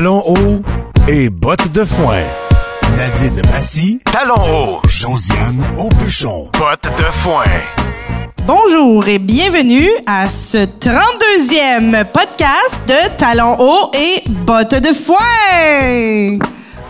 talons 0.00 0.24
hauts 0.24 0.62
et 1.08 1.28
bottes 1.28 1.72
de 1.72 1.84
foin. 1.84 2.22
Nadine 2.96 3.42
Massy, 3.52 4.00
talons 4.10 4.34
hauts. 4.34 4.80
Josiane 4.88 5.62
Aubuchon, 5.78 6.48
bottes 6.58 6.90
de 6.96 7.04
foin. 7.04 7.44
Bonjour 8.46 9.06
et 9.08 9.18
bienvenue 9.18 9.90
à 10.06 10.30
ce 10.30 10.56
32e 10.56 12.06
podcast 12.06 12.80
de 12.88 13.18
Talons 13.18 13.56
hauts 13.58 13.90
et 13.92 14.26
bottes 14.46 14.80
de 14.80 14.94
foin. 14.94 16.38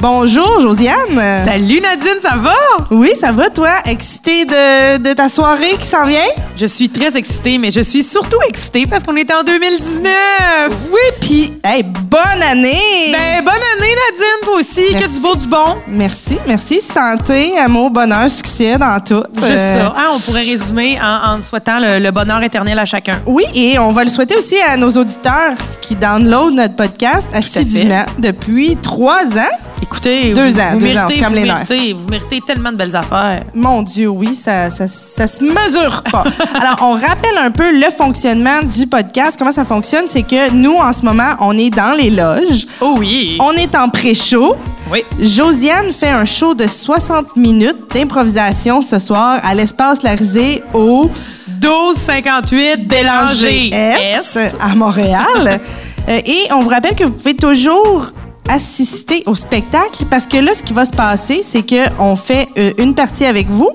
Bonjour 0.01 0.61
Josiane. 0.61 0.97
Salut 1.45 1.79
Nadine, 1.81 2.21
ça 2.23 2.37
va? 2.39 2.55
Oui, 2.91 3.11
ça 3.15 3.33
va 3.33 3.51
toi? 3.51 3.69
Excitée 3.85 4.47
de, 4.47 4.97
de 4.97 5.13
ta 5.13 5.29
soirée 5.29 5.77
qui 5.79 5.87
s'en 5.87 6.07
vient? 6.07 6.19
Je 6.57 6.65
suis 6.65 6.89
très 6.89 7.19
excitée, 7.19 7.59
mais 7.59 7.71
je 7.71 7.81
suis 7.81 8.03
surtout 8.03 8.39
excitée 8.49 8.87
parce 8.87 9.05
qu'on 9.05 9.15
est 9.17 9.31
en 9.31 9.43
2019. 9.43 10.11
Oui, 10.91 10.99
puis 11.21 11.53
hey, 11.63 11.83
bonne 11.83 12.43
année! 12.43 13.13
Ben, 13.13 13.45
bonne 13.45 13.53
année 13.53 13.95
Nadine, 14.11 14.41
toi 14.45 14.55
aussi, 14.61 14.95
que 14.95 15.07
du 15.07 15.21
beau 15.21 15.35
du 15.37 15.47
bon. 15.47 15.77
Merci, 15.89 16.39
merci. 16.47 16.81
Santé, 16.81 17.59
amour, 17.59 17.91
bonheur, 17.91 18.31
succès 18.31 18.79
dans 18.79 18.99
tout. 19.01 19.23
Juste 19.37 19.51
Euh, 19.51 19.81
ça. 19.83 19.95
Hein, 19.99 20.11
on 20.15 20.19
pourrait 20.21 20.45
résumer 20.45 20.99
en, 21.03 21.35
en 21.37 21.43
souhaitant 21.43 21.79
le, 21.79 21.99
le 22.03 22.11
bonheur 22.11 22.43
éternel 22.43 22.79
à 22.79 22.87
chacun. 22.87 23.21
Oui, 23.27 23.45
et 23.55 23.79
on 23.79 23.93
va 23.93 24.05
le 24.05 24.11
souhaiter 24.11 24.37
aussi 24.37 24.57
à 24.67 24.79
nos 24.79 24.91
auditeurs 24.91 25.53
qui 25.83 25.95
downloadent 25.95 26.55
notre 26.55 26.77
podcast 26.77 27.29
assidûment 27.35 28.07
depuis 28.19 28.79
trois 28.83 29.25
ans. 29.37 29.57
Écoutez, 29.83 30.35
Deux 30.35 30.51
vous, 30.51 30.59
ans, 30.61 30.65
vous 30.75 30.79
deux 30.81 30.87
ans, 30.97 31.07
méritez, 31.07 31.15
c'est 31.15 31.21
comme 31.21 31.29
vous 31.31 31.35
les 31.37 31.45
nerfs. 31.45 31.65
méritez, 31.69 31.93
vous 31.95 32.09
méritez 32.09 32.41
tellement 32.47 32.71
de 32.71 32.77
belles 32.77 32.95
affaires. 32.95 33.45
Mon 33.55 33.83
Dieu, 33.83 34.09
oui, 34.09 34.35
ça, 34.35 34.71
ça, 34.71 34.87
ça 34.87 35.27
se 35.27 35.43
mesure 35.43 36.03
pas. 36.11 36.25
Alors, 36.55 36.77
on 36.83 36.93
rappelle 36.93 37.37
un 37.39 37.51
peu 37.51 37.73
le 37.73 37.91
fonctionnement 37.91 38.63
du 38.63 38.87
podcast. 38.87 39.37
Comment 39.39 39.53
ça 39.53 39.65
fonctionne? 39.65 40.05
C'est 40.07 40.23
que 40.23 40.51
nous, 40.53 40.75
en 40.75 40.93
ce 40.93 41.03
moment, 41.05 41.35
on 41.41 41.57
est 41.57 41.71
dans 41.71 41.97
les 41.97 42.11
loges. 42.11 42.67
Oh 42.81 42.97
oui. 42.99 43.39
On 43.41 43.53
est 43.53 43.75
en 43.75 43.89
pré-show. 43.89 44.55
Oui. 44.93 45.03
Josiane 45.21 45.93
fait 45.93 46.09
un 46.11 46.25
show 46.25 46.55
de 46.55 46.67
60 46.67 47.37
minutes 47.37 47.77
d'improvisation 47.95 48.83
ce 48.83 48.99
soir 48.99 49.39
à 49.43 49.55
l'espace 49.55 50.03
Larisée 50.03 50.63
au 50.75 51.11
1258 51.63 52.87
Bélanger 52.89 53.71
Est, 53.75 54.55
à 54.61 54.75
Montréal. 54.75 55.61
Euh, 56.09 56.19
et 56.25 56.49
on 56.55 56.63
vous 56.63 56.71
rappelle 56.71 56.97
que 56.97 57.05
vous 57.05 57.13
pouvez 57.13 57.37
toujours 57.37 58.07
assister 58.51 59.23
au 59.27 59.35
spectacle 59.35 60.05
parce 60.11 60.27
que 60.27 60.37
là, 60.37 60.55
ce 60.55 60.63
qui 60.63 60.73
va 60.73 60.85
se 60.85 60.93
passer, 60.93 61.41
c'est 61.43 61.63
que 61.63 61.89
on 61.99 62.17
fait 62.17 62.49
euh, 62.59 62.73
une 62.79 62.95
partie 62.95 63.25
avec 63.25 63.49
vous, 63.49 63.71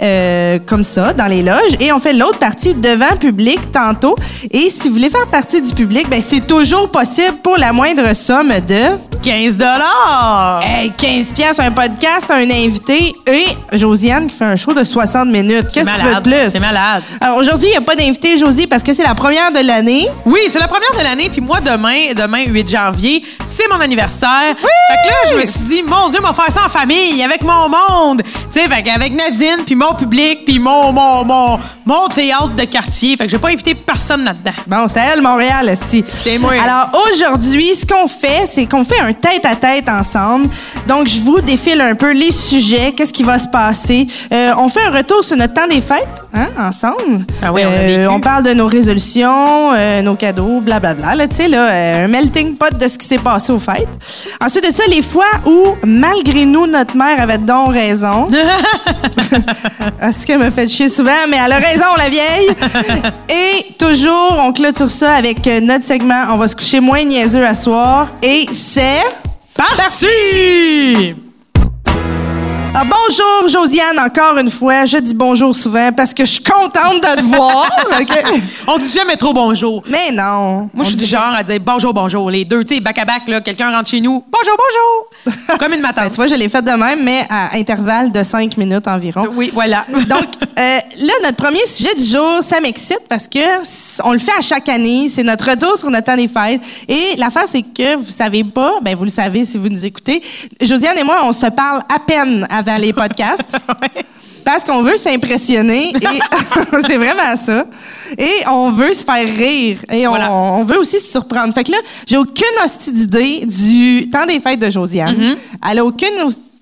euh, 0.00 0.58
comme 0.66 0.84
ça, 0.84 1.12
dans 1.12 1.26
les 1.26 1.42
loges, 1.42 1.76
et 1.80 1.92
on 1.92 1.98
fait 1.98 2.12
l'autre 2.12 2.38
partie 2.38 2.74
devant 2.74 3.16
public 3.18 3.72
tantôt. 3.72 4.16
Et 4.50 4.70
si 4.70 4.88
vous 4.88 4.94
voulez 4.94 5.10
faire 5.10 5.26
partie 5.26 5.60
du 5.60 5.72
public, 5.74 6.08
ben 6.08 6.20
c'est 6.20 6.46
toujours 6.46 6.90
possible 6.90 7.38
pour 7.42 7.56
la 7.56 7.72
moindre 7.72 8.14
somme 8.14 8.52
de 8.68 8.96
15 9.22 9.58
dollars. 9.58 10.60
hey, 10.64 10.92
15 10.96 11.32
pièces 11.32 11.58
un 11.58 11.72
podcast, 11.72 12.30
un 12.30 12.48
invité 12.48 13.14
et 13.26 13.46
Josiane 13.72 14.28
qui 14.28 14.36
fait 14.36 14.44
un 14.44 14.56
show 14.56 14.72
de 14.72 14.84
60 14.84 15.28
minutes. 15.28 15.66
Qu'est-ce 15.72 15.90
que 15.90 15.98
tu 15.98 16.04
veux 16.04 16.14
de 16.14 16.20
plus? 16.20 16.50
C'est 16.52 16.60
malade. 16.60 17.02
Alors 17.20 17.38
aujourd'hui, 17.38 17.68
il 17.68 17.72
n'y 17.72 17.76
a 17.76 17.80
pas 17.80 17.96
d'invité, 17.96 18.38
Josie, 18.38 18.66
parce 18.66 18.82
que 18.82 18.92
c'est 18.92 19.02
la 19.02 19.14
première 19.14 19.50
de 19.50 19.66
l'année. 19.66 20.08
Oui, 20.24 20.40
c'est 20.48 20.60
la 20.60 20.68
première 20.68 20.92
de 20.96 21.02
l'année, 21.02 21.28
puis 21.30 21.40
moi, 21.40 21.60
demain, 21.60 22.12
demain, 22.16 22.44
8 22.46 22.68
janvier, 22.70 23.22
c'est 23.44 23.68
mon 23.68 23.80
anniversaire. 23.80 24.54
Fait 24.56 25.08
que 25.08 25.08
là, 25.08 25.32
je 25.32 25.36
me 25.36 25.44
suis 25.44 25.60
dit, 25.60 25.82
mon 25.82 26.08
Dieu, 26.10 26.20
on 26.22 26.26
va 26.26 26.32
faire 26.32 26.52
ça 26.52 26.66
en 26.66 26.68
famille, 26.68 27.22
avec 27.22 27.42
mon 27.42 27.68
monde. 27.68 28.22
Tu 28.22 28.60
sais, 28.60 28.68
fait 28.68 28.82
qu'avec 28.82 29.12
Nadine, 29.12 29.64
puis 29.66 29.74
mon 29.74 29.87
public, 29.94 30.44
puis 30.44 30.58
mon, 30.58 30.92
mon, 30.92 31.24
mon, 31.24 31.58
mon 31.84 32.08
théâtre 32.08 32.54
de 32.54 32.64
quartier. 32.64 33.16
Fait 33.16 33.24
que 33.24 33.30
je 33.30 33.36
vais 33.36 33.40
pas 33.40 33.48
inviter 33.48 33.74
personne 33.74 34.24
là-dedans. 34.24 34.52
Bon, 34.66 34.86
c'est 34.88 35.00
elle, 35.00 35.20
Montréal, 35.20 35.68
Esti. 35.68 36.04
C'est 36.06 36.38
moi. 36.38 36.52
Alors, 36.62 36.90
aujourd'hui, 37.10 37.74
ce 37.74 37.86
qu'on 37.86 38.08
fait, 38.08 38.46
c'est 38.46 38.66
qu'on 38.66 38.84
fait 38.84 39.00
un 39.00 39.12
tête-à-tête 39.12 39.88
ensemble. 39.88 40.48
Donc, 40.86 41.08
je 41.08 41.20
vous 41.20 41.40
défile 41.40 41.80
un 41.80 41.94
peu 41.94 42.12
les 42.12 42.32
sujets, 42.32 42.92
qu'est-ce 42.92 43.12
qui 43.12 43.22
va 43.22 43.38
se 43.38 43.48
passer? 43.48 44.06
Euh, 44.32 44.52
on 44.58 44.68
fait 44.68 44.82
un 44.82 44.90
retour 44.90 45.24
sur 45.24 45.36
notre 45.36 45.54
temps 45.54 45.66
des 45.68 45.80
fêtes, 45.80 46.08
hein, 46.34 46.48
ensemble? 46.58 47.24
Ah 47.42 47.52
oui, 47.52 47.62
on 47.64 47.70
Euh, 47.70 48.08
on 48.10 48.20
parle 48.20 48.44
de 48.44 48.52
nos 48.52 48.66
résolutions, 48.66 49.72
euh, 49.74 50.02
nos 50.02 50.14
cadeaux, 50.14 50.60
blablabla. 50.60 51.14
Là, 51.14 51.26
tu 51.28 51.36
sais, 51.36 51.48
là, 51.48 51.68
euh, 51.70 52.04
un 52.04 52.08
melting 52.08 52.56
pot 52.56 52.76
de 52.76 52.88
ce 52.88 52.98
qui 52.98 53.06
s'est 53.06 53.18
passé 53.18 53.52
aux 53.52 53.58
fêtes. 53.58 53.88
Ensuite 54.40 54.66
de 54.66 54.72
ça, 54.72 54.84
les 54.88 55.02
fois 55.02 55.26
où, 55.46 55.76
malgré 55.84 56.44
nous, 56.44 56.66
notre 56.66 56.96
mère 56.96 57.20
avait 57.20 57.38
donc 57.38 57.72
raison. 57.72 58.28
Ah, 60.00 60.10
c'est 60.16 60.26
qu'elle 60.26 60.38
me 60.38 60.50
fait 60.50 60.68
chier 60.68 60.88
souvent, 60.88 61.10
mais 61.28 61.38
elle 61.44 61.52
a 61.52 61.56
raison, 61.56 61.84
la 61.96 62.08
vieille. 62.08 62.48
Et 63.28 63.74
toujours, 63.76 64.38
on 64.38 64.52
clôture 64.52 64.90
ça 64.90 65.14
avec 65.14 65.44
notre 65.62 65.84
segment. 65.84 66.22
On 66.30 66.36
va 66.36 66.46
se 66.46 66.54
coucher 66.54 66.80
moins 66.80 67.02
niaiseux 67.04 67.44
à 67.44 67.54
soir. 67.54 68.08
Et 68.22 68.46
c'est... 68.52 69.02
Parti! 69.54 71.27
Ah, 72.80 72.84
bonjour, 72.84 73.48
Josiane, 73.48 73.98
encore 73.98 74.38
une 74.38 74.50
fois. 74.52 74.84
Je 74.86 74.98
dis 74.98 75.12
bonjour 75.14 75.52
souvent 75.52 75.90
parce 75.96 76.14
que 76.14 76.24
je 76.24 76.30
suis 76.30 76.44
contente 76.44 77.02
de 77.02 77.20
te 77.20 77.24
voir. 77.36 77.68
OK? 78.00 78.12
On 78.68 78.78
dit 78.78 78.88
jamais 78.92 79.16
trop 79.16 79.32
bonjour. 79.32 79.82
Mais 79.88 80.12
non. 80.12 80.70
Moi, 80.72 80.84
je 80.84 80.90
suis 80.90 80.96
du 80.96 81.04
genre 81.06 81.34
à 81.36 81.42
dire 81.42 81.58
bonjour, 81.60 81.92
bonjour. 81.92 82.30
Les 82.30 82.44
deux, 82.44 82.64
tu 82.64 82.76
sais, 82.76 82.80
back 82.80 82.98
à 82.98 83.04
back, 83.04 83.22
là, 83.26 83.40
quelqu'un 83.40 83.72
rentre 83.72 83.88
chez 83.90 84.00
nous. 84.00 84.22
Bonjour, 84.30 84.56
bonjour! 84.56 85.38
Comme 85.58 85.72
une 85.72 85.82
Ben, 85.82 85.88
matante. 85.88 86.10
tu 86.10 86.16
vois, 86.16 86.28
je 86.28 86.36
l'ai 86.36 86.48
fait 86.48 86.62
de 86.62 86.70
même, 86.70 87.02
mais 87.02 87.26
à 87.28 87.56
intervalle 87.56 88.12
de 88.12 88.22
cinq 88.22 88.56
minutes 88.56 88.86
environ. 88.86 89.22
oui, 89.34 89.50
voilà. 89.52 89.84
Donc, 90.08 90.26
euh, 90.58 90.78
là, 91.00 91.12
notre 91.24 91.36
premier 91.36 91.66
sujet 91.66 91.94
du 91.96 92.04
jour, 92.04 92.38
ça 92.42 92.60
m'excite 92.60 93.02
parce 93.08 93.26
que 93.26 93.40
on 94.04 94.12
le 94.12 94.20
fait 94.20 94.36
à 94.38 94.40
chaque 94.40 94.68
année. 94.68 95.08
C'est 95.08 95.24
notre 95.24 95.50
retour 95.50 95.76
sur 95.76 95.90
notre 95.90 96.06
temps 96.06 96.16
des 96.16 96.28
fêtes. 96.28 96.60
Et 96.86 97.16
l'affaire, 97.16 97.46
c'est 97.50 97.62
que 97.62 97.96
vous 97.96 98.10
savez 98.10 98.44
pas, 98.44 98.78
ben 98.82 98.94
vous 98.94 99.04
le 99.04 99.10
savez 99.10 99.44
si 99.44 99.58
vous 99.58 99.68
nous 99.68 99.84
écoutez. 99.84 100.22
Josiane 100.62 100.96
et 100.98 101.02
moi, 101.04 101.22
on 101.24 101.32
se 101.32 101.46
parle 101.46 101.80
à 101.92 101.98
peine 101.98 102.46
avant 102.68 102.80
les 102.80 102.92
podcasts. 102.92 103.56
Parce 104.44 104.64
qu'on 104.64 104.82
veut 104.82 104.96
s'impressionner 104.96 105.90
et 105.90 105.94
c'est 106.86 106.96
vraiment 106.96 107.36
ça. 107.36 107.66
Et 108.16 108.32
on 108.50 108.70
veut 108.70 108.94
se 108.94 109.04
faire 109.04 109.26
rire 109.26 109.78
et 109.92 110.06
on, 110.06 110.10
Voilà. 110.10 110.32
on 110.32 110.64
veut 110.64 110.78
aussi 110.78 111.00
se 111.00 111.10
surprendre. 111.10 111.52
Fait 111.52 111.64
que 111.64 111.72
là, 111.72 111.78
j'ai 112.06 112.16
aucune 112.16 112.44
hostie 112.64 112.92
d'idée 112.92 113.44
du 113.44 114.08
temps 114.10 114.24
des 114.24 114.40
fêtes 114.40 114.58
de 114.58 114.70
Josiane. 114.70 115.14
Mm-hmm. 115.16 115.36
Elle 115.70 115.78
a 115.80 115.84
aucune. 115.84 116.08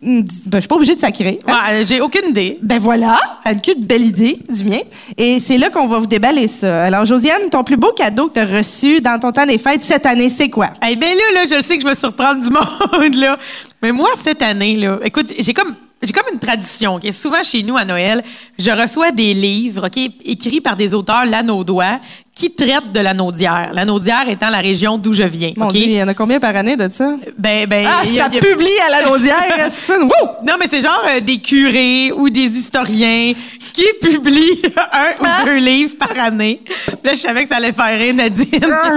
Ben, 0.02 0.24
je 0.54 0.58
suis 0.60 0.68
pas 0.68 0.74
obligée 0.74 0.94
de 0.94 1.00
sacrer. 1.00 1.38
Ouais, 1.48 1.84
J'ai 1.84 2.00
aucune 2.00 2.30
idée. 2.30 2.58
Ben 2.62 2.78
voilà, 2.78 3.18
elle 3.44 3.56
a 3.64 3.70
une 3.76 3.84
belle 3.84 4.04
idée 4.04 4.38
du 4.48 4.64
mien. 4.64 4.78
Et 5.16 5.40
c'est 5.40 5.56
là 5.56 5.70
qu'on 5.70 5.86
va 5.86 5.98
vous 5.98 6.06
déballer 6.06 6.48
ça. 6.48 6.84
Alors, 6.84 7.04
Josiane, 7.04 7.48
ton 7.50 7.64
plus 7.64 7.76
beau 7.76 7.92
cadeau 7.92 8.26
que 8.28 8.34
tu 8.34 8.40
as 8.40 8.58
reçu 8.58 9.00
dans 9.00 9.18
ton 9.18 9.32
temps 9.32 9.46
des 9.46 9.58
fêtes 9.58 9.80
cette 9.80 10.06
année, 10.06 10.28
c'est 10.28 10.48
quoi? 10.50 10.68
Eh 10.88 10.96
bien 10.96 11.08
là, 11.08 11.40
là, 11.40 11.46
je 11.50 11.54
le 11.56 11.62
sais 11.62 11.76
que 11.76 11.82
je 11.82 11.88
vais 11.88 11.94
surprendre 11.94 12.40
du 12.42 12.50
monde, 12.50 13.14
là. 13.14 13.36
Mais 13.82 13.90
moi, 13.92 14.08
cette 14.16 14.42
année, 14.42 14.76
là, 14.76 14.98
écoute, 15.04 15.32
j'ai 15.38 15.54
comme... 15.54 15.74
J'ai 16.02 16.12
comme 16.12 16.32
une 16.32 16.38
tradition, 16.38 16.96
OK? 16.96 17.12
Souvent, 17.12 17.42
chez 17.42 17.62
nous, 17.62 17.76
à 17.76 17.84
Noël, 17.84 18.22
je 18.58 18.70
reçois 18.70 19.12
des 19.12 19.32
livres, 19.32 19.88
écrits 20.24 20.60
par 20.60 20.76
des 20.76 20.92
auteurs 20.92 21.24
lanaudois 21.24 22.00
qui 22.36 22.50
traitent 22.54 22.92
de 22.92 23.00
l'anaudière. 23.00 23.70
L'anaudière 23.72 24.28
étant 24.28 24.50
la 24.50 24.58
région 24.58 24.98
d'où 24.98 25.14
je 25.14 25.22
viens, 25.22 25.52
Mon 25.56 25.68
OK? 25.68 25.72
Dieu, 25.72 25.84
il 25.86 25.92
y 25.92 26.02
en 26.02 26.06
a 26.08 26.12
combien 26.12 26.38
par 26.38 26.54
année 26.54 26.76
de 26.76 26.86
ça? 26.90 27.14
Ben, 27.38 27.66
ben... 27.66 27.86
Ah, 27.88 28.04
ça 28.04 28.26
a- 28.26 28.28
publie 28.28 28.68
à 28.86 28.90
la 28.90 29.08
naudière! 29.08 29.34
Non, 30.46 30.54
mais 30.60 30.66
c'est 30.68 30.82
genre 30.82 31.02
euh, 31.08 31.20
des 31.20 31.38
curés 31.38 32.12
ou 32.12 32.28
des 32.28 32.58
historiens 32.58 33.32
qui 33.72 33.84
publient 34.02 34.62
un 34.92 35.42
ou 35.42 35.44
deux 35.46 35.56
livres 35.56 35.94
par 35.98 36.12
année. 36.24 36.60
Là, 37.02 37.14
je 37.14 37.18
savais 37.20 37.42
que 37.44 37.48
ça 37.48 37.56
allait 37.56 37.72
faire 37.72 37.98
rire 37.98 38.14
Nadine. 38.14 38.60
Ah, 38.62 38.90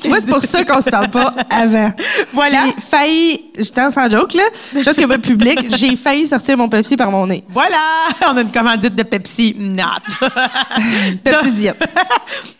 tu 0.00 0.08
vois, 0.08 0.20
c'est 0.20 0.30
pour 0.30 0.42
ça 0.44 0.64
qu'on 0.64 0.80
se 0.80 0.90
parle 0.90 1.10
pas 1.10 1.34
avant. 1.50 1.92
Voilà. 2.32 2.58
J'ai 2.66 2.74
failli, 2.80 3.40
t'en 3.74 3.90
sans 3.90 4.08
joke, 4.10 4.34
là, 4.34 4.44
chose 4.84 4.96
que 4.96 5.16
public, 5.16 5.58
j'ai 5.76 5.96
failli 5.96 6.26
sortir 6.26 6.56
mon 6.56 6.68
Pepsi 6.68 6.96
par 6.96 7.10
mon 7.10 7.26
nez. 7.26 7.42
Voilà, 7.48 7.76
on 8.30 8.36
a 8.36 8.40
une 8.42 8.52
commandite 8.52 8.94
de 8.94 9.02
Pepsi. 9.02 9.56
Not. 9.58 10.28
Pepsi 11.22 11.52
Diète. 11.52 11.84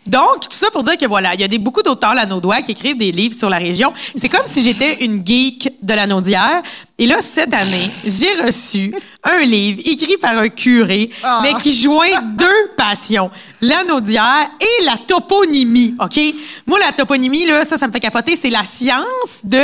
Donc, 0.05 0.24
tout 0.41 0.49
ça 0.51 0.69
pour 0.71 0.83
dire 0.83 0.97
que 0.97 1.05
voilà, 1.05 1.33
il 1.33 1.41
y 1.41 1.43
a 1.43 1.47
des, 1.47 1.57
beaucoup 1.57 1.81
d'auteurs 1.81 2.13
lanaudois 2.15 2.61
qui 2.61 2.71
écrivent 2.71 2.97
des 2.97 3.11
livres 3.11 3.35
sur 3.35 3.49
la 3.49 3.57
région. 3.57 3.93
C'est 4.15 4.29
comme 4.29 4.45
si 4.45 4.61
j'étais 4.63 5.03
une 5.05 5.25
geek 5.25 5.69
de 5.81 5.93
la 5.93 6.07
naudière. 6.07 6.61
Et 6.97 7.07
là, 7.07 7.17
cette 7.21 7.53
année, 7.53 7.89
j'ai 8.05 8.33
reçu 8.41 8.93
un 9.23 9.39
livre 9.43 9.81
écrit 9.85 10.17
par 10.17 10.37
un 10.37 10.49
curé, 10.49 11.09
Ah. 11.23 11.41
mais 11.43 11.53
qui 11.61 11.75
joint 11.75 12.21
deux 12.37 12.71
passions, 12.77 13.29
la 13.61 13.83
naudière 13.85 14.49
et 14.61 14.85
la 14.85 14.97
toponymie, 15.05 15.95
OK? 15.99 16.19
Moi, 16.65 16.79
la 16.79 16.91
toponymie, 16.91 17.45
là, 17.45 17.65
ça, 17.65 17.77
ça 17.77 17.87
me 17.87 17.91
fait 17.91 17.99
capoter. 17.99 18.35
C'est 18.35 18.49
la 18.49 18.63
science 18.65 19.41
de 19.43 19.61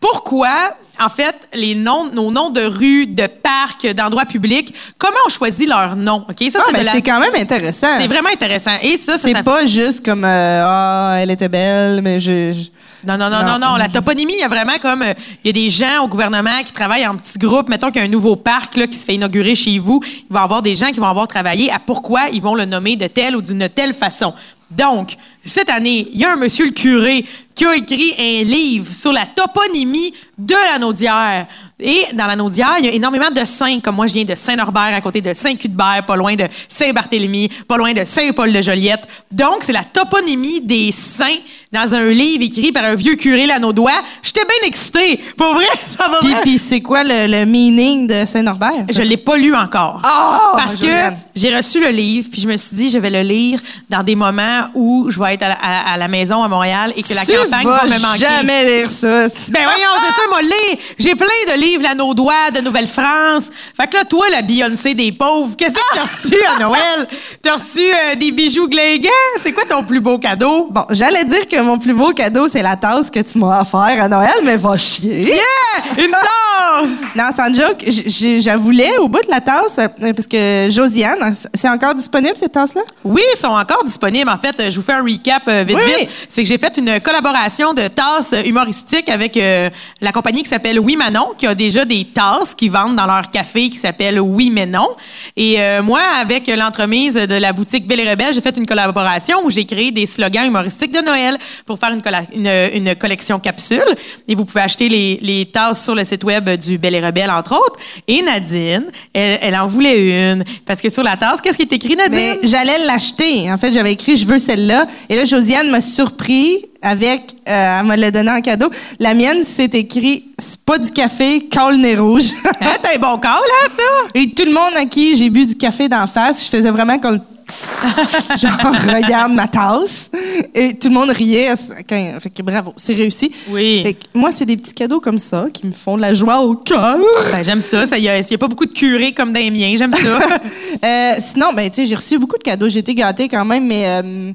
pourquoi, 0.00 0.76
en 1.00 1.08
fait, 1.08 1.34
les 1.54 1.74
noms, 1.74 2.10
nos 2.12 2.30
noms 2.30 2.50
de 2.50 2.62
rues, 2.62 3.06
de 3.06 3.26
parcs, 3.26 3.86
d'endroits 3.94 4.24
publics, 4.26 4.74
comment 4.98 5.16
on 5.26 5.30
choisit 5.30 5.68
leur 5.68 5.96
nom, 5.96 6.24
OK? 6.28 6.50
Ça, 6.50 6.60
Ah, 6.62 6.66
c'est 6.70 6.80
de 6.80 6.84
la- 6.84 6.92
c'est 6.92 7.02
quand 7.02 7.20
même 7.20 7.34
intéressant. 7.34 7.86
c'est 7.98 8.06
vraiment 8.06 8.28
intéressant. 8.32 8.72
Et 8.82 8.96
ça, 8.96 9.12
ça, 9.14 9.18
C'est 9.18 9.32
ça- 9.32 9.42
pas 9.42 9.64
juste 9.66 10.04
comme 10.04 10.24
euh, 10.24 10.64
ah 10.66 11.16
elle 11.20 11.30
était 11.30 11.48
belle 11.48 12.00
mais 12.02 12.20
je, 12.20 12.52
je- 12.52 12.70
Non, 13.06 13.18
non, 13.18 13.28
non, 13.28 13.40
non, 13.44 13.58
Non. 13.58 13.70
non. 13.72 13.76
La 13.76 13.88
toponymie, 13.88 14.32
il 14.34 14.40
y 14.40 14.44
a 14.44 14.48
vraiment 14.48 14.78
comme. 14.80 15.02
euh, 15.02 15.12
Il 15.44 15.48
y 15.48 15.50
a 15.50 15.52
des 15.64 15.68
gens 15.68 16.04
au 16.04 16.08
gouvernement 16.08 16.62
qui 16.64 16.72
travaillent 16.72 17.06
en 17.06 17.16
petits 17.16 17.38
groupes. 17.38 17.68
Mettons 17.68 17.88
qu'il 17.90 18.00
y 18.00 18.04
a 18.04 18.06
un 18.06 18.10
nouveau 18.10 18.34
parc 18.34 18.76
là, 18.76 18.86
qui 18.86 18.96
se 18.96 19.04
fait 19.04 19.14
inaugurer 19.16 19.54
chez 19.54 19.78
vous. 19.78 20.00
Il 20.06 20.32
va 20.32 20.40
y 20.40 20.42
avoir 20.44 20.62
des 20.62 20.74
gens 20.74 20.86
qui 20.86 21.00
vont 21.00 21.06
avoir 21.06 21.28
travaillé 21.28 21.70
à 21.70 21.78
pourquoi 21.78 22.28
ils 22.32 22.40
vont 22.40 22.54
le 22.54 22.64
nommer 22.64 22.96
de 22.96 23.06
telle 23.06 23.36
ou 23.36 23.42
d'une 23.42 23.68
telle 23.68 23.92
façon. 23.92 24.32
Donc, 24.70 25.16
cette 25.46 25.70
année, 25.70 26.08
il 26.12 26.20
y 26.20 26.24
a 26.24 26.32
un 26.32 26.36
monsieur 26.36 26.64
le 26.64 26.70
curé 26.72 27.24
qui 27.54 27.64
a 27.64 27.74
écrit 27.76 28.14
un 28.18 28.44
livre 28.44 28.92
sur 28.92 29.12
la 29.12 29.26
toponymie 29.26 30.12
de 30.38 30.54
la 30.72 30.78
Naudière. 30.78 31.46
Et 31.78 32.06
dans 32.14 32.26
la 32.26 32.36
Naudière, 32.36 32.74
il 32.78 32.86
y 32.86 32.88
a 32.88 32.92
énormément 32.92 33.30
de 33.30 33.44
saints, 33.44 33.80
comme 33.80 33.96
moi 33.96 34.06
je 34.06 34.14
viens 34.14 34.24
de 34.24 34.34
Saint-Norbert, 34.34 34.94
à 34.94 35.00
côté 35.00 35.20
de 35.20 35.34
Saint-Cuthbert, 35.34 36.04
pas 36.06 36.16
loin 36.16 36.34
de 36.34 36.46
Saint-Barthélemy, 36.68 37.48
pas 37.68 37.76
loin 37.76 37.92
de 37.92 38.04
Saint-Paul-de-Joliette. 38.04 39.06
Donc, 39.30 39.58
c'est 39.60 39.72
la 39.72 39.84
toponymie 39.84 40.60
des 40.60 40.92
saints 40.92 41.24
dans 41.72 41.94
un 41.94 42.08
livre 42.08 42.44
écrit 42.44 42.70
par 42.70 42.84
un 42.84 42.94
vieux 42.94 43.16
curé 43.16 43.46
lanaudois. 43.46 43.90
J'étais 44.22 44.44
bien 44.44 44.68
excitée. 44.68 45.20
Pour 45.36 45.54
vrai, 45.54 45.66
ça 45.76 46.08
va 46.08 46.20
bien. 46.20 46.40
puis 46.42 46.58
c'est 46.58 46.80
quoi 46.80 47.02
le, 47.02 47.26
le 47.26 47.44
meaning 47.44 48.06
de 48.06 48.24
Saint-Norbert? 48.24 48.86
Je 48.92 49.02
l'ai 49.02 49.16
pas 49.16 49.36
lu 49.36 49.54
encore. 49.54 50.00
Oh, 50.04 50.56
Parce 50.56 50.76
que 50.76 50.86
j'ai 51.34 51.54
reçu 51.54 51.80
le 51.80 51.88
livre, 51.90 52.28
puis 52.30 52.40
je 52.40 52.46
me 52.48 52.56
suis 52.56 52.76
dit, 52.76 52.90
je 52.90 52.98
vais 52.98 53.10
le 53.10 53.22
lire 53.22 53.58
dans 53.90 54.02
des 54.04 54.14
moments 54.14 54.68
où 54.74 55.10
je 55.10 55.18
vais 55.18 55.33
être 55.34 55.42
à 55.42 55.48
la, 55.50 55.54
à- 55.60 55.92
à 55.94 55.96
la 55.96 56.08
maison 56.08 56.42
à 56.42 56.48
Montréal 56.48 56.92
et 56.96 57.02
que 57.02 57.14
la 57.14 57.20
campagne 57.24 57.66
vas 57.66 57.76
va 57.78 57.84
me 57.86 58.00
manquer. 58.00 58.18
jamais 58.18 58.64
lire 58.64 58.90
ça. 58.90 59.26
Ben 59.50 59.62
voyons, 59.64 59.90
c'est 60.06 60.14
ça, 60.14 60.22
moi, 60.28 60.40
lire. 60.42 60.78
J'ai 60.98 61.14
plein 61.14 61.26
de 61.54 61.60
livres, 61.60 61.82
la 61.82 61.94
Naudois, 61.94 62.50
de 62.54 62.60
Nouvelle-France. 62.60 63.50
Fait 63.78 63.86
que 63.88 63.96
là, 63.96 64.04
toi, 64.04 64.26
la 64.30 64.42
Beyoncé 64.42 64.94
des 64.94 65.12
pauvres, 65.12 65.54
qu'est-ce 65.56 65.74
que 65.74 65.80
t'as 65.94 66.02
reçu 66.02 66.36
à 66.56 66.58
Noël? 66.60 67.08
T'as 67.42 67.54
reçu 67.54 67.80
euh, 67.80 68.14
des 68.16 68.32
bijoux 68.32 68.68
glingants? 68.68 69.10
C'est 69.42 69.52
quoi 69.52 69.64
ton 69.68 69.84
plus 69.84 70.00
beau 70.00 70.18
cadeau? 70.18 70.68
Bon, 70.70 70.84
j'allais 70.90 71.24
dire 71.24 71.46
que 71.48 71.60
mon 71.60 71.78
plus 71.78 71.94
beau 71.94 72.12
cadeau, 72.12 72.48
c'est 72.48 72.62
la 72.62 72.76
tasse 72.76 73.10
que 73.10 73.20
tu 73.20 73.38
m'as 73.38 73.60
offert 73.62 74.02
à 74.02 74.08
Noël, 74.08 74.34
mais 74.44 74.56
va 74.56 74.76
chier. 74.76 75.22
Yeah! 75.34 76.04
Une 76.04 76.10
tasse! 76.12 77.14
Non, 77.14 77.24
sans 77.34 77.52
joke, 77.54 77.82
j- 77.86 78.04
j- 78.06 78.40
j'avoulais 78.40 78.96
au 78.98 79.08
bout 79.08 79.22
de 79.24 79.30
la 79.30 79.40
tasse, 79.40 79.78
euh, 79.78 80.12
parce 80.12 80.26
que 80.28 80.68
Josiane, 80.70 81.34
c'est 81.54 81.68
encore 81.68 81.94
disponible 81.94 82.34
cette 82.36 82.52
tasse-là? 82.52 82.82
Oui, 83.04 83.22
ils 83.34 83.38
sont 83.38 83.48
encore 83.48 83.84
disponibles. 83.84 84.28
En 84.30 84.38
fait, 84.38 84.54
euh, 84.60 84.70
je 84.70 84.76
vous 84.76 84.82
fais 84.82 84.92
un 84.92 85.02
recap 85.02 85.23
euh, 85.48 85.64
vite, 85.66 85.76
Oui, 85.76 85.82
vite. 85.86 85.96
oui. 86.00 86.08
C'est 86.28 86.42
que 86.42 86.48
j'ai 86.48 86.58
fait 86.58 86.76
une 86.78 87.00
collaboration 87.00 87.72
de 87.74 87.86
tasses 87.88 88.34
humoristiques 88.44 89.08
avec 89.08 89.36
euh, 89.36 89.70
la 90.00 90.12
compagnie 90.12 90.42
qui 90.42 90.48
s'appelle 90.48 90.78
Oui 90.78 90.96
Manon, 90.96 91.28
qui 91.36 91.46
a 91.46 91.54
déjà 91.54 91.84
des 91.84 92.04
tasses 92.04 92.54
qui 92.54 92.68
vendent 92.68 92.96
dans 92.96 93.06
leur 93.06 93.30
café 93.30 93.68
qui 93.70 93.76
s'appelle 93.78 94.20
Oui 94.20 94.50
mais 94.50 94.66
non. 94.66 94.88
Et 95.36 95.60
euh, 95.60 95.82
moi, 95.82 96.00
avec 96.20 96.46
l'entremise 96.48 97.14
de 97.14 97.34
la 97.34 97.52
boutique 97.52 97.86
Belle 97.86 98.00
et 98.00 98.10
Rebelle, 98.10 98.34
j'ai 98.34 98.40
fait 98.40 98.56
une 98.56 98.66
collaboration 98.66 99.38
où 99.44 99.50
j'ai 99.50 99.64
créé 99.64 99.90
des 99.90 100.06
slogans 100.06 100.46
humoristiques 100.46 100.92
de 100.92 101.00
Noël 101.04 101.36
pour 101.66 101.78
faire 101.78 101.90
une, 101.92 102.02
colla- 102.02 102.24
une, 102.34 102.50
une 102.74 102.94
collection 102.94 103.38
capsule. 103.38 103.82
Et 104.28 104.34
vous 104.34 104.44
pouvez 104.44 104.62
acheter 104.62 104.88
les, 104.88 105.18
les 105.22 105.46
tasses 105.46 105.82
sur 105.84 105.94
le 105.94 106.04
site 106.04 106.24
web 106.24 106.48
du 106.50 106.78
Belle 106.78 106.94
et 106.94 107.00
Rebelle, 107.04 107.30
entre 107.30 107.52
autres. 107.52 107.78
Et 108.08 108.22
Nadine, 108.22 108.84
elle, 109.12 109.38
elle 109.42 109.56
en 109.56 109.66
voulait 109.66 110.32
une. 110.32 110.44
Parce 110.66 110.80
que 110.80 110.88
sur 110.88 111.02
la 111.02 111.16
tasse, 111.16 111.40
qu'est-ce 111.40 111.56
qui 111.56 111.62
est 111.62 111.72
écrit, 111.72 111.96
Nadine? 111.96 112.36
Mais 112.42 112.48
j'allais 112.48 112.84
l'acheter. 112.86 113.50
En 113.52 113.56
fait, 113.58 113.72
j'avais 113.72 113.92
écrit 113.92 114.16
je 114.16 114.26
veux 114.26 114.38
celle-là. 114.38 114.86
Et 115.14 115.16
là, 115.16 115.24
Josiane 115.24 115.70
m'a 115.70 115.80
surpris 115.80 116.66
avec, 116.82 117.36
euh, 117.48 117.78
elle 117.78 117.86
me 117.86 117.94
l'a 117.94 118.10
donné 118.10 118.32
en 118.32 118.40
cadeau. 118.40 118.68
La 118.98 119.14
mienne, 119.14 119.44
c'est 119.44 119.72
écrit 119.76 120.24
c'est 120.36 120.64
pas 120.64 120.76
du 120.76 120.90
café, 120.90 121.46
cale 121.48 121.76
nez 121.76 121.94
rouge. 121.94 122.30
T'as 122.42 122.96
un 122.96 122.98
bon 122.98 123.20
corps, 123.20 123.44
là, 123.46 123.70
ça? 123.70 124.08
Et 124.12 124.28
tout 124.30 124.44
le 124.44 124.50
monde 124.50 124.72
à 124.76 124.86
qui 124.86 125.16
j'ai 125.16 125.30
bu 125.30 125.46
du 125.46 125.54
café 125.54 125.88
d'en 125.88 126.08
face, 126.08 126.44
je 126.44 126.48
faisais 126.48 126.72
vraiment 126.72 126.98
comme 126.98 127.20
genre 128.38 128.72
regarde 128.94 129.32
ma 129.32 129.46
tasse 129.48 130.10
et 130.54 130.76
tout 130.78 130.88
le 130.88 130.94
monde 130.94 131.10
riait 131.10 131.52
quand- 131.88 132.14
fait 132.20 132.30
que 132.30 132.42
bravo 132.42 132.72
c'est 132.76 132.94
réussi 132.94 133.30
Oui. 133.50 133.82
Fait 133.82 133.94
que 133.94 134.04
moi 134.14 134.30
c'est 134.34 134.46
des 134.46 134.56
petits 134.56 134.72
cadeaux 134.74 135.00
comme 135.00 135.18
ça 135.18 135.46
qui 135.52 135.66
me 135.66 135.72
font 135.72 135.96
de 135.96 136.00
la 136.02 136.14
joie 136.14 136.40
au 136.40 136.54
cœur 136.54 136.96
Ben, 137.32 137.42
j'aime 137.42 137.62
ça. 137.62 137.84
Il 137.96 138.02
n'y 138.02 138.08
a, 138.08 138.18
y 138.18 138.34
a 138.34 138.38
pas 138.38 138.48
beaucoup 138.48 138.66
de 138.66 138.72
curés 138.72 139.12
comme 139.12 139.32
dans 139.32 139.40
les 139.40 139.50
miens. 139.50 139.74
J'aime 139.76 139.92
ça. 139.92 140.00
Euh, 140.84 141.12
sinon, 141.18 141.52
ben, 141.54 141.70
tu 141.70 141.76
sais, 141.76 141.86
j'ai 141.86 141.94
reçu 141.94 142.18
beaucoup 142.18 142.36
de 142.36 142.42
cadeaux. 142.42 142.68
J'ai 142.68 142.80
été 142.80 142.94
gâtée 142.94 143.28
quand 143.28 143.44
même, 143.44 143.66
mais 143.66 143.84
euh, 143.86 144.32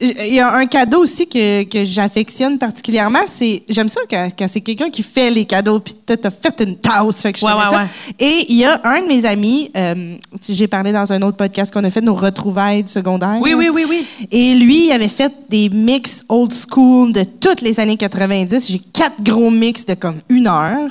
il 0.00 0.32
y 0.34 0.40
a 0.40 0.54
un 0.54 0.64
cadeau 0.66 1.00
aussi 1.00 1.26
que, 1.28 1.64
que 1.64 1.84
j'affectionne 1.84 2.58
particulièrement. 2.58 3.18
C'est, 3.26 3.64
j'aime 3.68 3.88
ça 3.88 4.00
quand, 4.08 4.28
quand 4.38 4.46
c'est 4.48 4.60
quelqu'un 4.62 4.88
qui 4.88 5.02
fait 5.02 5.30
les 5.30 5.44
cadeaux, 5.44 5.80
puis 5.80 5.94
t'as 6.06 6.30
fait 6.30 6.54
une 6.64 6.76
tasse. 6.76 7.20
Fait 7.22 7.32
que 7.32 7.38
je 7.40 7.44
Ouais, 7.44 7.52
ouais, 7.52 7.58
ça. 7.70 7.78
ouais. 7.80 7.86
Et 8.20 8.46
il 8.48 8.56
y 8.56 8.64
a 8.64 8.80
un 8.84 9.02
de 9.02 9.08
mes 9.08 9.26
amis, 9.26 9.70
euh, 9.76 10.14
j'ai 10.48 10.68
parlé 10.68 10.92
dans 10.92 11.12
un 11.12 11.20
autre 11.22 11.36
podcast 11.36 11.72
qu'on 11.72 11.84
a 11.84 11.90
fait, 11.90 12.00
nos 12.00 12.14
retrouvailles 12.14 12.49
du 12.50 12.88
secondaire. 12.88 13.38
Oui, 13.40 13.54
oui, 13.54 13.68
oui, 13.72 13.84
oui. 13.88 14.06
Et 14.30 14.54
lui, 14.54 14.86
il 14.86 14.92
avait 14.92 15.08
fait 15.08 15.32
des 15.48 15.68
mix 15.68 16.24
old 16.28 16.52
school 16.52 17.12
de 17.12 17.24
toutes 17.24 17.60
les 17.60 17.78
années 17.80 17.96
90. 17.96 18.70
J'ai 18.70 18.80
quatre 18.92 19.22
gros 19.22 19.50
mix 19.50 19.86
de 19.86 19.94
comme 19.94 20.20
une 20.28 20.46
heure. 20.46 20.90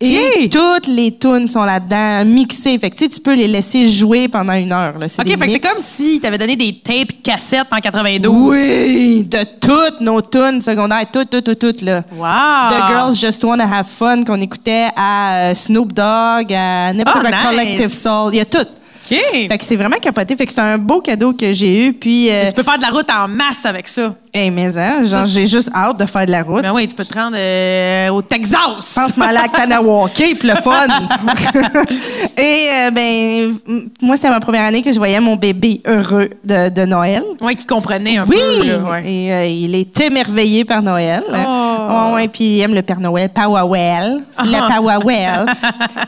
Et 0.00 0.50
toutes 0.50 0.88
les 0.88 1.16
tunes 1.16 1.46
sont 1.46 1.62
là-dedans, 1.62 2.24
mixées. 2.26 2.78
Fait 2.78 2.90
que 2.90 2.96
tu 2.96 3.08
tu 3.08 3.20
peux 3.20 3.34
les 3.34 3.46
laisser 3.46 3.86
jouer 3.86 4.28
pendant 4.28 4.52
une 4.54 4.72
heure. 4.72 4.98
Là. 4.98 5.06
OK, 5.06 5.26
fait 5.26 5.48
c'est 5.48 5.60
comme 5.60 5.80
si 5.80 6.20
t'avais 6.20 6.36
donné 6.36 6.56
des 6.56 6.78
tapes 6.82 7.22
cassettes 7.22 7.68
en 7.70 7.78
92. 7.78 8.54
Oui, 8.54 9.24
de 9.24 9.44
toutes 9.60 10.00
nos 10.00 10.20
tunes 10.20 10.60
secondaires, 10.60 11.06
toutes, 11.12 11.30
toutes, 11.30 11.44
toutes, 11.44 11.58
toutes, 11.58 11.82
là. 11.82 12.02
Wow. 12.16 12.74
The 12.74 12.88
Girls 12.88 13.14
Just 13.14 13.44
Wanna 13.44 13.64
Have 13.64 13.86
Fun 13.86 14.24
qu'on 14.24 14.40
écoutait 14.40 14.88
à 14.96 15.50
euh, 15.50 15.54
Snoop 15.54 15.92
Dogg, 15.92 16.52
à 16.52 16.92
n'importe 16.92 17.24
Oh, 17.24 17.28
nice. 17.28 17.36
Collective 17.48 17.88
Soul. 17.88 18.30
Il 18.34 18.36
y 18.36 18.40
a 18.40 18.44
tout. 18.44 18.66
OK. 19.10 19.16
Fait 19.48 19.58
que 19.58 19.64
c'est 19.64 19.76
vraiment 19.76 19.96
capoté. 19.96 20.36
Fait 20.36 20.46
que 20.46 20.52
c'est 20.52 20.60
un 20.60 20.78
beau 20.78 21.00
cadeau 21.00 21.32
que 21.32 21.52
j'ai 21.52 21.86
eu. 21.86 21.92
Puis, 21.92 22.30
euh, 22.30 22.48
Tu 22.48 22.54
peux 22.54 22.62
faire 22.62 22.76
de 22.78 22.82
la 22.82 22.88
route 22.90 23.08
en 23.10 23.28
masse 23.28 23.66
avec 23.66 23.88
ça. 23.88 24.14
Hey, 24.34 24.50
mais 24.50 24.76
hein, 24.76 25.04
genre, 25.04 25.24
j'ai 25.26 25.46
juste 25.46 25.70
hâte 25.74 25.98
de 25.98 26.06
faire 26.06 26.26
de 26.26 26.30
la 26.32 26.42
route. 26.42 26.62
Ben 26.62 26.72
oui, 26.74 26.86
tu 26.86 26.94
peux 26.94 27.04
te 27.04 27.18
rendre 27.18 27.36
euh, 27.38 28.08
au 28.10 28.20
Texas. 28.22 28.58
Je 28.80 29.00
pense 29.00 29.16
m'aller 29.16 29.38
à 29.38 29.48
Kanawake, 29.48 30.36
puis 30.38 30.48
le 30.48 30.56
fun. 30.56 30.86
Et 32.36 32.68
euh, 32.72 32.90
ben, 32.90 33.54
moi, 34.02 34.16
c'était 34.16 34.30
ma 34.30 34.40
première 34.40 34.62
année 34.64 34.82
que 34.82 34.92
je 34.92 34.98
voyais 34.98 35.20
mon 35.20 35.36
bébé 35.36 35.80
heureux 35.86 36.30
de, 36.44 36.68
de 36.68 36.84
Noël. 36.84 37.22
Oui, 37.40 37.54
qui 37.54 37.66
comprenait 37.66 38.18
un 38.18 38.24
oui, 38.26 38.36
peu. 38.60 38.66
Là, 38.66 38.78
ouais. 38.78 39.10
et 39.10 39.32
euh, 39.32 39.46
il 39.46 39.74
est 39.74 40.00
émerveillé 40.00 40.64
par 40.64 40.82
Noël. 40.82 41.22
Oh. 41.32 42.14
Ouais, 42.14 42.28
puis 42.28 42.44
il 42.56 42.60
aime 42.60 42.74
le 42.74 42.82
Père 42.82 43.00
Noël, 43.00 43.28
Powell. 43.30 44.18
C'est 44.32 44.42
Ah. 44.42 44.44
le 44.44 45.00
Powell. 45.00 45.46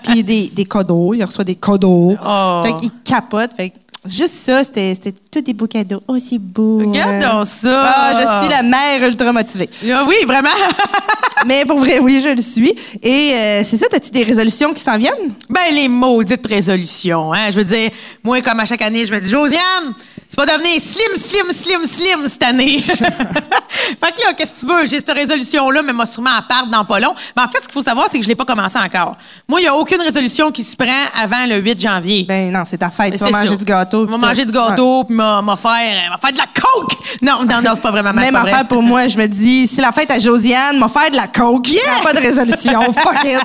puis 0.03 0.23
des, 0.23 0.51
des 0.55 0.65
cadeaux, 0.65 1.15
il 1.15 1.25
reçoit 1.25 1.45
des 1.45 1.55
cadeaux. 1.55 2.17
Oh. 2.25 2.61
Fait 2.65 2.77
qu'il 2.77 2.91
capote. 3.05 3.51
Fait 3.57 3.71
que 3.71 3.77
juste 4.09 4.35
ça, 4.35 4.65
c'était 4.65 4.95
c'était 4.95 5.15
tous 5.31 5.41
des 5.41 5.53
beaux 5.53 5.67
cadeaux. 5.67 6.03
Oh, 6.09 6.17
c'est 6.19 6.39
beau. 6.39 6.79
Regarde 6.79 7.23
donc 7.23 7.47
ça. 7.47 7.75
Ah, 7.77 8.21
je 8.21 8.41
suis 8.41 8.49
la 8.49 8.63
mère 8.63 9.07
ultra 9.07 9.33
motivée. 9.33 9.69
Ah 9.91 10.05
oui, 10.09 10.17
vraiment. 10.27 10.49
Mais 11.47 11.65
pour 11.65 11.79
vrai, 11.79 11.99
oui, 11.99 12.21
je 12.23 12.31
le 12.31 12.43
suis. 12.43 12.75
Et 13.03 13.33
euh, 13.35 13.63
c'est 13.63 13.77
ça, 13.77 13.87
as-tu 13.93 14.11
des 14.11 14.23
résolutions 14.23 14.73
qui 14.73 14.83
s'en 14.83 14.97
viennent? 14.97 15.33
Ben, 15.49 15.61
les 15.73 15.89
maudites 15.89 16.47
résolutions, 16.47 17.33
hein? 17.33 17.51
Je 17.51 17.57
veux 17.57 17.65
dire, 17.65 17.91
moi, 18.25 18.41
comme 18.41 18.61
à 18.61 18.65
chaque 18.65 18.83
année, 18.83 19.05
je 19.05 19.13
me 19.13 19.21
dis, 19.21 19.31
Josiane, 19.31 19.95
tu 20.31 20.37
vas 20.37 20.47
devenir 20.47 20.81
slim, 20.81 21.17
slim, 21.17 21.53
slim, 21.53 21.85
slim 21.87 22.29
cette 22.29 22.43
année. 22.43 22.79
fait 22.81 22.95
que 22.97 24.21
là, 24.23 24.35
qu'est-ce 24.37 24.61
que 24.65 24.67
tu 24.67 24.73
veux? 24.73 24.87
J'ai 24.87 24.99
cette 24.99 25.13
résolution-là, 25.13 25.83
mais 25.83 25.93
moi, 25.93 26.07
sûrement 26.07 26.31
à 26.37 26.43
part 26.43 26.67
dans 26.67 26.85
pas 26.85 27.01
long. 27.01 27.15
Mais 27.37 27.43
en 27.43 27.49
fait, 27.49 27.59
ce 27.59 27.63
qu'il 27.65 27.73
faut 27.73 27.83
savoir, 27.83 28.07
c'est 28.11 28.19
que 28.19 28.25
je 28.25 28.29
l'ai 28.29 28.35
pas 28.35 28.45
commencé 28.45 28.77
encore. 28.79 29.17
Moi, 29.49 29.61
il 29.61 29.65
y 29.65 29.69
a 29.69 29.75
aucune 29.75 30.01
résolution 30.01 30.51
qui 30.51 30.65
se 30.65 30.77
prend 30.77 30.87
avant 31.21 31.47
le 31.49 31.57
8 31.57 31.81
janvier. 31.81 32.25
Ben 32.29 32.53
non, 32.53 32.63
c'est 32.67 32.79
ta 32.79 32.91
fête. 32.91 33.13
Tu 33.13 33.19
C'est 33.19 33.25
vas 33.25 33.31
manger 33.39 33.49
ça. 33.49 33.57
du 33.57 33.65
gâteau. 33.65 34.03
On 34.03 34.07
puis 34.07 34.13
va 34.15 34.19
tout. 34.21 34.27
manger 34.27 34.45
du 34.45 34.53
gâteau, 34.53 35.05
puis 35.05 35.17
m'a 35.17 35.43
m'a 35.43 35.57
faire, 35.57 35.71
euh, 35.73 36.11
m'a 36.11 36.19
faire 36.19 36.33
de 36.33 36.39
la 36.39 36.47
coke! 36.47 36.93
Non, 37.23 37.45
non, 37.45 37.63
non, 37.63 37.71
c'est 37.75 37.83
pas 37.83 37.91
vraiment 37.91 38.13
mal, 38.13 38.25
Même 38.25 38.27
c'est 38.27 38.33
pas 38.33 38.41
vrai. 38.43 38.53
affaire 38.53 38.69
pour 38.69 38.83
moi. 38.83 39.07
Je 39.09 39.17
me 39.17 39.27
dis, 39.27 39.67
si 39.67 39.81
la 39.81 39.93
fête 39.93 40.11
à 40.11 40.19
Josiane 40.19 40.79
m'a 40.79 40.89
faire 40.89 41.11
de 41.11 41.17
la 41.17 41.29
coke, 41.29 41.69
Yeah! 41.71 41.83
je 41.99 42.03
pas 42.03 42.13
de 42.13 42.19
résolution. 42.19 42.93
Fuck 42.93 43.25
it. 43.25 43.41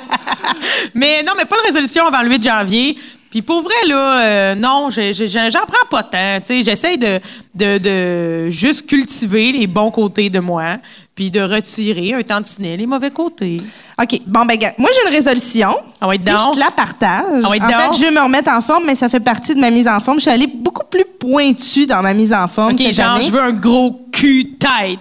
mais 0.93 1.23
non, 1.23 1.33
mais 1.37 1.45
pas 1.45 1.55
de 1.57 1.67
résolution 1.67 2.05
avant 2.05 2.21
le 2.23 2.29
8 2.29 2.43
janvier. 2.43 2.97
Puis 3.31 3.41
pour 3.41 3.63
vrai, 3.63 3.73
là, 3.87 4.21
euh, 4.25 4.55
non, 4.55 4.89
j'en 4.91 5.65
prends 5.65 5.87
pas 5.89 6.03
tant. 6.03 6.39
tu 6.41 6.47
sais. 6.47 6.63
J'essaie 6.63 6.97
de, 6.97 7.17
de, 7.55 7.77
de 7.77 8.49
juste 8.49 8.85
cultiver 8.85 9.53
les 9.53 9.67
bons 9.67 9.89
côtés 9.89 10.29
de 10.29 10.39
moi, 10.39 10.77
puis 11.15 11.31
de 11.31 11.39
retirer 11.39 12.13
un 12.13 12.21
tantinet 12.23 12.75
les 12.75 12.85
mauvais 12.85 13.09
côtés. 13.09 13.61
OK. 14.01 14.19
Bon, 14.27 14.43
ben, 14.45 14.57
moi, 14.77 14.89
j'ai 14.93 15.09
une 15.09 15.15
résolution. 15.15 15.73
Ah 16.01 16.07
ouais, 16.09 16.17
Puis 16.19 16.33
donc. 16.33 16.53
je 16.53 16.59
te 16.59 16.59
la 16.59 16.71
partage. 16.71 17.41
Ah 17.45 17.49
ouais, 17.49 17.61
en 17.61 17.67
donc? 17.67 17.95
fait, 17.95 17.99
je 18.01 18.05
veux 18.05 18.11
me 18.13 18.21
remettre 18.21 18.51
en 18.51 18.59
forme, 18.59 18.83
mais 18.85 18.95
ça 18.95 19.07
fait 19.07 19.19
partie 19.21 19.55
de 19.55 19.59
ma 19.61 19.69
mise 19.71 19.87
en 19.87 19.99
forme. 20.01 20.17
Je 20.17 20.23
suis 20.23 20.31
allée 20.31 20.47
beaucoup 20.47 20.85
plus 20.89 21.05
pointue 21.19 21.85
dans 21.87 22.01
ma 22.01 22.13
mise 22.13 22.33
en 22.33 22.47
forme 22.49 22.73
OK, 22.73 22.79
cette 22.81 22.95
genre, 22.95 23.11
année. 23.15 23.25
je 23.25 23.31
veux 23.31 23.41
un 23.41 23.53
gros 23.53 23.97
cul-tête. 24.11 24.99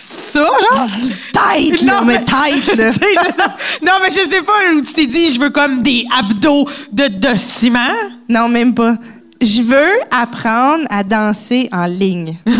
Ça, 0.00 0.44
genre? 0.44 0.86
Tête, 1.32 1.82
là, 1.82 2.02
mais 2.04 2.18
tête, 2.24 2.76
là. 2.76 2.90
Non, 3.82 3.92
mais 4.00 4.10
je 4.10 4.20
sais 4.28 4.42
pas 4.42 4.52
où 4.74 4.80
tu 4.80 4.92
t'es 4.92 5.06
dit, 5.06 5.32
je 5.34 5.40
veux 5.40 5.50
comme 5.50 5.82
des 5.82 6.06
abdos 6.16 6.68
de, 6.92 7.08
de 7.08 7.36
ciment. 7.36 7.80
Non, 8.28 8.48
même 8.48 8.74
pas. 8.74 8.94
Je 9.40 9.62
veux 9.62 10.00
apprendre 10.10 10.84
à 10.90 11.02
danser 11.02 11.68
en 11.72 11.86
ligne. 11.86 12.36
Après 12.46 12.56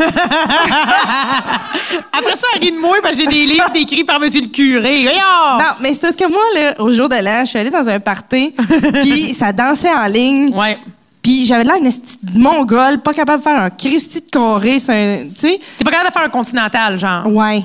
ça, 2.37 2.47
elle 2.57 2.63
rit 2.63 2.73
de 2.73 2.81
moi 2.81 2.97
parce 3.03 3.17
que 3.17 3.23
j'ai 3.23 3.29
des 3.29 3.47
livres 3.47 3.71
écrits 3.75 4.05
par 4.05 4.19
Monsieur 4.21 4.41
le 4.41 4.49
curé. 4.49 5.05
Non, 5.05 5.65
mais 5.81 5.95
c'est 5.95 6.01
parce 6.01 6.17
que 6.17 6.29
moi, 6.29 6.43
là, 6.55 6.75
au 6.81 6.93
jour 6.93 7.09
de 7.09 7.17
l'an, 7.17 7.41
je 7.41 7.51
suis 7.51 7.59
allée 7.59 7.71
dans 7.71 7.89
un 7.89 8.01
party, 8.01 8.55
puis 9.03 9.35
ça 9.35 9.53
dansait 9.53 9.93
en 9.93 10.07
ligne. 10.07 10.53
Ouais. 10.55 10.79
Puis 11.29 11.45
j'avais 11.45 11.65
l'air 11.65 11.75
esti 11.85 12.17
de 12.23 12.39
mongole, 12.39 13.01
pas 13.03 13.13
capable 13.13 13.41
de 13.41 13.45
faire 13.45 13.61
un 13.61 13.69
Christy 13.69 14.23
de 14.33 14.39
un- 14.39 15.25
tu 15.29 15.41
sais. 15.41 15.61
T'es 15.77 15.85
pas 15.85 15.91
capable 15.91 16.09
de 16.09 16.13
faire 16.15 16.23
un 16.25 16.31
continental, 16.31 16.99
genre. 16.99 17.27
Ouais. 17.27 17.63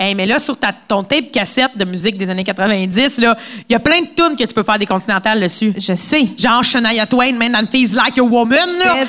Hey, 0.00 0.14
mais 0.14 0.24
là, 0.24 0.40
sur 0.40 0.56
ta, 0.56 0.72
ton 0.72 1.02
tape 1.02 1.30
cassette 1.30 1.76
de 1.76 1.84
musique 1.84 2.16
des 2.16 2.30
années 2.30 2.42
90, 2.42 3.18
là, 3.18 3.36
il 3.68 3.72
y 3.72 3.76
a 3.76 3.80
plein 3.80 4.00
de 4.00 4.06
tunes 4.16 4.34
que 4.34 4.44
tu 4.44 4.54
peux 4.54 4.62
faire 4.62 4.78
des 4.78 4.86
continentales 4.86 5.42
dessus. 5.42 5.74
Je 5.76 5.94
sais. 5.94 6.26
Genre 6.38 6.64
Shania 6.64 7.04
Twain, 7.06 7.34
Man 7.34 7.54
and 7.54 7.66
Feels 7.70 7.92
Like 7.94 8.18
a 8.18 8.22
Woman. 8.22 8.58
Là. 8.78 9.04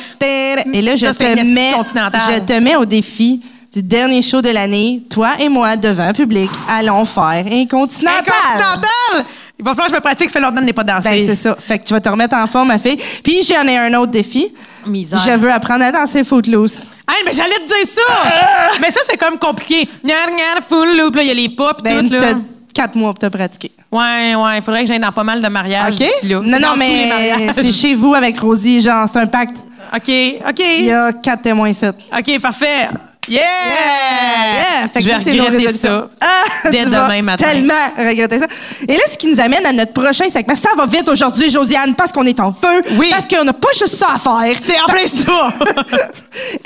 Et 0.74 0.82
là, 0.82 0.98
je 0.98 1.06
Ça, 1.06 1.14
te 1.14 1.24
une 1.42 1.54
mets, 1.54 1.72
je 1.72 2.40
te 2.40 2.60
mets 2.60 2.76
au 2.76 2.84
défi 2.84 3.42
du 3.74 3.82
dernier 3.84 4.22
show 4.22 4.42
de 4.42 4.50
l'année. 4.50 5.02
Toi 5.10 5.30
et 5.40 5.48
moi, 5.48 5.78
devant 5.78 6.04
un 6.04 6.14
public, 6.14 6.50
allons 6.70 7.06
faire 7.06 7.46
un 7.50 7.66
continental. 7.68 8.20
Incontinental! 8.20 9.26
Il 9.60 9.64
va 9.66 9.72
falloir 9.72 9.88
que 9.88 9.94
je 9.94 9.98
me 9.98 10.02
pratique, 10.02 10.30
ça 10.30 10.34
fait 10.34 10.40
longtemps 10.42 10.56
que 10.56 10.62
je 10.62 10.66
n'ai 10.66 10.74
pas 10.74 10.84
dansé. 10.84 11.10
Ben, 11.10 11.26
c'est 11.26 11.36
ça. 11.36 11.56
Fait 11.60 11.80
que 11.80 11.86
tu 11.86 11.94
vas 11.94 12.02
te 12.02 12.10
remettre 12.10 12.36
en 12.36 12.48
forme, 12.48 12.70
ma 12.70 12.80
fille. 12.80 12.98
Puis 13.24 13.44
j'en 13.44 13.68
ai 13.68 13.78
un 13.78 13.94
autre 13.94 14.12
défi. 14.12 14.52
Misère. 14.88 15.20
Je 15.26 15.32
veux 15.38 15.52
apprendre 15.52 15.84
à 15.86 15.92
danser 15.92 16.24
footloose. 16.24 16.90
Hey, 17.08 17.24
mais 17.26 17.34
j'allais 17.34 17.56
te 17.56 17.68
dire 17.68 17.88
ça! 17.88 18.32
mais 18.82 18.90
ça, 18.92 19.02
c'est 19.08 19.18
comme 19.18 19.38
compliqué. 19.38 19.88
Gna, 20.04 20.14
gna, 20.28 20.62
full 20.68 20.98
loop, 20.98 21.16
là, 21.16 21.22
il 21.22 21.28
y 21.28 21.32
a 21.32 21.34
les 21.36 21.50
pop 21.50 21.78
pis 21.78 21.84
Ben, 21.84 22.08
tout, 22.08 22.14
là. 22.16 22.34
quatre 22.74 22.96
mois 22.96 23.14
pour 23.14 23.20
te 23.20 23.28
pratiquer. 23.36 23.72
Ouais, 23.92 24.34
ouais, 24.36 24.58
il 24.58 24.64
faudrait 24.64 24.82
que 24.82 24.88
j'aille 24.88 25.00
dans 25.00 25.12
pas 25.12 25.24
mal 25.24 25.42
de 25.42 25.48
mariages 25.48 25.96
OK? 26.02 26.08
là. 26.24 26.40
Non, 26.44 26.60
non, 26.60 26.76
mais 26.78 27.50
c'est 27.54 27.72
chez 27.72 27.94
vous 27.94 28.16
avec 28.16 28.40
Rosie, 28.40 28.82
genre, 28.82 29.08
c'est 29.08 29.20
un 29.20 29.28
pacte. 29.28 29.58
OK, 29.96 30.12
OK. 30.50 30.64
Il 30.80 30.86
y 30.86 30.92
a 30.92 31.14
quatre 31.14 31.44
témoins 31.44 31.70
ici. 31.70 31.86
OK, 31.86 32.40
parfait. 32.42 32.90
Yeah! 33.28 33.42
Yeah! 33.42 34.88
Fait 34.90 35.00
que 35.00 35.06
je 35.06 35.12
vais 35.12 35.38
ça, 35.38 35.44
regretter 35.44 35.74
ça. 35.74 36.10
Ah, 36.20 36.44
dès 36.72 36.86
demain 36.86 37.22
matin. 37.22 37.46
Tellement 37.46 37.74
regretter 37.98 38.40
ça. 38.40 38.46
Et 38.88 38.94
là, 38.94 39.04
ce 39.10 39.18
qui 39.18 39.28
nous 39.28 39.40
amène 39.40 39.66
à 39.66 39.74
notre 39.74 39.94
prochain 39.94 40.28
segment. 40.30 40.56
Ça 40.56 40.70
va 40.76 40.86
vite 40.86 41.08
aujourd'hui, 41.08 41.50
Josiane, 41.50 41.96
parce 41.96 42.12
qu'on 42.12 42.26
est 42.26 42.40
en 42.40 42.52
feu. 42.52 42.82
Oui. 42.98 43.08
Parce 43.12 43.26
qu'on 43.26 43.44
n'a 43.44 43.54
pas 43.54 43.70
juste 43.78 43.96
ça 43.96 44.08
à 44.16 44.20
faire. 44.20 44.56
C'est 44.60 44.80
en 44.80 44.86
plein 44.86 45.08
ça! 45.08 45.54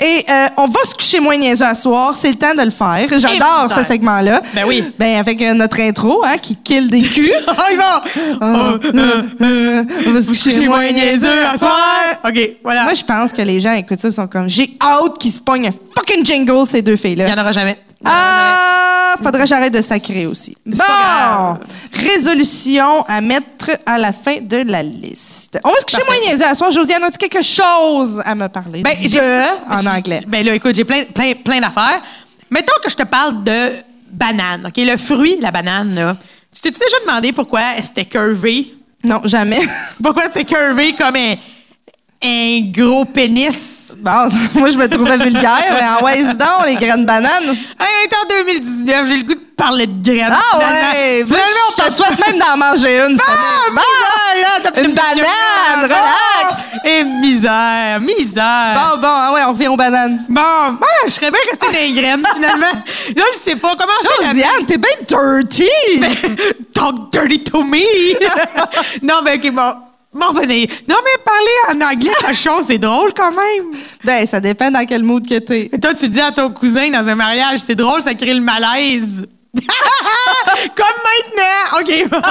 Et 0.00 0.24
euh, 0.28 0.46
on 0.56 0.66
va 0.66 0.80
se 0.84 0.94
coucher 0.94 1.20
moins 1.20 1.36
niaiseux 1.36 1.64
à 1.64 1.74
soir. 1.74 2.16
C'est 2.16 2.30
le 2.30 2.36
temps 2.36 2.54
de 2.54 2.62
le 2.62 2.70
faire. 2.70 3.06
J'adore 3.18 3.70
ce 3.74 3.84
segment-là. 3.84 4.42
Ben 4.54 4.64
oui. 4.66 4.82
Ben, 4.98 5.18
avec 5.18 5.40
euh, 5.42 5.54
notre 5.54 5.80
intro, 5.80 6.22
hein, 6.24 6.36
qui 6.40 6.56
kill 6.56 6.90
des 6.90 7.02
culs. 7.02 7.30
oh, 7.46 7.52
il 7.70 7.76
va! 7.76 8.02
Ah, 8.40 8.74
euh, 8.82 9.22
euh, 9.40 9.84
on 10.06 10.10
va 10.12 10.22
se 10.22 10.28
coucher 10.28 10.66
moins 10.66 10.90
niaiseux 10.90 11.44
à 11.44 11.56
soir. 11.56 11.76
OK, 12.24 12.38
voilà. 12.62 12.84
Moi, 12.84 12.94
je 12.94 13.04
pense 13.04 13.32
que 13.32 13.42
les 13.42 13.60
gens 13.60 13.72
écoutent 13.72 13.98
ça 13.98 14.08
et 14.08 14.12
sont 14.12 14.26
comme, 14.26 14.48
j'ai 14.48 14.76
hâte 14.80 15.18
qu'ils 15.18 15.32
se 15.32 15.40
pognent 15.40 15.68
un 15.68 15.72
fucking 15.96 16.24
jingle, 16.24 16.47
ces 16.66 16.82
deux 16.82 16.92
il 16.92 16.98
filles-là. 16.98 17.26
n'y 17.26 17.32
en 17.32 17.40
aura 17.40 17.52
jamais. 17.52 17.78
Ah, 18.04 19.14
faudrait 19.22 19.42
que 19.42 19.48
j'arrête 19.48 19.72
de 19.72 19.82
sacrer 19.82 20.26
aussi. 20.26 20.56
Pas 20.76 21.58
Bon, 21.60 21.66
résolution 22.08 23.02
à 23.08 23.20
mettre 23.20 23.70
à 23.86 23.98
la 23.98 24.12
fin 24.12 24.36
de 24.40 24.58
la 24.66 24.82
liste. 24.82 25.58
On 25.64 25.68
va 25.70 25.74
se 25.80 25.84
coucher 25.84 26.06
moins 26.06 26.18
niaiseux 26.28 26.44
à 26.46 26.54
soir. 26.54 26.70
Josiane, 26.70 27.02
as-tu 27.04 27.18
quelque 27.18 27.42
chose 27.42 28.22
à 28.24 28.34
me 28.34 28.48
parler 28.48 28.82
Ben, 28.82 28.94
de 29.02 29.08
j'ai- 29.08 29.20
en 29.68 29.84
anglais? 29.86 30.22
Ben 30.26 30.44
là, 30.44 30.54
écoute, 30.54 30.74
j'ai 30.74 30.84
plein, 30.84 31.04
plein, 31.04 31.32
plein 31.34 31.60
d'affaires. 31.60 32.00
Mettons 32.50 32.74
que 32.82 32.90
je 32.90 32.96
te 32.96 33.02
parle 33.04 33.42
de 33.44 33.70
banane, 34.10 34.66
OK? 34.66 34.76
Le 34.78 34.96
fruit, 34.96 35.36
la 35.40 35.50
banane, 35.50 35.94
là. 35.94 36.16
Tu 36.54 36.60
t'es 36.62 36.70
déjà 36.70 36.96
demandé 37.06 37.32
pourquoi 37.32 37.60
c'était 37.82 38.04
curvé? 38.06 38.72
Non, 39.04 39.20
jamais. 39.24 39.60
Pourquoi 40.02 40.24
c'était 40.24 40.44
curvé 40.44 40.94
comme 40.94 41.14
un, 41.16 41.34
un 42.22 42.60
gros 42.72 43.04
pénis? 43.04 43.94
Bon, 43.98 44.28
moi, 44.54 44.70
je 44.70 44.78
me 44.78 44.88
trouvais 44.88 45.16
vulgaire, 45.18 45.72
mais 45.72 45.84
en 46.00 46.04
ouais, 46.04 46.22
donc, 46.34 46.66
les 46.66 46.76
graines 46.76 47.02
de 47.02 47.06
banane. 47.06 47.44
Hey, 47.78 48.08
on 48.10 48.16
en 48.16 48.44
2019, 48.44 49.08
j'ai 49.08 49.16
le 49.16 49.22
goût 49.22 49.34
de 49.34 49.40
parler 49.56 49.86
de 49.86 50.02
graines. 50.02 50.32
Ah 50.32 50.56
finalement. 50.56 50.90
ouais! 50.92 51.24
Finalement, 51.24 51.68
je 51.76 51.84
te 51.84 51.92
souhaite 51.92 52.26
même 52.26 52.38
d'en 52.38 52.56
manger 52.56 52.98
une. 52.98 53.18
Ah, 53.26 53.70
misère, 53.70 54.72
là, 54.74 54.82
Une 54.82 54.94
banane, 54.94 55.84
relax. 55.84 56.64
Ah, 56.74 56.88
Et 56.88 57.04
misère, 57.04 58.00
misère. 58.00 58.74
Bon, 58.74 59.00
bon, 59.00 59.08
ah 59.10 59.32
ouais, 59.34 59.40
on 59.46 59.52
revient 59.52 59.68
aux 59.68 59.76
bananes. 59.76 60.24
Bon, 60.28 60.72
ben, 60.80 60.86
je 61.06 61.12
serais 61.12 61.30
bien 61.30 61.40
resté 61.48 61.66
dans 61.66 61.72
les 61.72 61.92
graines, 61.92 62.24
finalement. 62.34 62.82
Là, 63.16 63.22
je 63.32 63.38
sais 63.38 63.56
pas 63.56 63.74
comment 63.78 63.92
ça. 64.02 64.32
Josiane, 64.32 64.66
t'es 64.66 64.78
bien 64.78 64.90
dirty! 65.06 65.70
Talk 66.74 67.12
dirty 67.12 67.44
to 67.44 67.62
me! 67.62 67.84
non, 69.02 69.22
mais 69.24 69.36
OK, 69.36 69.52
bon. 69.52 69.72
M'en 70.14 70.28
revenez. 70.28 70.68
Non, 70.88 70.96
mais 71.04 71.22
parler 71.24 71.82
en 71.84 71.92
anglais, 71.94 72.10
la 72.22 72.32
chose, 72.32 72.64
c'est 72.66 72.78
drôle 72.78 73.12
quand 73.14 73.30
même. 73.30 73.70
Ben, 74.04 74.26
ça 74.26 74.40
dépend 74.40 74.70
dans 74.70 74.84
quel 74.86 75.02
mood 75.02 75.26
que 75.28 75.38
t'es. 75.38 75.68
Et 75.72 75.78
toi, 75.78 75.92
tu 75.94 76.08
dis 76.08 76.20
à 76.20 76.32
ton 76.32 76.50
cousin 76.50 76.88
dans 76.90 77.06
un 77.06 77.14
mariage, 77.14 77.58
c'est 77.60 77.74
drôle, 77.74 78.00
ça 78.02 78.14
crée 78.14 78.32
le 78.34 78.40
malaise. 78.40 79.28
Comme 80.76 80.98
maintenant! 81.04 81.80
OK. 81.80 82.22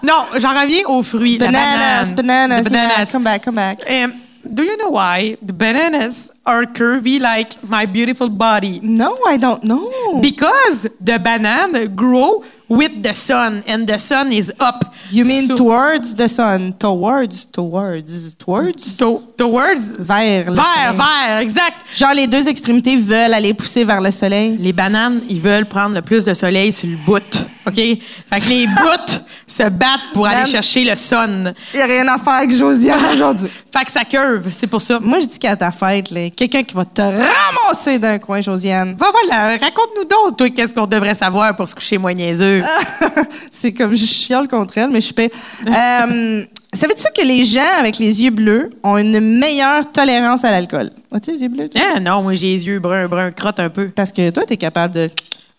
non, 0.02 0.24
j'en 0.38 0.60
reviens 0.60 0.84
aux 0.86 1.02
fruits. 1.02 1.38
la 1.38 1.46
Bananas, 1.46 2.04
banane. 2.12 2.14
bananas, 2.50 2.62
The 2.64 2.70
yeah, 2.72 2.88
bananas. 2.88 3.12
come 3.12 3.24
back, 3.24 3.44
come 3.44 3.54
back. 3.56 3.78
Um, 3.90 4.12
do 4.44 4.62
you 4.62 4.76
know 4.78 4.90
why 4.90 5.36
the 5.42 5.52
bananas 5.52 6.30
are 6.46 6.64
curvy 6.64 7.20
like 7.20 7.50
my 7.68 7.84
beautiful 7.86 8.28
body? 8.28 8.80
No, 8.82 9.18
I 9.26 9.36
don't 9.36 9.62
know. 9.64 9.90
Because 10.22 10.88
the 11.00 11.18
banana 11.18 11.86
grow 11.88 12.42
with 12.68 13.02
the 13.02 13.12
sun 13.14 13.62
and 13.66 13.86
the 13.86 13.98
sun 13.98 14.32
is 14.32 14.52
up. 14.60 14.84
You 15.10 15.24
mean 15.24 15.46
So- 15.46 15.56
towards 15.56 16.14
the 16.14 16.28
sun? 16.28 16.74
Towards, 16.78 17.46
towards, 17.50 18.34
towards? 18.36 18.96
to- 18.98 19.22
towards? 19.38 19.92
Vers 19.98 20.44
le 20.50 20.54
vers 20.54 20.64
soleil. 20.92 20.96
vers 20.98 21.40
exact. 21.40 21.76
Genre, 21.96 22.14
les 22.14 22.26
deux 22.26 22.46
extrémités 22.46 22.96
veulent 22.96 23.32
aller 23.32 23.54
pousser 23.54 23.84
vers 23.84 24.00
le 24.02 24.10
soleil. 24.10 24.56
Les 24.60 24.72
bananes, 24.74 25.20
ils 25.30 25.40
veulent 25.40 25.64
prendre 25.66 25.94
le 25.94 26.02
plus 26.02 26.24
de 26.24 26.34
soleil 26.34 26.70
sur 26.72 26.88
le 26.88 26.96
bout. 27.06 27.46
OK? 27.66 27.74
Fait 27.74 28.40
que 28.40 28.48
les 28.48 28.66
bouts 28.66 29.14
se 29.48 29.68
battent 29.68 30.12
pour 30.12 30.26
aller 30.26 30.46
chercher 30.46 30.84
le 30.84 30.94
sun. 30.94 31.52
Il 31.74 31.80
a 31.80 31.86
rien 31.86 32.06
à 32.08 32.18
faire 32.18 32.34
avec 32.34 32.50
Josiane 32.50 33.00
aujourd'hui. 33.12 33.48
Fait 33.72 33.84
que 33.84 33.90
ça 33.90 34.04
curve, 34.04 34.48
c'est 34.52 34.66
pour 34.66 34.82
ça. 34.82 34.98
Moi, 35.00 35.20
je 35.20 35.26
dis 35.26 35.38
qu'à 35.38 35.56
ta 35.56 35.72
fête, 35.72 36.08
quelqu'un 36.36 36.62
qui 36.62 36.74
va 36.74 36.84
te 36.84 37.00
ramasser 37.00 37.98
d'un 37.98 38.18
coin, 38.18 38.40
Josiane. 38.40 38.94
Va, 38.94 39.10
voilà, 39.10 39.56
raconte-nous 39.56 40.04
donc, 40.04 40.36
toi, 40.36 40.50
qu'est-ce 40.50 40.74
qu'on 40.74 40.86
devrait 40.86 41.14
savoir 41.14 41.56
pour 41.56 41.68
se 41.68 41.74
coucher 41.74 41.98
moins 41.98 42.14
niaiseux? 42.14 42.60
c'est 43.50 43.72
comme 43.72 43.94
je 43.94 44.04
chiale 44.04 44.48
contre 44.48 44.78
elle, 44.78 44.90
mais 44.90 45.00
je 45.00 45.06
suis 45.06 45.14
pas. 45.14 45.28
Euh, 45.66 46.42
Savais-tu 46.72 47.04
que 47.16 47.26
les 47.26 47.46
gens 47.46 47.78
avec 47.78 47.98
les 47.98 48.22
yeux 48.22 48.30
bleus 48.30 48.70
ont 48.82 48.98
une 48.98 49.20
meilleure 49.20 49.90
tolérance 49.90 50.44
à 50.44 50.50
l'alcool? 50.50 50.90
As-tu 51.10 51.30
les 51.30 51.42
yeux 51.42 51.48
bleus? 51.48 51.70
Ah 51.74 51.98
non, 51.98 52.22
moi, 52.22 52.34
j'ai 52.34 52.48
les 52.48 52.66
yeux 52.66 52.78
bruns, 52.78 53.08
bruns, 53.08 53.30
crotte 53.30 53.58
un 53.58 53.70
peu. 53.70 53.88
Parce 53.88 54.12
que 54.12 54.28
toi, 54.30 54.44
t'es 54.46 54.58
capable 54.58 54.94
de. 54.94 55.10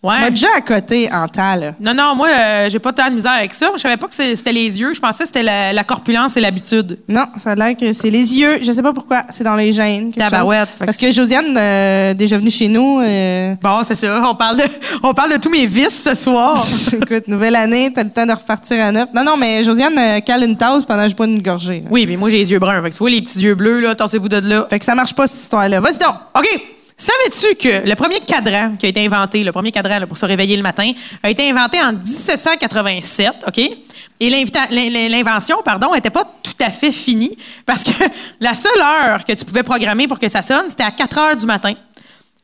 Ouais. 0.01 0.13
Tu 0.15 0.21
m'as 0.21 0.29
déjà 0.29 0.47
à 0.55 0.61
côté 0.61 1.09
en 1.11 1.27
temps, 1.27 1.55
là. 1.55 1.73
Non, 1.81 1.93
non, 1.93 2.15
moi, 2.15 2.29
euh, 2.29 2.69
j'ai 2.69 2.79
pas 2.79 2.93
tant 2.93 3.09
de 3.09 3.15
misère 3.15 3.33
avec 3.33 3.53
ça. 3.53 3.69
Je 3.75 3.81
savais 3.81 3.97
pas 3.97 4.07
que 4.07 4.13
c'était 4.13 4.53
les 4.53 4.79
yeux. 4.79 4.93
Je 4.93 4.99
pensais 5.01 5.23
que 5.23 5.27
c'était 5.27 5.43
la, 5.43 5.73
la 5.73 5.83
corpulence 5.83 6.37
et 6.37 6.39
l'habitude. 6.39 6.99
Non, 7.09 7.25
ça 7.43 7.51
a 7.51 7.55
l'air 7.55 7.75
que 7.75 7.91
c'est 7.91 8.09
les 8.09 8.33
yeux. 8.33 8.59
Je 8.63 8.71
sais 8.71 8.81
pas 8.81 8.93
pourquoi. 8.93 9.23
C'est 9.29 9.43
dans 9.43 9.57
les 9.57 9.73
gènes. 9.73 10.11
Tabarouette, 10.11 10.69
Parce 10.79 10.95
que 10.95 11.07
que 11.07 11.11
Josiane, 11.11 11.53
euh, 11.57 12.13
déjà 12.13 12.37
venue 12.37 12.49
chez 12.49 12.69
nous. 12.69 13.01
euh, 13.01 13.55
Bon, 13.61 13.81
c'est 13.83 13.97
ça. 13.97 14.21
On 14.25 14.35
parle 14.35 14.55
de, 14.57 14.63
on 15.03 15.13
parle 15.13 15.33
de 15.33 15.37
tous 15.37 15.49
mes 15.49 15.65
vices 15.65 16.01
ce 16.01 16.15
soir. 16.15 16.57
écoute, 16.93 17.27
nouvelle 17.27 17.57
année, 17.57 17.91
t'as 17.93 18.03
le 18.05 18.09
temps 18.11 18.25
de 18.25 18.31
repartir 18.31 18.81
à 18.81 18.93
neuf. 18.93 19.09
Non, 19.13 19.25
non, 19.25 19.35
mais 19.35 19.65
Josiane 19.65 20.21
cale 20.21 20.43
une 20.45 20.55
tasse 20.55 20.85
pendant 20.85 21.03
que 21.03 21.09
je 21.09 21.15
bois 21.15 21.25
une 21.25 21.41
gorgée. 21.41 21.81
là. 21.81 21.87
oui, 21.91 22.05
mais 22.07 22.15
moi, 22.15 22.29
j'ai 22.29 22.37
les 22.37 22.49
yeux 22.51 22.59
bruns. 22.59 22.81
Fait 22.81 22.89
que 22.89 22.95
tu 22.95 22.99
vois, 22.99 23.09
les 23.09 23.21
petits 23.21 23.41
yeux 23.41 23.55
bleus, 23.55 23.81
là, 23.81 23.95
tassez-vous 23.95 24.29
de 24.29 24.37
là. 24.47 24.65
Fait 24.69 24.79
que 24.79 24.85
ça 24.85 24.95
marche 24.95 25.13
pas, 25.13 25.27
cette 25.27 25.41
histoire-là. 25.41 25.81
Vas-y 25.81 25.97
donc! 25.97 26.15
OK. 26.37 26.47
Savais-tu 26.99 27.55
que 27.55 27.87
le 27.87 27.95
premier 27.95 28.19
cadran 28.19 28.75
qui 28.77 28.85
a 28.85 28.89
été 28.89 29.05
inventé, 29.05 29.41
le 29.41 29.53
premier 29.53 29.71
cadran 29.71 29.99
là, 29.99 30.05
pour 30.05 30.17
se 30.17 30.25
réveiller 30.25 30.57
le 30.57 30.63
matin, 30.63 30.91
a 31.23 31.29
été 31.29 31.49
inventé 31.49 31.79
en 31.81 31.93
1787, 31.93 33.35
OK? 33.47 33.57
Et 34.19 35.09
l'invention, 35.09 35.59
pardon, 35.63 35.93
n'était 35.93 36.09
pas 36.09 36.25
tout 36.43 36.51
à 36.59 36.69
fait 36.69 36.91
finie 36.91 37.37
parce 37.65 37.85
que 37.85 37.91
la 38.41 38.53
seule 38.53 38.81
heure 38.81 39.23
que 39.23 39.31
tu 39.31 39.45
pouvais 39.45 39.63
programmer 39.63 40.09
pour 40.09 40.19
que 40.19 40.27
ça 40.27 40.41
sonne, 40.41 40.65
c'était 40.67 40.83
à 40.83 40.91
4 40.91 41.17
heures 41.17 41.35
du 41.37 41.45
matin. 41.45 41.71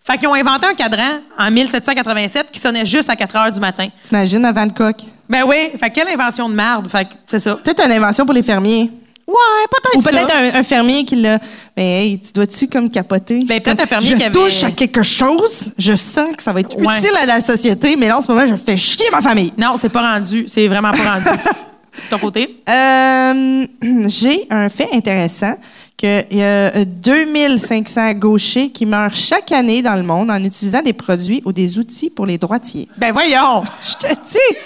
Fait 0.05 0.17
qu'ils 0.17 0.29
ont 0.29 0.35
inventé 0.35 0.67
un 0.67 0.73
cadran 0.73 1.19
en 1.37 1.51
1787 1.51 2.49
qui 2.49 2.59
sonnait 2.59 2.85
juste 2.85 3.09
à 3.09 3.17
4 3.17 3.35
heures 3.35 3.51
du 3.51 3.59
matin. 3.59 3.89
T'imagines 4.05 4.45
avant 4.45 4.63
le 4.63 4.71
coq? 4.71 4.95
Ben 5.27 5.43
oui, 5.45 5.71
fait 5.77 5.89
que 5.89 5.95
quelle 5.95 6.13
invention 6.17 6.47
de 6.47 6.55
merde. 6.55 6.87
Fait 6.89 7.03
que 7.03 7.13
c'est 7.27 7.39
ça. 7.39 7.55
Peut-être 7.57 7.83
une 7.83 7.91
invention 7.91 8.25
pour 8.25 8.33
les 8.33 8.43
fermiers. 8.43 8.89
Ouais, 9.27 9.33
peut-être 9.71 9.97
Ou 9.97 10.01
ça. 10.03 10.11
peut-être 10.11 10.33
un, 10.35 10.59
un 10.59 10.63
fermier 10.63 11.03
qui 11.03 11.15
l'a. 11.15 11.39
Mais 11.75 12.05
hey, 12.07 12.19
tu 12.19 12.31
dois-tu 12.33 12.67
comme 12.67 12.91
capoter? 12.91 13.39
Ben, 13.45 13.59
peut-être 13.59 13.81
un 13.81 13.85
fermier 13.87 14.11
je 14.11 14.15
qui 14.17 14.23
avait- 14.23 14.31
touche 14.33 14.63
à 14.63 14.71
quelque 14.71 15.01
chose, 15.03 15.71
je 15.77 15.95
sens 15.95 16.35
que 16.37 16.43
ça 16.43 16.53
va 16.53 16.59
être 16.59 16.77
Ouais. 16.77 16.97
utile 16.99 17.15
à 17.21 17.25
la 17.25 17.41
société, 17.41 17.95
mais 17.95 18.07
là, 18.07 18.19
en 18.19 18.21
ce 18.21 18.31
moment, 18.31 18.45
je 18.45 18.55
fais 18.55 18.77
chier 18.77 19.05
ma 19.11 19.21
famille. 19.21 19.51
Non, 19.57 19.73
c'est 19.77 19.89
pas 19.89 20.13
rendu. 20.13 20.45
C'est 20.47 20.67
vraiment 20.67 20.91
pas 20.91 21.15
rendu. 21.15 21.25
De 21.25 22.01
ton 22.11 22.19
côté? 22.19 22.61
Euh, 22.69 23.65
J'ai 24.07 24.45
un 24.51 24.69
fait 24.69 24.89
intéressant 24.93 25.55
qu'il 25.97 26.25
y 26.31 26.43
a 26.43 26.85
2500 26.85 28.11
gauchers 28.13 28.69
qui 28.69 28.85
meurent 28.85 29.15
chaque 29.15 29.51
année 29.53 29.81
dans 29.81 29.95
le 29.95 30.03
monde 30.03 30.29
en 30.29 30.43
utilisant 30.43 30.81
des 30.81 30.93
produits 30.93 31.41
ou 31.45 31.51
des 31.51 31.77
outils 31.79 32.09
pour 32.09 32.25
les 32.25 32.37
droitiers. 32.37 32.87
Ben 32.97 33.11
voyons! 33.11 33.63
Je 33.81 34.07
te 34.07 34.13
dis! 34.13 34.57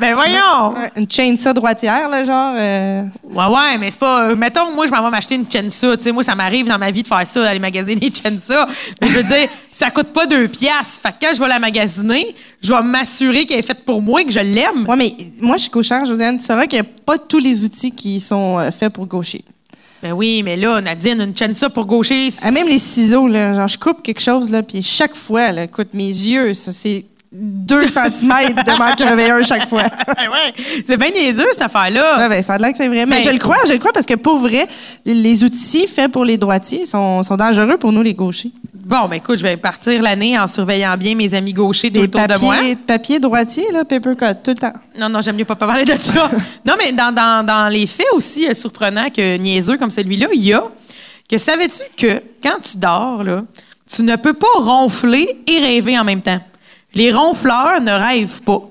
Ben 0.00 0.14
voyons! 0.14 0.74
Une 0.96 1.10
chainsaw 1.10 1.52
droitière, 1.52 2.08
là, 2.08 2.24
genre. 2.24 2.54
euh, 2.56 3.02
Ouais, 3.32 3.44
ouais, 3.46 3.78
mais 3.78 3.90
c'est 3.90 3.98
pas. 3.98 4.28
euh, 4.30 4.36
mettons, 4.36 4.72
moi, 4.74 4.86
je 4.86 4.92
m'en 4.92 5.02
vais 5.02 5.10
m'acheter 5.10 5.34
une 5.36 5.50
chainsaw. 5.50 5.96
Tu 5.96 6.04
sais, 6.04 6.12
moi, 6.12 6.24
ça 6.24 6.34
m'arrive 6.34 6.66
dans 6.66 6.78
ma 6.78 6.90
vie 6.90 7.02
de 7.02 7.08
faire 7.08 7.26
ça, 7.26 7.42
d'aller 7.42 7.60
magasiner 7.60 7.96
des 7.96 8.12
chainsaws. 8.12 8.66
Mais 9.00 9.08
je 9.08 9.12
veux 9.14 9.22
dire, 9.22 9.48
ça 9.70 9.90
coûte 9.90 10.08
pas 10.08 10.26
deux 10.26 10.48
piastres. 10.48 11.00
Fait 11.02 11.10
que 11.10 11.26
quand 11.26 11.34
je 11.34 11.40
vais 11.40 11.48
la 11.48 11.58
magasiner, 11.58 12.34
je 12.62 12.72
vais 12.72 12.82
m'assurer 12.82 13.44
qu'elle 13.44 13.58
est 13.60 13.62
faite 13.62 13.84
pour 13.84 14.00
moi 14.02 14.22
et 14.22 14.24
que 14.24 14.32
je 14.32 14.40
l'aime. 14.40 14.86
Ouais, 14.88 14.96
mais 14.96 15.14
moi, 15.40 15.56
je 15.56 15.62
suis 15.62 15.70
gauchère, 15.70 16.04
Josiane. 16.06 16.38
Tu 16.38 16.44
sauras 16.44 16.66
qu'il 16.66 16.80
n'y 16.80 16.86
a 16.86 16.90
pas 17.06 17.18
tous 17.18 17.38
les 17.38 17.64
outils 17.64 17.92
qui 17.92 18.20
sont 18.20 18.58
euh, 18.58 18.70
faits 18.70 18.92
pour 18.92 19.06
gaucher. 19.06 19.44
Ben 20.02 20.12
oui, 20.12 20.42
mais 20.44 20.56
là, 20.56 20.80
Nadine, 20.80 21.20
une 21.20 21.34
chainsaw 21.36 21.70
pour 21.70 21.86
gaucher. 21.86 22.28
Ah, 22.42 22.50
même 22.50 22.66
les 22.68 22.78
ciseaux, 22.78 23.26
là, 23.26 23.54
genre, 23.54 23.68
je 23.68 23.78
coupe 23.78 24.02
quelque 24.02 24.20
chose, 24.20 24.50
là, 24.50 24.62
puis 24.62 24.82
chaque 24.82 25.14
fois, 25.16 25.50
là, 25.52 25.64
écoute, 25.64 25.94
mes 25.94 26.04
yeux, 26.08 26.52
ça, 26.52 26.72
c'est 26.74 27.06
deux 27.36 27.88
centimètres 27.88 28.64
de 28.64 28.70
m'en 28.78 28.94
crever 28.94 29.30
un 29.30 29.42
chaque 29.42 29.68
fois. 29.68 29.82
ouais, 30.08 30.54
c'est 30.86 30.96
bien 30.96 31.10
niaiseux, 31.10 31.46
cette 31.50 31.62
affaire-là. 31.62 32.18
Ouais, 32.18 32.28
ben, 32.28 32.42
ça 32.42 32.54
a 32.54 32.58
l'air 32.58 32.70
que 32.70 32.76
c'est 32.76 32.86
vrai. 32.88 33.06
Mais 33.06 33.16
Ben, 33.16 33.22
je 33.24 33.30
le 33.30 33.38
crois, 33.38 33.56
je 33.66 33.72
le 33.72 33.78
crois 33.78 33.92
parce 33.92 34.06
que 34.06 34.14
pour 34.14 34.38
vrai, 34.38 34.68
les 35.04 35.42
outils 35.42 35.86
faits 35.88 36.12
pour 36.12 36.24
les 36.24 36.38
droitiers 36.38 36.86
sont, 36.86 37.22
sont 37.24 37.36
dangereux 37.36 37.76
pour 37.76 37.90
nous, 37.92 38.02
les 38.02 38.14
gauchers. 38.14 38.52
Bon, 38.86 39.08
ben 39.08 39.16
écoute, 39.16 39.38
je 39.38 39.42
vais 39.42 39.56
partir 39.56 40.00
l'année 40.02 40.38
en 40.38 40.46
surveillant 40.46 40.96
bien 40.96 41.14
mes 41.14 41.32
amis 41.34 41.54
gauchers 41.54 41.90
Des 41.90 42.00
autour 42.02 42.20
de 42.26 42.38
moi. 42.40 42.54
papiers, 42.54 42.76
papiers 42.76 43.18
droitiers, 43.18 43.72
là, 43.72 43.84
paper 43.84 44.14
cut, 44.14 44.26
tout 44.44 44.50
le 44.50 44.56
temps. 44.56 44.72
Non, 45.00 45.08
non, 45.08 45.22
j'aime 45.22 45.36
mieux 45.36 45.44
pas 45.46 45.56
parler 45.56 45.84
de 45.84 45.94
ça. 45.96 46.30
non, 46.66 46.74
mais 46.78 46.92
dans, 46.92 47.12
dans, 47.12 47.44
dans 47.44 47.68
les 47.68 47.86
faits 47.86 48.06
aussi 48.12 48.46
euh, 48.46 48.54
surprenants 48.54 49.08
que 49.08 49.38
niaiseux 49.38 49.78
comme 49.78 49.90
celui-là, 49.90 50.26
il 50.34 50.44
y 50.44 50.52
a 50.52 50.62
que 51.30 51.38
savais-tu 51.38 51.80
que 51.96 52.22
quand 52.42 52.60
tu 52.60 52.76
dors, 52.76 53.24
là, 53.24 53.42
tu 53.90 54.02
ne 54.02 54.16
peux 54.16 54.34
pas 54.34 54.46
ronfler 54.58 55.26
et 55.46 55.58
rêver 55.60 55.98
en 55.98 56.04
même 56.04 56.20
temps? 56.20 56.40
Les 56.94 57.12
ronfleurs 57.12 57.80
ne 57.80 57.92
rêvent 57.92 58.42
pas. 58.42 58.62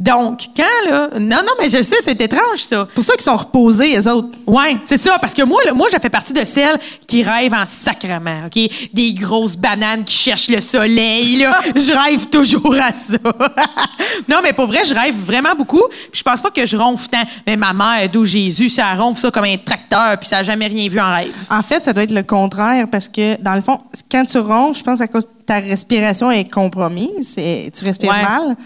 Donc, 0.00 0.42
quand 0.56 0.88
là. 0.90 1.08
Non, 1.18 1.38
non, 1.38 1.52
mais 1.60 1.68
je 1.68 1.82
sais, 1.82 1.96
c'est 2.00 2.20
étrange, 2.20 2.60
ça. 2.60 2.84
C'est 2.88 2.94
pour 2.94 3.04
ça 3.04 3.14
qu'ils 3.14 3.24
sont 3.24 3.36
reposés, 3.36 3.96
les 3.96 4.06
autres. 4.06 4.28
Ouais, 4.46 4.76
c'est 4.84 4.96
ça, 4.96 5.18
parce 5.18 5.34
que 5.34 5.42
moi, 5.42 5.60
là, 5.66 5.72
moi, 5.74 5.88
je 5.92 5.98
fais 5.98 6.08
partie 6.08 6.32
de 6.32 6.44
celles 6.44 6.78
qui 7.08 7.24
rêvent 7.24 7.52
en 7.54 7.66
sacrement, 7.66 8.42
OK? 8.46 8.70
Des 8.94 9.12
grosses 9.14 9.56
bananes 9.56 10.04
qui 10.04 10.14
cherchent 10.14 10.50
le 10.50 10.60
soleil, 10.60 11.38
là. 11.38 11.58
je 11.74 11.92
rêve 11.92 12.26
toujours 12.28 12.76
à 12.80 12.92
ça. 12.92 13.18
non, 14.28 14.36
mais 14.40 14.52
pour 14.52 14.68
vrai, 14.68 14.82
je 14.84 14.94
rêve 14.94 15.16
vraiment 15.16 15.56
beaucoup. 15.56 15.82
Puis 16.12 16.18
je 16.20 16.22
pense 16.22 16.42
pas 16.42 16.50
que 16.50 16.64
je 16.64 16.76
ronfle 16.76 17.08
tant. 17.08 17.24
Mais 17.44 17.56
ma 17.56 17.72
mère, 17.72 18.08
d'où 18.08 18.24
Jésus, 18.24 18.70
ça 18.70 18.94
ronfle 18.94 19.20
ça 19.20 19.30
comme 19.32 19.44
un 19.44 19.56
tracteur, 19.56 20.16
puis 20.20 20.28
ça 20.28 20.38
a 20.38 20.42
jamais 20.44 20.68
rien 20.68 20.88
vu 20.88 21.00
en 21.00 21.12
rêve. 21.12 21.34
En 21.50 21.62
fait, 21.62 21.84
ça 21.84 21.92
doit 21.92 22.04
être 22.04 22.12
le 22.14 22.22
contraire 22.22 22.86
parce 22.88 23.08
que, 23.08 23.40
dans 23.42 23.54
le 23.56 23.62
fond, 23.62 23.78
quand 24.12 24.24
tu 24.24 24.38
ronfles, 24.38 24.78
je 24.78 24.84
pense 24.84 25.00
à 25.00 25.08
cause 25.08 25.24
que 25.24 25.30
ta 25.44 25.58
respiration 25.58 26.30
est 26.30 26.48
compromise 26.48 27.34
et 27.36 27.72
tu 27.76 27.84
respires 27.84 28.12
Ouais. 28.12 28.22
mal. 28.22 28.56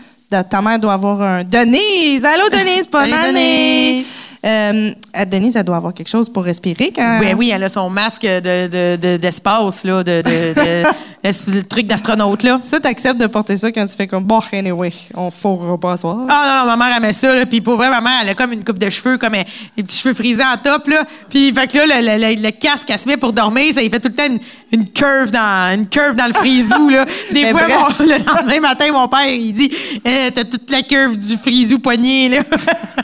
Ta 0.49 0.63
mère 0.63 0.79
doit 0.79 0.95
avoir 0.95 1.21
un. 1.21 1.45
Denise! 1.45 2.25
Allô, 2.25 2.49
Denise! 2.51 2.89
Bonne 2.91 3.13
année! 3.13 4.05
Denise. 4.05 4.32
Euh, 4.45 4.91
Denise, 5.27 5.57
elle 5.57 5.65
doit 5.65 5.77
avoir 5.77 5.95
quelque 5.95 6.09
chose 6.09 6.29
pour 6.29 6.45
respirer 6.45 6.93
quand. 6.95 7.19
Oui, 7.21 7.29
oui, 7.37 7.51
elle 7.55 7.63
a 7.63 7.69
son 7.69 7.89
masque 7.91 8.23
de, 8.23 8.41
de- 8.67 8.97
de- 8.97 9.17
d'espace, 9.17 9.85
là, 9.85 10.03
de, 10.03 10.21
de- 10.23 10.55
de- 10.55 10.83
le, 11.55 11.61
truc 11.63 11.87
d'astronaute, 11.87 12.43
là. 12.43 12.59
Ça, 12.63 12.81
t'acceptes 12.81 13.21
de 13.21 13.29
porter 13.29 13.57
ça 13.57 13.71
quand 13.71 13.87
tu 13.87 13.95
fais 13.95 14.09
comme, 14.09 14.25
bon, 14.25 14.41
anyway, 14.53 14.93
on 15.15 15.31
fourra 15.31 15.79
pas 15.79 15.93
à 15.93 15.97
soir. 15.97 16.19
Ah 16.29 16.65
non, 16.65 16.71
non, 16.71 16.77
ma 16.77 16.85
mère, 16.87 16.95
elle 16.97 17.03
met 17.03 17.13
ça, 17.13 17.33
là. 17.35 17.47
Puis 17.47 17.61
pour 17.61 17.77
vrai, 17.77 17.89
ma 17.91 18.01
mère, 18.01 18.21
elle 18.23 18.31
a 18.31 18.35
comme 18.35 18.53
une 18.53 18.65
coupe 18.65 18.79
de 18.79 18.91
cheveux, 18.91 19.17
comme 19.17 19.35
euh, 19.35 19.45
des 19.77 19.85
petits 19.85 19.99
cheveux 20.01 20.15
frisés 20.15 20.43
en 20.43 20.57
top, 20.57 20.89
là. 20.89 21.05
Puis 21.31 21.53
fait 21.53 21.67
que 21.69 21.79
là, 21.79 22.01
le, 22.01 22.19
le- 22.19 22.35
le- 22.35 22.43
le 22.43 22.51
casque 22.51 22.89
qu'elle 22.89 22.99
se 22.99 23.09
met 23.09 23.17
pour 23.17 23.33
dormir, 23.33 23.73
ça, 23.73 23.83
il 23.83 23.91
fait 23.91 24.01
tout 24.01 24.09
le 24.09 24.15
temps 24.15 24.27
une, 24.27 24.41
une 24.81 24.89
curve 24.89 25.31
dans, 25.31 25.73
une 25.79 25.87
curve 25.87 26.17
dans 26.17 26.27
le 26.27 26.35
frisou, 26.35 26.89
là. 26.89 27.05
Des 27.33 27.47
fois, 27.53 27.69
mon- 27.69 28.05
le 28.07 28.19
lendemain 28.19 28.61
matin, 28.61 28.91
mon 28.93 29.07
père, 29.07 29.29
il 29.29 29.53
dit, 29.53 29.71
Eh, 30.05 30.31
t'as 30.35 30.43
toute 30.45 30.69
la 30.71 30.83
curve 30.83 31.17
du 31.17 31.37
frisou 31.37 31.79
poignet, 31.79 32.29
là. 32.29 32.39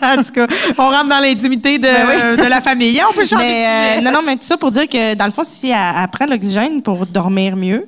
en 0.19 0.23
tout 0.23 0.33
cas, 0.33 0.47
on 0.79 0.89
rentre 0.91 1.09
dans 1.09 1.21
l'intimité 1.29 1.79
de, 1.79 1.83
Ben 1.85 2.07
oui. 2.37 2.43
de 2.45 2.49
la 2.49 2.61
famille. 2.61 3.01
On 3.09 3.15
peut 3.15 3.25
changer 3.25 3.45
Mais, 3.45 3.63
de 3.63 3.67
euh, 3.67 3.89
sujet. 3.95 4.05
non, 4.05 4.13
non, 4.13 4.21
mais 4.25 4.37
tout 4.37 4.47
ça 4.47 4.57
pour 4.57 4.71
dire 4.71 4.89
que, 4.89 5.15
dans 5.15 5.27
le 5.27 5.33
fond, 5.33 5.43
si 5.45 5.69
elle, 5.71 5.77
elle 6.03 6.09
prend 6.09 6.27
l'oxygène 6.27 6.83
pour 6.83 7.07
dormir 7.07 7.57
mieux, 7.57 7.87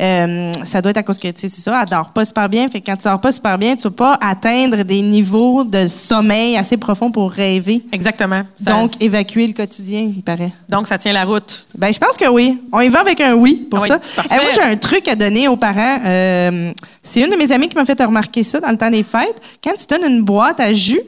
euh, 0.00 0.52
ça 0.64 0.80
doit 0.80 0.90
être 0.90 0.98
à 0.98 1.02
cause 1.02 1.18
que, 1.18 1.26
tu 1.26 1.40
sais, 1.40 1.48
c'est 1.48 1.60
ça, 1.60 1.80
elle 1.82 1.88
dort 1.90 2.10
pas 2.10 2.24
super 2.24 2.48
bien. 2.48 2.68
Fait 2.68 2.80
que 2.80 2.86
quand 2.86 2.96
tu 2.96 3.02
dors 3.08 3.20
pas 3.20 3.32
super 3.32 3.58
bien, 3.58 3.74
tu 3.74 3.82
vas 3.82 3.90
pas 3.90 4.18
atteindre 4.20 4.84
des 4.84 5.02
niveaux 5.02 5.64
de 5.64 5.88
sommeil 5.88 6.56
assez 6.56 6.76
profonds 6.76 7.10
pour 7.10 7.32
rêver. 7.32 7.82
Exactement. 7.90 8.42
Ça- 8.62 8.70
Donc, 8.74 8.92
évacuer 9.02 9.48
le 9.48 9.54
quotidien, 9.54 10.02
il 10.16 10.22
paraît. 10.22 10.52
donc, 10.68 10.86
ça 10.86 10.98
tient 10.98 11.12
la 11.12 11.24
route. 11.24 11.66
Ben, 11.76 11.92
je 11.92 11.98
pense 11.98 12.16
que 12.16 12.28
oui. 12.28 12.60
On 12.72 12.80
y 12.80 12.88
va 12.88 13.00
avec 13.00 13.20
un 13.20 13.34
oui 13.34 13.66
pour 13.68 13.80
Ah 13.80 13.82
oui, 13.82 13.88
ça. 13.88 13.98
parfait. 13.98 14.30
Eh, 14.30 14.34
moi, 14.44 14.50
j'ai 14.54 14.62
un 14.62 14.76
truc 14.76 15.08
à 15.08 15.16
donner 15.16 15.48
aux 15.48 15.56
parents. 15.56 15.98
Euh, 16.06 16.72
c'est 17.02 17.20
une 17.20 17.30
de 17.32 17.36
mes 17.36 17.50
amies 17.50 17.68
qui 17.68 17.74
m'a 17.74 17.84
fait 17.84 18.00
remarquer 18.00 18.44
ça 18.44 18.60
dans 18.60 18.70
le 18.70 18.78
temps 18.78 18.90
des 18.90 19.02
fêtes. 19.02 19.34
Quand 19.64 19.72
tu 19.74 19.84
donnes 19.92 20.08
une 20.12 20.22
boîte 20.22 20.60
à 20.60 20.72
jus 20.72 21.00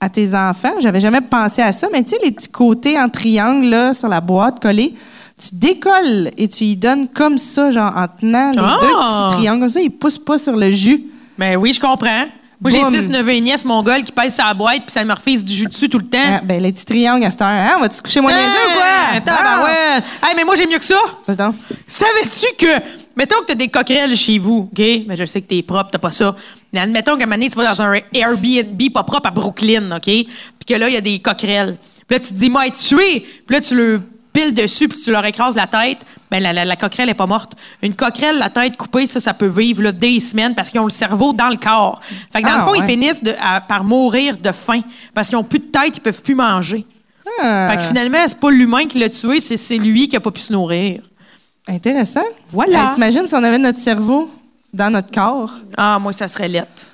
à 0.00 0.08
tes 0.08 0.34
enfants, 0.34 0.74
j'avais 0.80 1.00
jamais 1.00 1.20
pensé 1.20 1.60
à 1.62 1.72
ça, 1.72 1.88
mais 1.92 2.02
tu 2.04 2.10
sais, 2.10 2.16
les 2.24 2.30
petits 2.30 2.48
côtés 2.48 2.98
en 3.00 3.08
triangle 3.08 3.66
là, 3.68 3.94
sur 3.94 4.08
la 4.08 4.20
boîte 4.20 4.60
collés, 4.60 4.94
tu 5.36 5.48
décolles 5.54 6.30
et 6.36 6.46
tu 6.48 6.64
y 6.64 6.76
donnes 6.76 7.08
comme 7.08 7.38
ça, 7.38 7.70
genre 7.70 7.92
en 7.96 8.06
tenant 8.08 8.50
les 8.52 8.58
Ah! 8.62 8.78
deux 8.80 8.86
petits 8.86 9.34
triangles 9.42 9.60
comme 9.60 9.70
ça, 9.70 9.80
ils 9.80 9.90
poussent 9.90 10.18
pas 10.18 10.38
sur 10.38 10.56
le 10.56 10.70
jus. 10.70 11.04
Ben 11.36 11.56
oui, 11.56 11.72
je 11.72 11.80
comprends. 11.80 12.24
Moi, 12.60 12.72
j'ai 12.72 12.80
Boum. 12.80 12.92
six 12.92 13.08
neveux 13.08 13.32
et 13.34 13.40
nièces 13.40 13.64
mongols 13.64 14.02
qui 14.02 14.10
pèsent 14.10 14.34
sa 14.34 14.52
boîte 14.52 14.78
puis 14.82 14.90
ça 14.90 15.04
me 15.04 15.12
refise 15.12 15.44
du 15.44 15.54
jus 15.54 15.66
dessus 15.66 15.88
tout 15.88 15.98
le 15.98 16.06
temps. 16.06 16.18
Ah, 16.38 16.40
ben, 16.42 16.60
les 16.60 16.72
petits 16.72 16.84
triangles 16.84 17.24
à 17.24 17.30
cette 17.30 17.40
heure, 17.42 17.48
hein? 17.48 17.74
On 17.78 17.80
va-tu 17.82 17.96
se 17.96 18.02
coucher 18.02 18.20
moins 18.20 18.32
les 18.34 18.40
yeux 18.40 18.46
ou 18.46 18.80
Ah, 18.80 19.10
quoi? 19.12 19.20
tabarouette. 19.20 20.04
Hey, 20.24 20.34
mais 20.36 20.44
moi, 20.44 20.56
j'ai 20.56 20.66
mieux 20.66 20.78
que 20.78 20.84
ça. 20.84 20.96
Vas-y 21.26 21.36
donc. 21.36 21.54
Savais-tu 21.86 22.46
que, 22.66 22.82
mettons 23.16 23.36
que 23.42 23.46
tu 23.46 23.52
as 23.52 23.54
des 23.54 23.68
coquerelles 23.68 24.16
chez 24.16 24.38
vous, 24.40 24.68
OK? 24.72 24.78
Mais 25.06 25.16
je 25.16 25.24
sais 25.24 25.40
que 25.40 25.48
tu 25.48 25.56
es 25.58 25.62
propre, 25.62 25.90
t'as 25.92 25.98
pas 25.98 26.10
ça. 26.10 26.34
Mais 26.72 26.80
admettons 26.80 27.16
qu'à 27.16 27.22
un 27.22 27.26
moment 27.26 27.36
donné, 27.36 27.48
tu 27.48 27.56
vas 27.56 27.72
dans 27.72 27.82
un 27.82 28.00
Airbnb 28.12 28.82
pas 28.92 29.04
propre 29.04 29.28
à 29.28 29.30
Brooklyn, 29.30 29.92
OK? 29.96 30.02
Puis 30.04 30.26
que 30.66 30.74
là, 30.74 30.88
il 30.88 30.94
y 30.94 30.98
a 30.98 31.00
des 31.00 31.20
coquerelles. 31.20 31.76
Puis 32.08 32.16
là, 32.16 32.20
tu 32.20 32.30
te 32.32 32.38
dis, 32.38 32.50
moi, 32.50 32.68
tué. 32.70 33.20
Puis 33.46 33.54
là, 33.54 33.60
tu 33.60 33.76
le 33.76 34.00
dessus 34.52 34.88
puis 34.88 34.98
tu 35.00 35.10
leur 35.10 35.24
écrases 35.24 35.54
la 35.56 35.66
tête. 35.66 35.98
Ben, 36.30 36.42
la, 36.42 36.52
la, 36.52 36.64
la 36.64 36.76
coquerelle 36.76 37.08
est 37.08 37.14
pas 37.14 37.26
morte. 37.26 37.52
Une 37.82 37.94
coquerelle, 37.94 38.38
la 38.38 38.50
tête 38.50 38.76
coupée, 38.76 39.06
ça, 39.06 39.18
ça 39.18 39.32
peut 39.34 39.46
vivre 39.46 39.82
là, 39.82 39.92
des 39.92 40.20
semaines 40.20 40.54
parce 40.54 40.70
qu'ils 40.70 40.80
ont 40.80 40.84
le 40.84 40.90
cerveau 40.90 41.32
dans 41.32 41.48
le 41.48 41.56
corps. 41.56 42.00
Fait 42.32 42.42
que 42.42 42.46
dans 42.46 42.54
Ah, 42.54 42.58
le 42.58 42.64
fond, 42.64 42.74
ils 42.74 42.84
finissent 42.90 43.24
de- 43.24 43.34
à- 43.40 43.60
par 43.62 43.82
mourir 43.84 44.36
de 44.36 44.52
faim 44.52 44.80
parce 45.14 45.28
qu'ils 45.28 45.38
ont 45.38 45.44
plus 45.44 45.58
de 45.60 45.64
tête, 45.66 45.96
ils 45.96 46.00
peuvent 46.00 46.22
plus 46.22 46.34
manger. 46.34 46.84
Ah, 47.40 47.68
Fait 47.70 47.76
que 47.78 47.82
finalement, 47.84 48.18
c'est 48.26 48.38
pas 48.40 48.50
l'humain 48.50 48.84
qui 48.86 48.98
l'a 48.98 49.08
tué, 49.08 49.40
c'est 49.40 49.56
c'est 49.56 49.78
lui 49.78 50.08
qui 50.08 50.16
a 50.16 50.20
pas 50.20 50.30
pu 50.30 50.40
se 50.40 50.52
nourrir. 50.52 51.02
intéressant. 51.66 52.24
Voilà. 52.50 52.84
Hey, 52.88 52.94
T'imagines 52.94 53.26
si 53.26 53.34
on 53.34 53.42
avait 53.42 53.58
notre 53.58 53.78
cerveau 53.78 54.30
dans 54.72 54.90
notre 54.90 55.10
corps? 55.10 55.52
Ah, 55.76 55.98
moi, 56.00 56.12
ça 56.12 56.28
serait 56.28 56.48
lettre. 56.48 56.87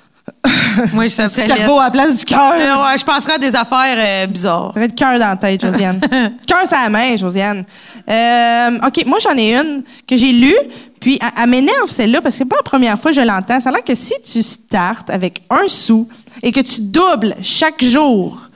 Moi, 0.93 1.09
ça 1.09 1.29
serait 1.29 1.47
lettre. 1.47 1.57
cerveau 1.57 1.79
à 1.79 1.85
la 1.85 1.91
place 1.91 2.17
du 2.17 2.25
cœur. 2.25 2.53
Euh, 2.53 2.83
ouais, 2.83 2.97
je 2.97 3.05
penserais 3.05 3.33
à 3.33 3.37
des 3.37 3.55
affaires 3.55 3.95
euh, 3.97 4.27
bizarres. 4.27 4.71
T'avais 4.73 4.87
le 4.87 4.93
cœur 4.93 5.19
dans 5.19 5.29
la 5.29 5.35
tête, 5.35 5.61
Josiane. 5.61 5.99
cœur 6.47 6.67
sur 6.67 6.77
la 6.77 6.89
main, 6.89 7.17
Josiane. 7.17 7.63
Euh, 8.09 8.87
OK, 8.87 9.05
moi, 9.05 9.17
j'en 9.21 9.35
ai 9.37 9.55
une 9.55 9.83
que 10.07 10.15
j'ai 10.15 10.31
lue, 10.31 10.55
puis 10.99 11.19
elle, 11.21 11.43
elle 11.43 11.49
m'énerve, 11.49 11.89
celle-là, 11.89 12.21
parce 12.21 12.35
que 12.35 12.39
c'est 12.39 12.49
pas 12.49 12.57
la 12.57 12.63
première 12.63 12.99
fois 12.99 13.11
que 13.11 13.17
je 13.17 13.21
l'entends. 13.25 13.59
Ça 13.59 13.69
a 13.69 13.71
l'air 13.71 13.83
que 13.83 13.95
si 13.95 14.13
tu 14.23 14.41
startes 14.41 15.09
avec 15.09 15.41
un 15.49 15.67
sou 15.67 16.07
et 16.41 16.51
que 16.51 16.59
tu 16.59 16.81
doubles 16.81 17.35
chaque 17.41 17.83
jour, 17.83 18.49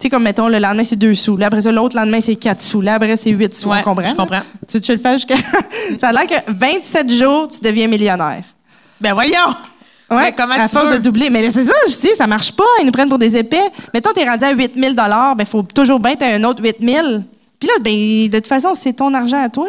tu 0.00 0.06
sais, 0.06 0.10
comme, 0.10 0.22
mettons, 0.22 0.48
le 0.48 0.58
lendemain, 0.58 0.82
c'est 0.82 0.96
deux 0.96 1.14
sous. 1.14 1.36
Là, 1.36 1.46
après 1.46 1.60
ça, 1.60 1.70
l'autre 1.72 1.94
lendemain, 1.94 2.22
c'est 2.22 2.36
quatre 2.36 2.62
sous. 2.62 2.80
Là, 2.80 2.94
après, 2.94 3.18
c'est 3.18 3.30
huit 3.32 3.54
sous. 3.54 3.68
Ouais, 3.68 3.80
on 3.80 3.82
comprend? 3.82 4.08
je 4.08 4.14
comprends. 4.14 4.40
tu 4.66 4.78
le 4.78 4.98
fais 4.98 5.12
jusqu'à... 5.12 5.34
ça 5.98 6.08
a 6.08 6.12
l'air 6.12 6.26
que 6.26 6.52
27 6.52 7.10
jours, 7.12 7.48
tu 7.48 7.60
deviens 7.60 7.86
millionnaire. 7.86 8.42
Ben 8.98 9.12
voyons! 9.12 9.54
Ouais, 10.10 10.34
comment 10.36 10.54
à 10.54 10.68
tu 10.68 10.74
force 10.74 10.86
veux? 10.88 10.98
de 10.98 11.02
doubler. 11.02 11.30
Mais 11.30 11.50
c'est 11.50 11.64
ça, 11.64 11.72
je 11.88 11.94
dis, 11.96 12.14
ça 12.16 12.26
marche 12.26 12.52
pas. 12.52 12.64
Ils 12.80 12.86
nous 12.86 12.92
prennent 12.92 13.08
pour 13.08 13.18
des 13.18 13.36
épais. 13.36 13.62
Mettons, 13.94 14.12
t'es 14.12 14.28
rendu 14.28 14.44
à 14.44 14.52
8 14.52 14.72
000 14.76 14.94
ben, 14.94 15.44
faut 15.46 15.62
toujours 15.62 16.00
bien 16.00 16.14
t'as 16.16 16.34
un 16.34 16.44
autre 16.44 16.62
8 16.62 16.76
000 16.80 17.06
Puis 17.58 17.68
là, 17.68 17.74
ben, 17.80 18.28
de 18.28 18.38
toute 18.38 18.46
façon, 18.48 18.74
c'est 18.74 18.94
ton 18.94 19.12
argent 19.14 19.42
à 19.42 19.48
toi. 19.48 19.66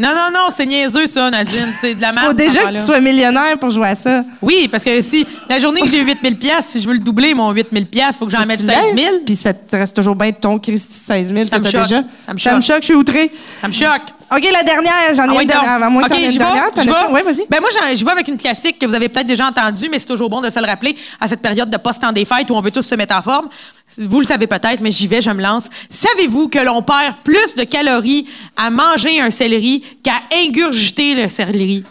Non, 0.00 0.10
non, 0.10 0.30
non, 0.32 0.40
c'est 0.54 0.64
niaiseux, 0.66 1.08
ça, 1.08 1.28
Nadine. 1.28 1.72
C'est 1.80 1.94
de 1.96 2.00
la 2.00 2.08
Il 2.12 2.14
merde. 2.14 2.26
faut 2.28 2.32
déjà 2.32 2.66
que 2.66 2.74
tu 2.76 2.80
sois 2.82 3.00
millionnaire 3.00 3.58
pour 3.58 3.70
jouer 3.70 3.88
à 3.88 3.94
ça. 3.96 4.24
Oui, 4.40 4.68
parce 4.70 4.84
que 4.84 5.00
si 5.00 5.26
la 5.48 5.58
journée 5.58 5.80
que 5.80 5.88
j'ai 5.88 6.00
8000 6.02 6.36
pièces, 6.38 6.66
si 6.66 6.80
je 6.80 6.86
veux 6.86 6.92
le 6.94 7.00
doubler, 7.00 7.34
mon 7.34 7.50
8000 7.50 7.86
pièces, 7.86 8.16
faut 8.16 8.26
que 8.26 8.30
j'en 8.30 8.46
mette 8.46 8.60
Tu 8.60 8.64
16 8.64 8.76
000. 8.84 8.94
lèves, 8.94 9.24
Puis 9.26 9.34
ça 9.34 9.52
te 9.52 9.74
reste 9.74 9.96
toujours 9.96 10.14
bien 10.14 10.30
ton 10.30 10.60
Christy 10.60 11.00
de 11.00 11.04
16 11.04 11.34
000 11.34 11.46
Ça 11.46 11.58
me 11.58 11.64
choque. 11.64 11.82
déjà. 11.82 12.02
Ça 12.24 12.54
me 12.54 12.60
choque. 12.60 12.78
je 12.80 12.84
suis 12.84 12.94
outrée. 12.94 13.32
Ça 13.60 13.66
me 13.66 13.72
choque. 13.72 14.02
OK, 14.30 14.46
la 14.52 14.62
dernière, 14.62 15.14
j'en 15.14 15.24
ai 15.30 15.36
Ah 15.38 15.42
une 15.42 15.48
dernière. 15.48 15.82
À 15.82 15.88
moins 15.90 16.04
OK, 16.04 16.14
j'y 16.14 16.38
vais. 16.38 16.44
Ouais, 16.44 17.22
vas-y. 17.22 17.46
Ben 17.48 17.60
moi, 17.60 17.70
j'y 17.94 18.04
vais 18.04 18.10
avec 18.10 18.28
une 18.28 18.36
classique 18.36 18.78
que 18.78 18.86
vous 18.86 18.94
avez 18.94 19.08
peut-être 19.08 19.26
déjà 19.26 19.46
entendue, 19.46 19.88
mais 19.90 19.98
c'est 19.98 20.06
toujours 20.06 20.28
bon 20.28 20.40
de 20.40 20.50
se 20.50 20.58
le 20.60 20.66
rappeler 20.66 20.96
à 21.20 21.26
cette 21.28 21.40
période 21.40 21.70
de 21.70 21.76
post-temps 21.78 22.12
des 22.12 22.24
fêtes 22.24 22.50
où 22.50 22.54
on 22.54 22.60
veut 22.60 22.70
tous 22.70 22.82
se 22.82 22.94
mettre 22.94 23.14
en 23.16 23.22
forme. 23.22 23.48
Vous 23.96 24.20
le 24.20 24.26
savez 24.26 24.46
peut-être, 24.46 24.80
mais 24.80 24.90
j'y 24.90 25.06
vais, 25.06 25.20
je 25.22 25.30
me 25.30 25.42
lance. 25.42 25.68
Savez-vous 25.88 26.48
que 26.48 26.58
l'on 26.58 26.82
perd 26.82 27.14
plus 27.24 27.54
de 27.56 27.64
calories 27.64 28.28
à 28.56 28.68
manger 28.70 29.20
un 29.20 29.30
céleri 29.30 29.82
qu'à 30.02 30.20
ingurgiter 30.46 31.14
le 31.14 31.30
céleri? 31.30 31.82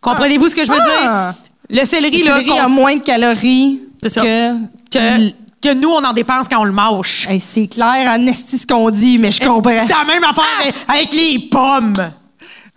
Comprenez-vous 0.00 0.48
ce 0.50 0.54
que 0.54 0.64
je 0.64 0.70
veux 0.70 0.78
Ah. 0.80 1.32
dire? 1.70 1.80
Le 1.80 1.86
céleri, 1.86 2.18
Le 2.20 2.24
là, 2.26 2.32
céleri 2.36 2.50
qu'on- 2.50 2.58
a 2.60 2.68
moins 2.68 2.96
de 2.96 3.02
calories 3.02 3.80
que, 4.02 4.52
que 5.60 5.74
nous, 5.74 5.88
on 5.90 6.04
en 6.04 6.12
dépense 6.12 6.48
quand 6.48 6.60
on 6.60 6.64
le 6.64 6.72
mâche. 6.72 7.26
Hey, 7.28 7.40
c'est 7.40 7.66
clair, 7.66 8.10
en 8.16 8.32
ce 8.32 8.66
qu'on 8.66 8.90
dit, 8.90 9.18
mais 9.18 9.32
je 9.32 9.40
comprends. 9.40 9.72
C'est 9.86 9.88
la 9.92 10.04
même 10.04 10.24
affaire 10.24 10.44
avec- 10.60 10.74
avec 10.88 11.12
les 11.12 11.48
pommes. 11.50 12.10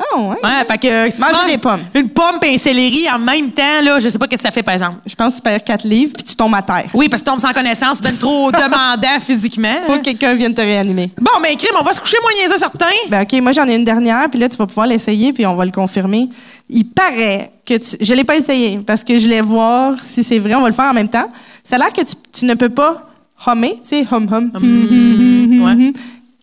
Ah, 0.03 0.17
ouais. 0.19 0.35
Ouais, 0.43 0.65
fait 0.67 0.77
que, 0.79 1.11
si 1.11 1.17
tu 1.17 1.21
Manger 1.21 1.51
des 1.51 1.57
pommes. 1.59 1.79
Une 1.93 2.09
pomme 2.09 2.39
et 2.41 2.55
un 2.55 2.57
céleri 2.57 3.05
en 3.13 3.19
même 3.19 3.51
temps, 3.51 3.81
là, 3.83 3.99
je 3.99 4.09
sais 4.09 4.17
pas 4.17 4.25
qu'est-ce 4.27 4.41
que 4.41 4.47
ça 4.47 4.51
fait, 4.51 4.63
par 4.63 4.73
exemple. 4.73 4.97
Je 5.05 5.13
pense 5.13 5.33
que 5.33 5.37
tu 5.37 5.41
perds 5.43 5.63
4 5.63 5.83
livres 5.87 6.13
puis 6.15 6.23
tu 6.23 6.35
tombes 6.35 6.55
à 6.55 6.63
terre. 6.63 6.85
Oui, 6.95 7.07
parce 7.07 7.21
que 7.21 7.27
tu 7.27 7.31
tombes 7.31 7.39
sans 7.41 7.53
connaissance, 7.53 8.01
ben 8.01 8.17
trop 8.17 8.51
demandant 8.51 9.19
physiquement. 9.23 9.75
Faut 9.85 9.97
que 9.97 10.01
quelqu'un 10.01 10.33
vienne 10.33 10.55
te 10.55 10.61
réanimer. 10.61 11.11
Bon, 11.21 11.29
ben, 11.43 11.55
crime, 11.55 11.75
on 11.79 11.83
va 11.83 11.93
se 11.93 12.01
coucher 12.01 12.17
niaiseux, 12.39 12.57
certains. 12.57 12.87
Ben 13.09 13.21
OK, 13.21 13.33
moi 13.43 13.51
j'en 13.51 13.67
ai 13.67 13.75
une 13.75 13.85
dernière, 13.85 14.27
puis 14.31 14.39
là 14.39 14.49
tu 14.49 14.57
vas 14.57 14.65
pouvoir 14.65 14.87
l'essayer, 14.87 15.33
puis 15.33 15.45
on 15.45 15.55
va 15.55 15.65
le 15.65 15.71
confirmer. 15.71 16.29
Il 16.67 16.85
paraît 16.85 17.51
que 17.63 17.75
tu... 17.75 17.97
Je 18.03 18.13
l'ai 18.15 18.23
pas 18.23 18.37
essayé, 18.37 18.79
parce 18.79 19.03
que 19.03 19.15
je 19.19 19.23
voulais 19.25 19.41
voir 19.41 19.93
si 20.01 20.23
c'est 20.23 20.39
vrai. 20.39 20.55
On 20.55 20.61
va 20.61 20.69
le 20.69 20.73
faire 20.73 20.85
en 20.89 20.93
même 20.95 21.09
temps. 21.09 21.29
Ça 21.63 21.75
a 21.75 21.79
l'air 21.79 21.93
que 21.93 22.01
tu, 22.01 22.15
tu 22.33 22.45
ne 22.45 22.53
peux 22.55 22.69
pas 22.69 23.09
hummer, 23.47 23.79
tu 23.81 23.87
sais, 23.89 24.07
hum 24.11 24.27
hum, 24.31 25.61
ouais. 25.63 25.93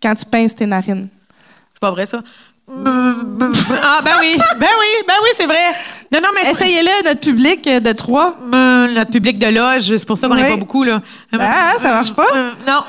quand 0.01 0.15
tu 0.15 0.25
pinces 0.25 0.55
tes 0.55 0.65
narines. 0.65 1.07
C'est 1.73 1.79
pas 1.79 1.91
vrai, 1.91 2.05
ça. 2.05 2.21
Ah, 2.85 4.01
ben 4.05 4.11
oui, 4.19 4.35
ben 4.59 4.67
oui, 4.79 5.03
ben 5.07 5.13
oui, 5.23 5.29
c'est 5.35 5.47
vrai. 5.47 5.55
Non, 6.13 6.19
non, 6.21 6.29
mais. 6.35 6.51
Essayez-le, 6.51 7.03
notre 7.03 7.19
public 7.21 7.63
de 7.67 7.91
trois. 7.93 8.37
Euh, 8.53 8.87
notre 8.93 9.11
public 9.11 9.39
de 9.39 9.47
loge, 9.47 9.97
c'est 9.97 10.05
pour 10.05 10.17
ça 10.19 10.27
qu'on 10.27 10.35
n'est 10.35 10.43
Oui. 10.43 10.49
pas 10.51 10.57
beaucoup, 10.57 10.83
là. 10.83 11.01
Ah, 11.33 11.73
ça 11.79 11.93
marche 11.93 12.13
pas? 12.13 12.27
Euh, 12.35 12.51
non. 12.67 12.81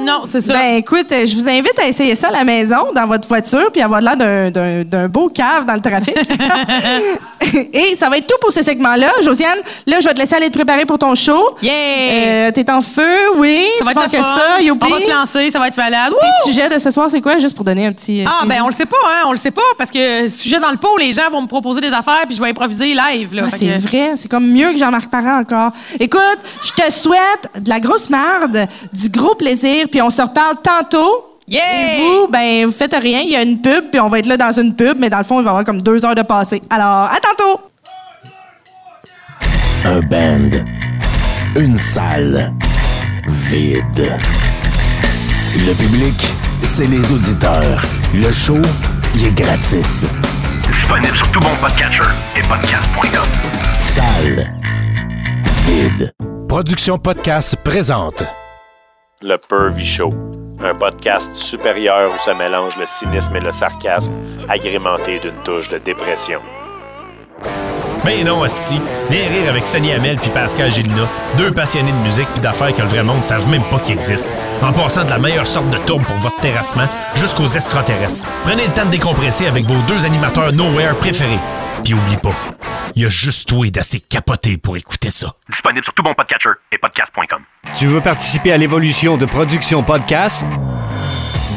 Non, 0.00 0.22
c'est 0.26 0.40
ça. 0.40 0.54
Ben 0.54 0.76
écoute, 0.76 1.06
euh, 1.12 1.26
je 1.26 1.34
vous 1.34 1.48
invite 1.48 1.78
à 1.78 1.86
essayer 1.86 2.16
ça 2.16 2.28
à 2.28 2.30
la 2.32 2.44
maison, 2.44 2.92
dans 2.94 3.06
votre 3.06 3.28
voiture, 3.28 3.70
puis 3.72 3.82
avoir 3.82 4.00
l'air 4.00 4.16
d'un- 4.16 4.50
d'un 4.50 4.84
d'un 4.84 5.08
beau 5.08 5.28
cave 5.28 5.66
dans 5.66 5.74
le 5.74 5.80
trafic. 5.82 6.16
Et 7.72 7.96
ça 7.96 8.08
va 8.08 8.18
être 8.18 8.26
tout 8.26 8.36
pour 8.40 8.52
ce 8.52 8.62
segment-là. 8.62 9.10
Josiane, 9.22 9.58
là, 9.86 9.98
je 10.00 10.06
vais 10.06 10.14
te 10.14 10.18
laisser 10.20 10.36
aller 10.36 10.48
te 10.50 10.54
préparer 10.56 10.84
pour 10.86 10.98
ton 10.98 11.14
show. 11.14 11.56
Yeah! 11.62 11.72
Euh, 11.72 12.50
T'es 12.52 12.70
en 12.70 12.80
feu, 12.80 13.16
oui. 13.36 13.64
ça 13.78 13.84
va 13.84 13.90
être 13.92 14.02
le 14.04 14.10
que 14.10 14.16
fun. 14.16 14.22
ça, 14.56 14.60
youpi. 14.62 14.86
On 14.86 14.94
va 14.94 15.00
se 15.00 15.10
lancer, 15.10 15.50
ça 15.50 15.58
va 15.58 15.68
être 15.68 15.76
malade. 15.76 16.10
Wouh! 16.12 16.50
sujet 16.50 16.68
de 16.68 16.78
ce 16.78 16.90
soir, 16.90 17.08
c'est 17.10 17.20
quoi? 17.20 17.38
Juste 17.38 17.56
pour 17.56 17.64
donner 17.64 17.86
un 17.86 17.92
petit... 17.92 18.22
euh, 18.22 18.26
Ah, 18.28 18.44
ben 18.46 18.62
on 18.62 18.68
le 18.68 18.72
sait 18.72 18.86
pas, 18.86 18.96
hein, 19.04 19.24
on 19.26 19.32
le 19.32 19.38
sait 19.38 19.50
pas, 19.50 19.62
parce 19.78 19.90
que 19.90 20.28
sujet 20.28 20.60
dans 20.60 20.70
le 20.70 20.76
pot, 20.76 20.96
les 20.98 21.12
gens 21.12 21.28
vont 21.32 21.42
me 21.42 21.46
proposer 21.48 21.80
des 21.80 21.88
affaires, 21.92 22.22
puis 22.26 22.36
je 22.36 22.40
vais 22.42 22.50
improviser 22.50 22.94
live, 22.94 23.34
là. 23.34 23.42
Ah, 23.46 23.50
c'est 23.50 23.66
que- 23.66 23.78
vrai, 23.88 24.12
c'est 24.16 24.28
comme 24.28 24.46
mieux 24.46 24.72
que 24.72 24.78
Jean-Marc 24.78 25.10
Parent 25.10 25.40
encore. 25.40 25.72
Écoute, 25.98 26.38
je 26.62 26.70
te 26.82 26.90
souhaite 26.92 27.50
de 27.60 27.68
la 27.68 27.80
grosse 27.80 28.10
marde, 28.10 28.66
du 28.92 29.08
gros 29.08 29.34
plaisir, 29.34 29.49
puis 29.90 30.02
on 30.02 30.10
se 30.10 30.22
reparle 30.22 30.56
tantôt. 30.62 31.38
Yeah! 31.48 31.60
Et 31.62 32.00
vous, 32.00 32.28
ben, 32.28 32.66
vous 32.66 32.72
faites 32.72 32.94
rien, 32.94 33.20
il 33.22 33.30
y 33.30 33.36
a 33.36 33.42
une 33.42 33.60
pub, 33.60 33.90
puis 33.90 34.00
on 34.00 34.08
va 34.08 34.20
être 34.20 34.26
là 34.26 34.36
dans 34.36 34.52
une 34.52 34.74
pub, 34.74 34.98
mais 35.00 35.10
dans 35.10 35.18
le 35.18 35.24
fond, 35.24 35.40
il 35.40 35.44
va 35.44 35.48
y 35.48 35.52
avoir 35.52 35.64
comme 35.64 35.82
deux 35.82 36.04
heures 36.04 36.14
de 36.14 36.22
passé. 36.22 36.62
Alors, 36.70 37.10
à 37.10 37.18
tantôt! 37.20 37.60
Un 39.84 40.00
band. 40.00 40.50
Une 41.56 41.76
salle. 41.76 42.52
Vide. 43.26 44.12
Le 45.56 45.72
public, 45.74 46.14
c'est 46.62 46.86
les 46.86 47.10
auditeurs. 47.10 47.82
Le 48.14 48.30
show, 48.30 48.60
il 49.14 49.26
est 49.26 49.34
gratis. 49.34 50.06
Disponible 50.70 51.16
sur 51.16 51.30
tout 51.32 51.40
bon 51.40 51.56
podcatcher 51.60 52.08
et 52.36 52.42
podcast.com. 52.42 53.24
Salle. 53.82 54.52
Vide. 55.66 56.12
Production 56.48 56.98
Podcast 56.98 57.56
présente. 57.64 58.24
Le 59.22 59.36
Pervy 59.36 59.84
Show, 59.84 60.14
un 60.60 60.74
podcast 60.74 61.34
supérieur 61.34 62.10
où 62.10 62.18
se 62.18 62.30
mélange 62.30 62.78
le 62.78 62.86
cynisme 62.86 63.36
et 63.36 63.40
le 63.40 63.52
sarcasme, 63.52 64.14
agrémenté 64.48 65.18
d'une 65.18 65.36
touche 65.44 65.68
de 65.68 65.76
dépression. 65.76 66.40
Ben 68.04 68.24
non, 68.24 68.42
Asti. 68.42 68.80
Viens 69.10 69.28
rire 69.28 69.50
avec 69.50 69.66
Sonny 69.66 69.92
Hamel 69.92 70.16
puis 70.16 70.30
Pascal 70.30 70.72
Gélina, 70.72 71.06
deux 71.36 71.50
passionnés 71.50 71.92
de 71.92 71.96
musique 71.98 72.28
puis 72.32 72.40
d'affaires 72.40 72.74
que 72.74 72.80
le 72.80 72.88
vrai 72.88 73.02
monde 73.02 73.18
ne 73.18 73.22
savent 73.22 73.48
même 73.48 73.62
pas 73.64 73.78
qu'ils 73.78 73.94
existent. 73.94 74.28
En 74.62 74.72
passant 74.72 75.04
de 75.04 75.10
la 75.10 75.18
meilleure 75.18 75.46
sorte 75.46 75.68
de 75.70 75.76
tourbe 75.78 76.02
pour 76.04 76.16
votre 76.16 76.40
terrassement 76.40 76.86
jusqu'aux 77.14 77.46
extraterrestres. 77.46 78.26
Prenez 78.44 78.66
le 78.66 78.72
temps 78.72 78.86
de 78.86 78.90
décompresser 78.90 79.46
avec 79.46 79.64
vos 79.64 79.80
deux 79.86 80.04
animateurs 80.04 80.52
Nowhere 80.52 80.94
préférés. 80.96 81.38
Puis 81.84 81.94
oublie 81.94 82.16
pas, 82.16 82.34
il 82.94 83.02
y 83.02 83.06
a 83.06 83.08
juste 83.08 83.48
toi 83.48 83.68
d'assez 83.70 84.00
capoté 84.00 84.56
pour 84.56 84.76
écouter 84.76 85.10
ça. 85.10 85.34
Disponible 85.50 85.84
sur 85.84 85.94
tout 85.94 86.02
bon 86.02 86.14
podcatcher 86.14 86.50
et 86.72 86.78
podcast.com. 86.78 87.40
Tu 87.78 87.86
veux 87.86 88.00
participer 88.00 88.52
à 88.52 88.56
l'évolution 88.56 89.16
de 89.16 89.26
Production 89.26 89.82
Podcast? 89.82 90.44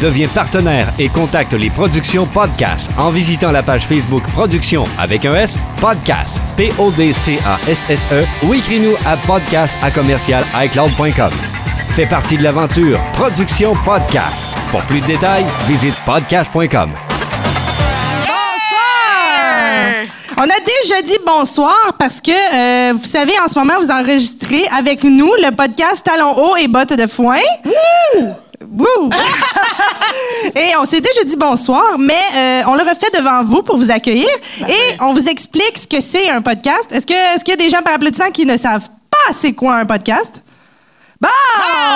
Deviens 0.03 0.27
partenaire 0.27 0.89
et 0.99 1.07
contacte 1.07 1.53
les 1.53 1.69
Productions 1.69 2.25
Podcast 2.25 2.91
en 2.97 3.09
visitant 3.09 3.53
la 3.53 3.63
page 3.63 3.87
Facebook 3.87 4.21
Productions 4.33 4.83
avec 4.99 5.23
un 5.23 5.33
S, 5.33 5.57
Podcast, 5.79 6.41
P-O-D-C-A-S-S-E 6.57 8.21
E, 8.21 8.45
ou 8.45 8.53
écris-nous 8.53 8.95
à 9.05 9.15
podcast 9.15 9.77
à 9.81 9.89
commercial 9.91 10.43
iCloud.com. 10.55 11.31
Fais 11.95 12.05
partie 12.05 12.35
de 12.35 12.43
l'aventure 12.43 12.99
Productions 13.13 13.75
Podcast. 13.85 14.53
Pour 14.71 14.81
plus 14.87 14.99
de 14.99 15.05
détails, 15.05 15.45
visite 15.69 15.95
podcast.com. 16.05 16.89
On 20.35 20.43
a 20.43 20.59
déjà 20.65 21.01
dit 21.01 21.19
bonsoir 21.25 21.95
parce 21.97 22.19
que, 22.19 22.31
euh, 22.31 22.91
vous 22.91 23.05
savez, 23.05 23.39
en 23.39 23.47
ce 23.47 23.57
moment, 23.57 23.75
vous 23.79 23.89
enregistrez 23.89 24.65
avec 24.77 25.05
nous 25.05 25.31
le 25.41 25.55
podcast 25.55 26.03
Talons 26.03 26.33
hauts 26.33 26.57
et 26.57 26.67
bottes 26.67 26.91
de 26.91 27.07
foin. 27.07 27.39
Wouh! 28.71 29.09
et 30.55 30.75
on 30.79 30.85
s'est 30.85 31.01
déjà 31.01 31.23
dit 31.23 31.35
bonsoir, 31.35 31.97
mais 31.97 32.13
euh, 32.35 32.61
on 32.67 32.75
le 32.75 32.81
refait 32.81 33.09
devant 33.17 33.43
vous 33.43 33.63
pour 33.63 33.77
vous 33.77 33.91
accueillir. 33.91 34.27
et 34.67 34.97
on 35.01 35.13
vous 35.13 35.27
explique 35.27 35.77
ce 35.77 35.87
que 35.87 36.01
c'est 36.01 36.29
un 36.29 36.41
podcast. 36.41 36.87
Est-ce 36.91 37.05
que 37.07 37.13
est-ce 37.13 37.43
qu'il 37.43 37.53
y 37.53 37.57
a 37.57 37.63
des 37.63 37.69
gens 37.69 37.81
par 37.81 37.93
applaudissement 37.93 38.31
qui 38.31 38.45
ne 38.45 38.57
savent 38.57 38.89
pas 39.09 39.33
c'est 39.33 39.53
quoi 39.53 39.75
un 39.75 39.85
podcast? 39.85 40.43
Bon! 41.21 41.29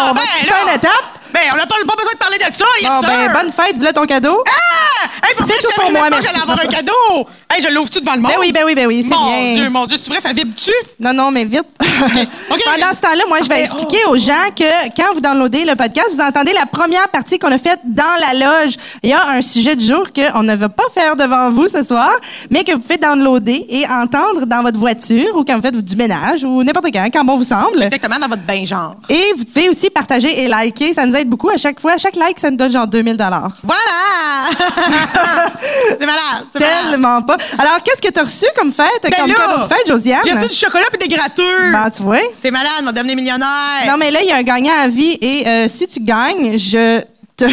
on 0.10 0.14
va 0.14 0.14
ben 0.14 0.22
skipper 0.38 0.52
là! 0.52 0.58
une 0.72 0.76
étape. 0.78 0.92
Ben, 1.34 1.42
on 1.52 1.58
n'a 1.58 1.66
pas 1.68 1.76
pas 1.86 1.96
besoin 1.96 2.14
de 2.14 2.18
parler 2.18 2.38
de 2.38 2.44
ça, 2.44 2.66
yes 2.80 2.90
Bon, 2.90 3.02
ben, 3.02 3.34
bonne 3.34 3.52
fête, 3.52 3.76
voilà 3.76 3.92
ton 3.92 4.06
cadeau. 4.06 4.42
Ah! 4.48 5.28
Hey, 5.28 5.36
C'est 5.36 5.60
tout 5.60 5.70
pour 5.76 5.92
moi, 5.92 6.10
merci. 6.10 6.28
j'allais 6.28 6.42
avoir 6.42 6.58
un 6.60 6.68
cadeau! 6.68 7.28
Hey, 7.58 7.64
je 7.68 7.74
l'ouvre-tu 7.74 8.00
devant 8.02 8.14
le 8.14 8.22
monde? 8.22 8.32
Ben 8.32 8.38
oui, 8.40 8.52
ben 8.52 8.64
oui, 8.66 8.76
ben 8.76 8.86
oui, 8.86 9.02
c'est 9.04 9.10
Mon 9.10 9.30
bien. 9.30 9.56
Dieu, 9.56 9.70
mon 9.70 9.86
Dieu, 9.88 9.98
c'est 10.02 10.10
vrai, 10.12 10.22
ça 10.22 10.32
vibre-tu? 10.32 10.72
Non, 11.00 11.12
non, 11.14 11.32
mais 11.32 11.44
vite. 11.46 11.64
OK. 11.64 12.60
Pendant 12.66 12.94
ce 12.94 13.02
temps-là, 13.02 13.24
moi, 13.28 13.40
je 13.42 13.50
vais 13.50 13.64
expliquer 13.64 13.98
aux 14.10 14.18
gens 14.18 14.34
que 14.56 14.90
quand 14.96 15.14
vous 15.16 15.22
downloadez 15.22 15.66
le 15.66 15.76
podcast, 15.76 16.10
vous 16.12 16.22
entendez 16.22 16.54
la 16.54 16.68
première 16.68 17.08
partie 17.10 17.40
qu'on 17.40 17.52
a 17.52 17.58
faite 17.58 17.80
dans 17.86 18.04
la 18.22 18.34
loge. 18.34 18.76
Il 19.02 19.10
y 19.10 19.14
a 19.14 19.28
un 19.30 19.42
sujet 19.42 19.76
du 19.76 19.86
jour 19.86 20.06
qu'on 20.14 20.44
ne 20.44 20.56
va 20.56 20.70
pas 20.70 20.84
faire 20.94 21.16
devant 21.16 21.50
vous 21.50 21.68
ce 21.68 21.82
soir, 21.82 22.12
mais 22.52 22.64
que 22.64 22.74
vous 22.74 22.80
pouvez 22.80 22.98
downloader 22.98 23.66
et 23.70 23.88
entendre 23.88 24.46
dans 24.46 24.62
votre 24.62 24.78
voiture 24.78 25.36
ou 25.36 25.44
quand 25.44 25.56
vous 25.56 25.62
faites 25.64 25.84
du 25.84 25.96
ménage 25.96 26.44
ou 26.44 26.64
n'importe 26.64 26.88
quand, 26.94 27.08
quand 27.12 27.24
bon 27.26 27.38
vous 27.38 27.44
semble. 27.44 27.82
Exactement 27.82 28.20
dans 28.20 28.28
votre 28.28 28.44
bain 28.44 28.66
genre. 28.66 28.96
Et 29.10 29.34
vous 29.36 29.46
pouvez 29.46 29.70
aussi 29.70 29.90
partager 29.90 30.44
et 30.44 30.48
liker. 30.48 30.94
Ça 30.94 31.08
nous 31.08 31.16
aide 31.16 31.30
beaucoup. 31.30 31.50
À 31.50 31.58
chaque 31.58 31.80
fois, 31.80 31.98
chaque 31.98 32.18
like, 32.18 32.38
ça 32.40 32.52
nous 32.52 32.58
donne 32.58 32.72
genre 32.72 32.86
2000 32.88 33.18
dollars. 33.18 33.52
Voilà! 33.64 34.58
c'est 35.90 36.00
malade, 36.00 36.46
c'est 36.52 36.60
malade. 36.60 36.76
Tellement 36.92 37.22
pas. 37.24 37.38
Alors, 37.58 37.78
qu'est-ce 37.84 38.02
que 38.02 38.12
tu 38.14 38.20
as 38.20 38.24
reçu 38.24 38.46
comme 38.56 38.72
fête, 38.72 38.88
Ben 39.04 39.12
comme 39.12 39.30
là, 39.30 39.36
cadeau 39.36 39.64
de 39.64 39.68
fête, 39.68 39.88
Josiane? 39.88 40.22
J'ai 40.26 40.34
reçu 40.34 40.50
du 40.50 40.56
chocolat 40.56 40.86
et 40.94 40.98
des 40.98 41.08
gratteux. 41.08 41.72
Ben, 41.72 41.90
tu 41.90 42.04
vois. 42.04 42.20
C'est 42.36 42.52
malade, 42.52 42.84
m'a 42.84 42.92
devenu 42.92 43.16
millionnaire. 43.16 43.86
Non, 43.88 43.98
mais 43.98 44.12
là, 44.12 44.20
il 44.22 44.28
y 44.28 44.32
a 44.32 44.38
un 44.38 44.44
gagnant 44.44 44.80
à 44.84 44.88
vie 44.88 45.18
et 45.22 45.48
euh, 45.48 45.68
si 45.68 45.88
tu 45.88 46.00
gagnes, 46.02 46.58
je 46.58 47.02
te 47.38 47.46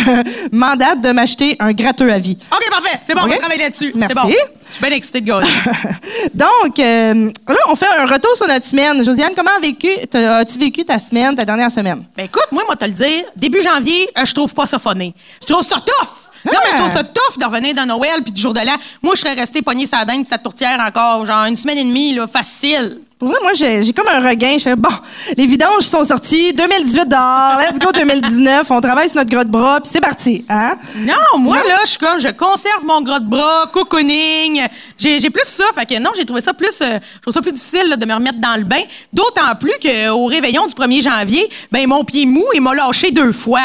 mandate 0.53 1.03
de 1.03 1.11
m'acheter 1.11 1.57
un 1.61 1.73
gratteux 1.73 2.11
à 2.11 2.19
vie. 2.19 2.39
OK, 2.53 2.71
parfait. 2.71 2.99
C'est 3.05 3.15
bon, 3.15 3.21
on 3.25 3.29
va 3.29 3.37
travailler 3.37 3.63
là-dessus. 3.65 3.93
Merci. 3.95 4.17
Bon. 4.17 4.29
Je 4.67 4.73
suis 4.73 4.83
bien 4.83 4.97
excitée 4.97 5.21
de 5.21 5.27
gagner. 5.27 5.47
Donc, 6.35 6.79
euh, 6.79 7.31
là, 7.49 7.57
on 7.69 7.77
fait 7.77 7.87
un 7.99 8.07
retour 8.07 8.35
sur 8.35 8.49
notre 8.49 8.65
semaine. 8.65 9.05
Josiane, 9.05 9.33
comment 9.37 9.61
vécu, 9.61 9.91
as-tu 10.15 10.59
vécu 10.59 10.85
ta 10.87 10.99
semaine, 10.99 11.37
ta 11.37 11.45
dernière 11.45 11.71
semaine? 11.71 12.03
Ben 12.17 12.25
écoute, 12.25 12.47
moi, 12.51 12.63
moi 12.67 12.77
te 12.77 12.87
le 12.87 12.93
dire, 12.93 13.25
début 13.37 13.63
janvier, 13.63 14.09
euh, 14.19 14.25
je 14.25 14.33
trouve 14.33 14.55
pas 14.55 14.67
ça 14.67 14.79
funny. 14.79 15.15
Je 15.47 15.53
trouve 15.53 15.65
ça 15.65 15.77
tough. 15.77 16.24
Non, 16.45 16.53
Ah. 16.55 16.59
mais 16.65 16.71
je 16.73 16.77
trouve 16.79 16.93
ça 16.93 17.03
tough 17.05 17.39
de 17.39 17.45
revenir 17.45 17.75
dans 17.75 17.87
Noël 17.87 18.23
puis 18.23 18.33
du 18.33 18.41
jour 18.41 18.53
de 18.53 18.61
l'an. 18.61 18.75
Moi, 19.03 19.15
je 19.15 19.21
serais 19.21 19.35
restée 19.35 19.63
pognée 19.63 19.87
sa 19.87 20.05
dinde 20.05 20.21
puis 20.23 20.27
sa 20.29 20.39
tourtière 20.39 20.79
encore, 20.87 21.25
genre 21.25 21.45
une 21.47 21.57
semaine 21.57 21.79
et 21.79 21.85
demie, 21.85 22.15
là, 22.15 22.27
facile. 22.27 22.99
Pour 23.19 23.29
vrai, 23.29 23.39
moi, 23.43 23.53
j'ai 23.55 23.91
comme 23.95 24.09
un 24.09 24.29
regain. 24.29 24.55
Je 24.59 24.65
fais, 24.65 24.77
bon, 24.77 24.91
les 25.39 25.47
vidanges 25.47 25.85
sont 25.85 26.05
sorties, 26.05 26.53
2018 26.53 27.09
dehors, 27.09 27.59
let's 27.61 27.79
go 27.79 27.91
2019, 27.93 28.71
on 28.71 28.81
travaille 28.83 29.09
sur 29.09 29.17
notre 29.17 29.31
grotte 29.31 29.49
bras, 29.49 29.81
puis 29.81 29.89
c'est 29.91 30.01
parti, 30.01 30.45
hein? 30.51 30.75
Non, 30.97 31.39
moi, 31.39 31.57
là, 31.67 31.77
je 31.85 31.91
suis 31.91 31.99
comme, 31.99 32.21
je 32.21 32.29
conserve 32.29 32.85
mon 32.85 33.01
gros 33.01 33.21
de 33.21 33.25
bras, 33.27 33.71
cocooning. 33.73 34.61
J'ai 34.99 35.21
j'ai 35.21 35.31
plus 35.31 35.47
ça. 35.47 35.65
Fait 35.79 35.87
que 35.87 35.99
non, 36.01 36.11
j'ai 36.17 36.25
trouvé 36.27 36.43
ça 36.43 36.53
plus, 36.53 36.79
euh, 36.83 36.99
je 37.17 37.21
trouve 37.21 37.33
ça 37.33 37.41
plus 37.41 37.53
difficile 37.53 37.89
là, 37.89 37.97
de 37.97 38.05
me 38.05 38.13
remettre 38.15 38.41
dans 38.41 38.57
le 38.57 38.65
bain. 38.65 38.83
D'autant 39.13 39.55
plus 39.59 39.73
qu'au 39.81 40.27
réveillon 40.27 40.67
du 40.67 40.75
1er 40.75 41.03
janvier, 41.03 41.49
ben 41.73 41.87
mon 41.87 42.05
pied 42.05 42.27
mou, 42.27 42.45
il 42.55 42.61
m'a 42.61 42.75
lâché 42.75 43.11
deux 43.11 43.33
fois. 43.33 43.61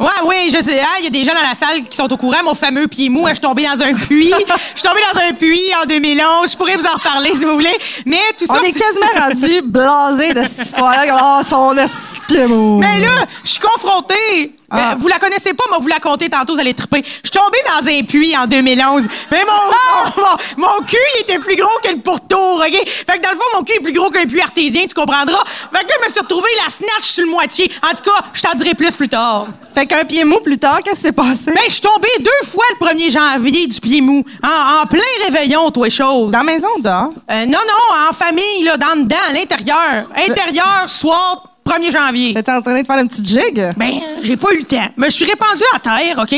Ouais, 0.00 0.08
oui, 0.26 0.50
je 0.56 0.62
sais. 0.62 0.80
hein, 0.80 0.86
Il 1.00 1.04
y 1.04 1.06
a 1.08 1.10
des 1.10 1.24
gens 1.24 1.34
dans 1.34 1.46
la 1.46 1.54
salle 1.54 1.82
qui 1.88 1.94
sont 1.96 2.10
au 2.10 2.16
courant. 2.16 2.42
Mon 2.44 2.54
fameux 2.54 2.86
pied 2.88 3.08
mou, 3.10 3.26
hein, 3.26 3.30
je 3.30 3.34
suis 3.34 3.40
tombée 3.42 3.64
dans 3.64 3.82
un 3.82 3.92
puits. 3.92 4.32
Je 4.74 4.80
suis 4.80 4.88
tombée 4.88 5.00
dans 5.12 5.20
un 5.20 5.32
puits 5.34 5.70
en 5.82 5.86
2011. 5.86 6.50
Je 6.52 6.56
pourrais 6.56 6.76
vous 6.76 6.86
en 6.86 6.92
reparler 6.92 7.30
si 7.34 7.44
vous 7.44 7.52
voulez. 7.52 7.76
Mais 8.06 8.16
tout 8.38 8.46
ça. 8.46 8.54
On 8.58 8.62
est 8.64 8.72
quasiment 8.72 9.06
rendu 9.26 9.60
blasé 9.64 10.32
de 10.32 10.40
cette 10.46 10.66
histoire-là. 10.66 11.18
Oh, 11.22 11.42
son 11.46 11.76
esquimau. 11.76 12.78
Mais 12.78 13.00
là, 13.00 13.26
je 13.44 13.48
suis 13.50 13.60
confrontée. 13.60 14.54
Ah. 14.70 14.92
Euh, 14.92 14.96
vous 14.98 15.08
la 15.08 15.18
connaissez 15.18 15.52
pas, 15.54 15.64
mais 15.70 15.78
vous 15.80 15.88
la 15.88 15.98
comptez 15.98 16.28
tantôt, 16.28 16.54
vous 16.54 16.60
allez 16.60 16.74
triper. 16.74 17.02
Je 17.04 17.10
suis 17.10 17.30
tombée 17.30 17.58
dans 17.66 17.88
un 17.88 18.02
puits 18.04 18.36
en 18.36 18.46
2011. 18.46 19.06
Mais 19.32 19.44
mon, 19.44 19.52
mon, 19.52 20.22
mon, 20.22 20.68
mon 20.68 20.84
cul, 20.86 20.96
il 21.16 21.20
était 21.22 21.38
plus 21.38 21.56
gros 21.56 21.68
que 21.82 21.90
le 21.90 21.98
pourtour, 21.98 22.62
OK? 22.64 22.88
Fait 22.88 23.18
que 23.18 23.22
dans 23.22 23.30
le 23.30 23.36
fond, 23.36 23.58
mon 23.58 23.64
cul 23.64 23.72
est 23.74 23.80
plus 23.82 23.92
gros 23.92 24.10
qu'un 24.10 24.26
puits 24.26 24.40
artésien, 24.40 24.82
tu 24.86 24.94
comprendras. 24.94 25.42
Fait 25.44 25.84
que 25.84 25.88
là, 25.88 25.94
je 26.00 26.06
me 26.06 26.10
suis 26.12 26.20
retrouvée 26.20 26.48
la 26.64 26.70
snatch 26.70 27.02
sur 27.02 27.24
le 27.24 27.30
moitié. 27.30 27.70
En 27.82 27.94
tout 27.96 28.04
cas, 28.04 28.24
je 28.32 28.42
t'en 28.42 28.56
dirai 28.56 28.74
plus 28.74 28.94
plus 28.94 29.08
tard. 29.08 29.46
Fait 29.74 29.86
qu'un 29.86 30.04
pied 30.04 30.24
mou 30.24 30.40
plus 30.40 30.58
tard, 30.58 30.80
qu'est-ce 30.84 30.96
qui 30.96 31.00
s'est 31.02 31.12
passé? 31.12 31.52
Ben, 31.52 31.60
je 31.66 31.72
suis 31.72 31.80
tombée 31.80 32.08
deux 32.18 32.46
fois 32.46 32.64
le 32.80 32.86
1er 32.86 33.10
janvier 33.12 33.66
du 33.66 33.80
pied 33.80 34.00
mou. 34.00 34.24
En, 34.42 34.82
en 34.82 34.86
plein 34.86 35.00
réveillon, 35.26 35.70
toi, 35.70 35.88
chose. 35.88 36.30
Dans 36.30 36.38
la 36.38 36.44
maison, 36.44 36.68
dehors? 36.80 37.10
Euh, 37.30 37.46
non, 37.46 37.58
non, 37.58 38.08
en 38.08 38.12
famille, 38.12 38.64
là, 38.64 38.76
dans 38.76 39.00
dedans, 39.02 39.16
à 39.28 39.32
l'intérieur. 39.32 40.08
Intérieur, 40.16 40.84
soir, 40.88 41.44
1er 41.72 41.92
janvier. 41.92 42.34
T'étais 42.34 42.52
en 42.52 42.62
train 42.62 42.80
de 42.80 42.86
faire 42.86 42.98
une 42.98 43.08
petite 43.08 43.26
jig? 43.26 43.72
Ben, 43.76 43.92
j'ai 44.22 44.36
pas 44.36 44.52
eu 44.52 44.58
le 44.58 44.64
temps. 44.64 44.88
Mais 44.96 45.06
je 45.06 45.12
suis 45.12 45.24
répandue 45.24 45.62
à 45.74 45.78
terre, 45.78 46.18
OK? 46.18 46.34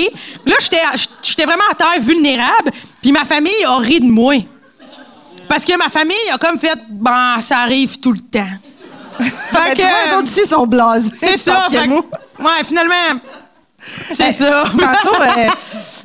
Là, 0.47 0.57
j'étais 1.23 1.45
vraiment 1.45 1.65
à 1.71 1.75
terre 1.75 2.01
vulnérable, 2.01 2.71
puis 3.01 3.13
ma 3.13 3.25
famille 3.25 3.65
a 3.67 3.77
ri 3.79 4.01
de 4.01 4.07
moi. 4.07 4.35
Parce 5.49 5.65
que 5.65 5.77
ma 5.77 5.89
famille 5.89 6.17
a 6.33 6.39
comme 6.39 6.59
fait, 6.59 6.79
ben, 6.89 7.41
ça 7.41 7.59
arrive 7.59 7.99
tout 8.01 8.13
le 8.13 8.21
temps. 8.21 8.47
Ben, 9.53 9.61
Fait 9.61 9.75
les 9.77 10.15
autres 10.17 10.27
ici 10.27 10.47
sont 10.47 10.67
blasés. 10.67 11.11
c'est 11.13 11.37
ça. 11.37 11.69
fait 11.71 11.87
ouais, 11.89 12.65
finalement, 12.67 13.21
c'est 14.13 14.25
Hey, 14.25 14.33
ça. 14.33 14.65
Tantôt, 14.65 15.15
euh, 15.23 15.49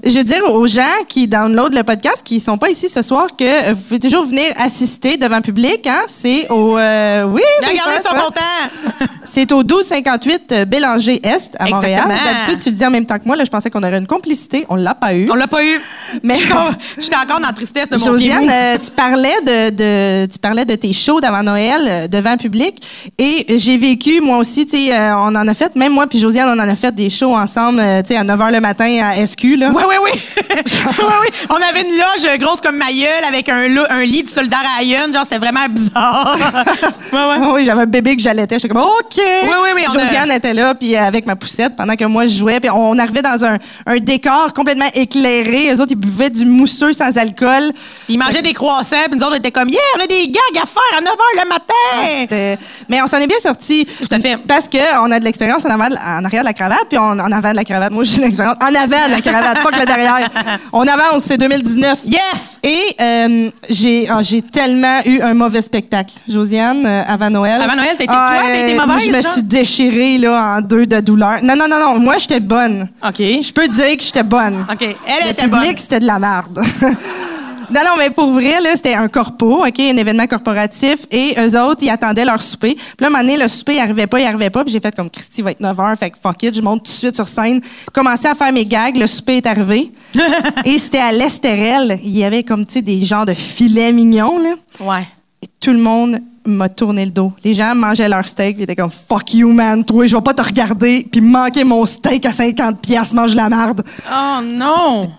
je 0.10 0.18
veux 0.18 0.24
dire 0.24 0.44
aux 0.54 0.68
gens 0.68 0.82
qui 1.08 1.28
downloadent 1.28 1.74
le 1.76 1.84
podcast, 1.84 2.22
qui 2.24 2.40
sont 2.40 2.58
pas 2.58 2.70
ici 2.70 2.90
ce 2.90 3.02
soir, 3.02 3.28
que 3.38 3.74
vous 3.74 3.82
pouvez 3.82 4.00
toujours 4.00 4.26
venir 4.26 4.46
assister 4.58 5.18
devant 5.18 5.42
public. 5.42 5.86
Hein? 5.88 6.02
C'est 6.08 6.50
au... 6.52 6.78
euh, 6.78 7.26
oui, 7.26 7.42
c'est 7.62 7.70
Regardez 7.70 8.04
son 8.04 8.16
ça. 8.16 8.20
content. 8.20 9.06
C'est 9.30 9.52
au 9.52 9.58
1258 9.58 10.52
euh, 10.54 10.64
Bélanger 10.66 11.20
Est 11.28 11.52
à 11.60 11.66
Montréal. 11.68 12.06
D'habitude, 12.08 12.64
tu 12.64 12.70
le 12.70 12.76
dis 12.76 12.86
en 12.86 12.90
même 12.90 13.06
temps 13.06 13.18
que 13.20 13.26
moi. 13.26 13.36
Là, 13.36 13.44
je 13.44 13.50
pensais 13.50 13.70
qu'on 13.70 13.84
aurait 13.84 13.98
une 13.98 14.08
complicité. 14.08 14.66
On 14.70 14.76
l'a 14.76 14.94
pas 14.96 15.14
eu. 15.16 15.28
On 15.30 15.36
l'a 15.36 15.48
pas 15.48 15.66
eu. 15.66 15.78
Mais- 16.24 16.36
Je 16.36 16.40
suis 16.44 16.54
J'étais 17.00 17.16
encore 17.18 17.42
dans 17.42 17.48
la 17.48 17.54
tristesse 17.54 17.90
de 17.90 17.98
mon 17.98 18.06
Josiane, 18.06 18.50
euh, 18.50 18.78
tu 18.78 18.90
parlais 18.92 19.36
de, 19.46 19.70
de 19.72 20.26
tu 20.32 20.40
parlais 20.40 20.64
de 20.64 20.76
tes 20.76 20.94
shows 20.94 21.20
d'avant 21.20 21.44
Noël 21.44 21.82
euh, 21.86 22.08
devant 22.08 22.38
public 22.38 22.82
et 23.18 23.58
j'ai 23.58 23.78
vécu 23.78 24.22
moi 24.22 24.38
aussi, 24.38 24.66
tu 24.66 24.78
sais, 24.88 24.98
on 25.12 25.36
en 25.36 25.48
a 25.48 25.54
fait, 25.54 25.76
même 25.76 25.92
moi 25.92 26.08
puis 26.08 26.20
Josiane, 26.20 26.58
on 26.58 26.62
en 26.64 26.68
a 26.70 26.76
fait 26.76 26.96
des 26.96 27.10
shows 27.10 27.36
ensemble, 27.36 27.82
tu 28.04 28.08
sais, 28.14 28.18
à 28.18 28.24
9 28.24 28.40
h 28.40 28.52
le 28.54 28.60
matin 28.62 28.86
à 29.04 29.26
SQ 29.28 29.58
là. 29.58 29.70
Oui. 30.04 30.12
oui, 30.56 31.06
oui. 31.22 31.28
On 31.50 31.56
avait 31.56 31.82
une 31.82 31.90
loge 31.96 32.38
grosse 32.40 32.62
comme 32.62 32.78
ma 32.78 32.92
gueule 32.92 33.24
avec 33.28 33.50
un, 33.50 33.68
lit 34.04 34.24
de 34.24 34.30
soldat 34.30 34.58
Ryan. 34.80 35.12
Genre, 35.14 35.24
c'était 35.24 35.38
vraiment 35.40 35.68
bizarre. 35.70 36.38
ouais, 37.14 37.20
ouais. 37.20 37.48
Oui, 37.54 37.66
j'avais 37.66 37.82
un 37.82 37.86
bébé 37.86 38.16
que 38.16 38.22
j'allaitais. 38.22 38.60
J'étais 38.60 38.74
comme, 38.74 38.84
OK! 38.84 39.16
Oui, 39.18 39.50
oui, 39.64 39.70
oui, 39.76 39.82
on 39.88 39.96
a- 39.98 40.00
Josiane 40.06 40.32
était 40.32 40.54
là, 40.54 40.76
puis 40.76 40.96
euh, 40.96 41.02
avec 41.02 41.26
ma 41.26 41.36
poussette, 41.36 41.76
pendant 41.76 41.96
que 41.96 42.06
moi, 42.06 42.26
je 42.28 42.38
jouais. 42.38 42.60
Puis 42.60 42.70
on 42.70 42.98
arrivait 42.98 43.22
dans 43.22 43.44
un, 43.44 43.58
un 43.86 43.98
décor 43.98 44.54
complètement 44.54 44.90
éclairé. 44.94 45.72
Eux 45.74 45.82
autres, 45.82 45.92
ils 45.92 45.96
buvaient 45.96 46.30
du 46.30 46.46
mousseux 46.46 46.94
sans 46.94 47.18
alcool. 47.18 47.72
Ils 48.10 48.18
mangeaient 48.18 48.42
des 48.42 48.54
croissants, 48.54 48.96
puis 49.10 49.18
nous 49.18 49.24
autres, 49.26 49.34
on 49.36 49.40
était 49.40 49.52
comme, 49.52 49.70
yeah, 49.70 49.80
on 49.98 50.04
a 50.04 50.08
des 50.08 50.28
gags 50.28 50.62
à 50.64 50.66
faire 50.66 50.98
à 50.98 51.02
9 51.02 51.10
h 51.14 51.44
le 51.44 51.50
matin. 51.50 52.58
Mais 52.90 53.02
on 53.02 53.08
s'en 53.08 53.18
est 53.18 53.28
bien 53.28 53.40
sorti. 53.40 53.86
Tout 54.02 54.14
à 54.16 54.20
fait. 54.20 54.38
Parce 54.48 54.68
qu'on 54.68 55.12
a 55.12 55.20
de 55.20 55.26
l'expérience 55.26 55.66
en, 55.66 55.70
avant 55.70 55.90
de- 55.90 55.96
en 55.96 56.24
arrière 56.26 56.42
de 56.42 56.48
la 56.48 56.54
cravate, 56.54 56.86
puis 56.90 56.98
on, 56.98 57.04
en 57.04 57.32
avant 57.32 57.52
de 57.52 57.56
la 57.56 57.64
cravate. 57.64 57.92
Moi, 57.92 58.04
j'ai 58.04 58.18
de 58.18 58.22
l'expérience 58.22 58.56
en 58.62 58.68
avant 58.68 59.08
de 59.08 59.12
la 59.12 59.22
cravate, 59.22 59.64
pas 59.64 59.72
que 59.72 59.80
le 59.80 59.86
derrière. 59.88 60.30
On 60.74 60.82
avance, 60.82 61.24
c'est 61.24 61.38
2019. 61.38 62.00
Yes! 62.06 62.60
Et 62.64 62.82
euh, 63.02 63.50
j'ai 63.70 64.08
ah, 64.10 64.22
j'ai 64.22 64.42
tellement 64.42 65.00
eu 65.06 65.22
un 65.22 65.34
mauvais 65.34 65.62
spectacle, 65.62 66.14
Josiane, 66.28 66.86
euh, 66.86 67.04
avant 67.08 67.30
Noël. 67.30 67.62
Avant 67.62 67.76
Noël, 67.76 67.90
t'as 67.98 68.04
été 68.04 68.08
toi, 68.08 68.34
t'as 68.46 68.60
été 68.60 68.76
moi, 68.76 68.86
mauvaise, 68.88 69.06
Je 69.06 69.12
me 69.18 69.22
genre? 69.22 69.32
suis 69.34 69.44
déchirée 69.44 70.18
là, 70.18 70.58
en 70.58 70.62
deux 70.62 70.86
de 70.86 71.00
douleur. 71.00 71.40
Non, 71.44 71.56
non, 71.56 71.68
non, 71.70 71.80
non. 71.80 72.00
Moi, 72.00 72.18
j'étais 72.20 72.40
bonne. 72.40 72.88
OK. 73.06 73.16
Je 73.20 73.52
peux 73.52 73.68
dire 73.68 73.98
que 73.98 74.04
j'étais 74.04 74.24
bonne. 74.24 74.66
OK. 74.72 74.82
Elle 74.82 75.24
Le 75.26 75.30
était 75.32 75.44
public, 75.44 75.62
bonne. 75.68 75.78
c'était 75.78 76.00
de 76.00 76.06
la 76.06 76.20
merde. 76.20 76.60
Non, 77.70 77.82
non, 77.84 77.92
mais 77.98 78.10
pour 78.10 78.32
vrai, 78.32 78.62
là, 78.62 78.76
c'était 78.76 78.94
un 78.94 79.08
corpo, 79.10 79.66
OK, 79.66 79.80
un 79.80 79.98
événement 79.98 80.26
corporatif, 80.28 81.00
et 81.12 81.36
eux 81.38 81.60
autres, 81.62 81.82
ils 81.84 81.90
attendaient 81.90 82.24
leur 82.24 82.42
souper. 82.42 82.76
Puis 82.76 82.86
là, 83.02 83.08
à 83.08 83.10
un 83.10 83.10
moment 83.12 83.24
donné, 83.24 83.38
le 83.38 83.48
souper, 83.50 83.76
il 83.76 83.80
arrivait 83.80 84.08
pas, 84.08 84.20
il 84.22 84.26
arrivait 84.26 84.50
pas, 84.50 84.64
puis 84.64 84.72
j'ai 84.72 84.80
fait 84.80 84.96
comme, 84.96 85.10
Christy, 85.10 85.40
il 85.40 85.44
va 85.44 85.52
être 85.52 85.60
9 85.60 85.76
h, 85.78 85.96
fait 85.98 86.12
que 86.12 86.18
fuck 86.18 86.42
it, 86.44 86.56
je 86.56 86.62
monte 86.62 86.84
tout 86.84 86.92
de 86.92 86.98
suite 86.98 87.16
sur 87.16 87.28
scène, 87.28 87.60
commençais 87.94 88.30
à 88.30 88.36
faire 88.36 88.54
mes 88.54 88.66
gags, 88.66 88.96
le 88.98 89.06
souper 89.08 89.38
est 89.38 89.46
arrivé, 89.46 89.92
et 90.66 90.80
c'était 90.80 91.00
à 91.00 91.12
l'Estérel, 91.12 92.00
il 92.04 92.18
y 92.18 92.24
avait 92.24 92.44
comme, 92.44 92.66
tu 92.66 92.76
sais, 92.76 92.82
des 92.82 93.04
genres 93.04 93.26
de 93.26 93.34
filets 93.34 93.92
mignons, 93.92 94.40
là, 94.40 94.54
Ouais. 94.80 95.06
et 95.42 95.48
tout 95.60 95.72
le 95.74 95.80
monde 95.80 96.20
m'a 96.46 96.70
tourné 96.70 97.04
le 97.04 97.12
dos. 97.12 97.34
Les 97.44 97.54
gens 97.54 97.76
mangeaient 97.76 98.08
leur 98.08 98.26
steak, 98.26 98.56
puis 98.56 98.62
ils 98.62 98.64
étaient 98.64 98.82
comme, 98.82 98.90
fuck 98.92 99.34
you, 99.34 99.52
man, 99.52 99.84
toi, 99.84 100.08
je 100.08 100.16
vais 100.16 100.22
pas 100.22 100.34
te 100.34 100.42
regarder, 100.42 101.06
puis 101.12 101.20
manquer 101.20 101.66
mon 101.66 101.86
steak 101.86 102.26
à 102.26 102.32
50 102.32 102.80
pièces, 102.80 103.14
mange 103.14 103.36
la 103.36 103.50
merde. 103.50 103.84
Oh 104.10 104.40
non! 104.42 105.12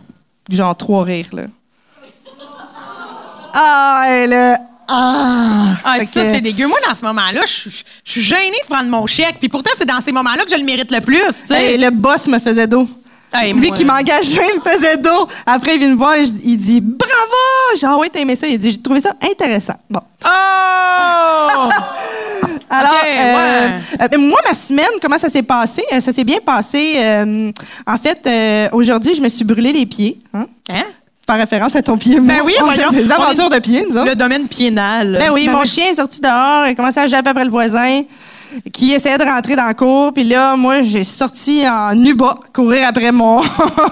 genre 0.51 0.75
trois 0.75 1.05
rires, 1.05 1.29
là. 1.35 1.43
Ah, 3.61 4.07
et 4.11 4.27
là, 4.27 4.57
ah! 4.89 5.75
Ah, 5.85 5.97
ça, 5.99 6.05
que- 6.23 6.33
c'est 6.35 6.41
dégueu. 6.41 6.67
Moi, 6.69 6.79
dans 6.89 6.95
ce 6.95 7.05
moment-là, 7.05 7.41
je 7.47 7.71
suis- 8.05 8.23
gênée 8.23 8.53
de 8.63 8.73
prendre 8.73 8.89
mon 8.89 9.07
chèque. 9.07 9.37
Puis 9.41 9.49
pourtant, 9.49 9.71
c'est 9.77 9.85
dans 9.87 10.01
ces 10.01 10.13
moments-là 10.13 10.45
que 10.45 10.51
je 10.51 10.57
le 10.57 10.65
mérite 10.65 10.91
le 10.93 11.01
plus, 11.01 11.19
tu 11.19 11.49
sais. 11.55 11.73
Hey, 11.73 11.79
le 11.79 11.91
boss 11.91 12.27
me 12.29 12.39
faisait 12.39 12.67
dos. 12.67 12.89
Hey, 13.35 13.53
Lui 13.53 13.69
moi- 13.69 13.77
qui 13.77 13.85
m'engageait 13.85 14.55
me 14.57 14.61
faisait 14.71 14.97
dos. 14.97 15.29
Après, 15.45 15.75
il 15.75 15.81
vient 15.81 15.89
me 15.91 15.97
voir 15.97 16.15
et 16.15 16.23
il 16.45 16.57
dit 16.57 16.81
Bravo! 16.81 17.77
Genre, 17.79 17.99
oui, 18.01 18.09
t'as 18.13 18.21
aimé 18.21 18.37
ça. 18.37 18.47
Il 18.47 18.59
dit 18.59 18.71
J'ai 18.71 18.81
trouvé 18.81 19.01
ça 19.03 19.13
intéressant. 19.31 19.75
Bon. 19.91 20.01
Oh! 20.25 21.69
Alors, 22.71 22.93
euh, 23.05 23.35
ouais. 23.35 24.09
euh, 24.15 24.19
moi, 24.19 24.39
ma 24.47 24.55
semaine, 24.55 24.87
comment 25.01 25.17
ça 25.19 25.29
s'est 25.31 25.43
passé? 25.43 25.83
Euh, 25.93 26.01
ça 26.01 26.13
s'est 26.13 26.25
bien 26.25 26.39
passé. 26.45 26.95
euh, 26.99 27.51
en 27.87 27.97
fait, 27.99 28.21
euh, 28.27 28.69
aujourd'hui, 28.73 29.15
je 29.15 29.23
me 29.23 29.29
suis 29.29 29.45
brûlé 29.45 29.73
les 29.73 29.87
pieds. 29.87 30.19
Hein? 30.35 30.47
Hein? 30.71 30.85
Par 31.29 31.37
référence 31.37 31.77
à 31.77 31.83
ton 31.83 31.99
pied. 31.99 32.19
Ben 32.21 32.41
oui, 32.43 32.55
On 32.59 32.65
voyons. 32.65 32.91
Des 32.91 33.13
aventures 33.13 33.51
de 33.51 33.59
pieds, 33.59 33.85
nous. 33.91 34.03
Le 34.03 34.15
domaine 34.15 34.49
piénal. 34.49 35.19
Ben 35.21 35.31
oui, 35.31 35.47
mon 35.47 35.63
chien 35.67 35.85
est 35.91 35.97
sorti 35.97 36.23
dehors, 36.23 36.67
il 36.67 36.71
a 36.71 36.75
commencé 36.75 37.01
à 37.01 37.07
japper 37.07 37.29
après 37.29 37.45
le 37.45 37.51
voisin 37.51 38.01
qui 38.73 38.93
essayait 38.93 39.19
de 39.19 39.25
rentrer 39.25 39.55
dans 39.55 39.67
la 39.67 39.75
cour. 39.75 40.15
Puis 40.15 40.25
là, 40.25 40.57
moi, 40.57 40.81
j'ai 40.81 41.05
sorti 41.05 41.69
en 41.69 41.95
nuba 41.95 42.39
courir 42.55 42.89
après 42.89 43.13
mon 43.13 43.43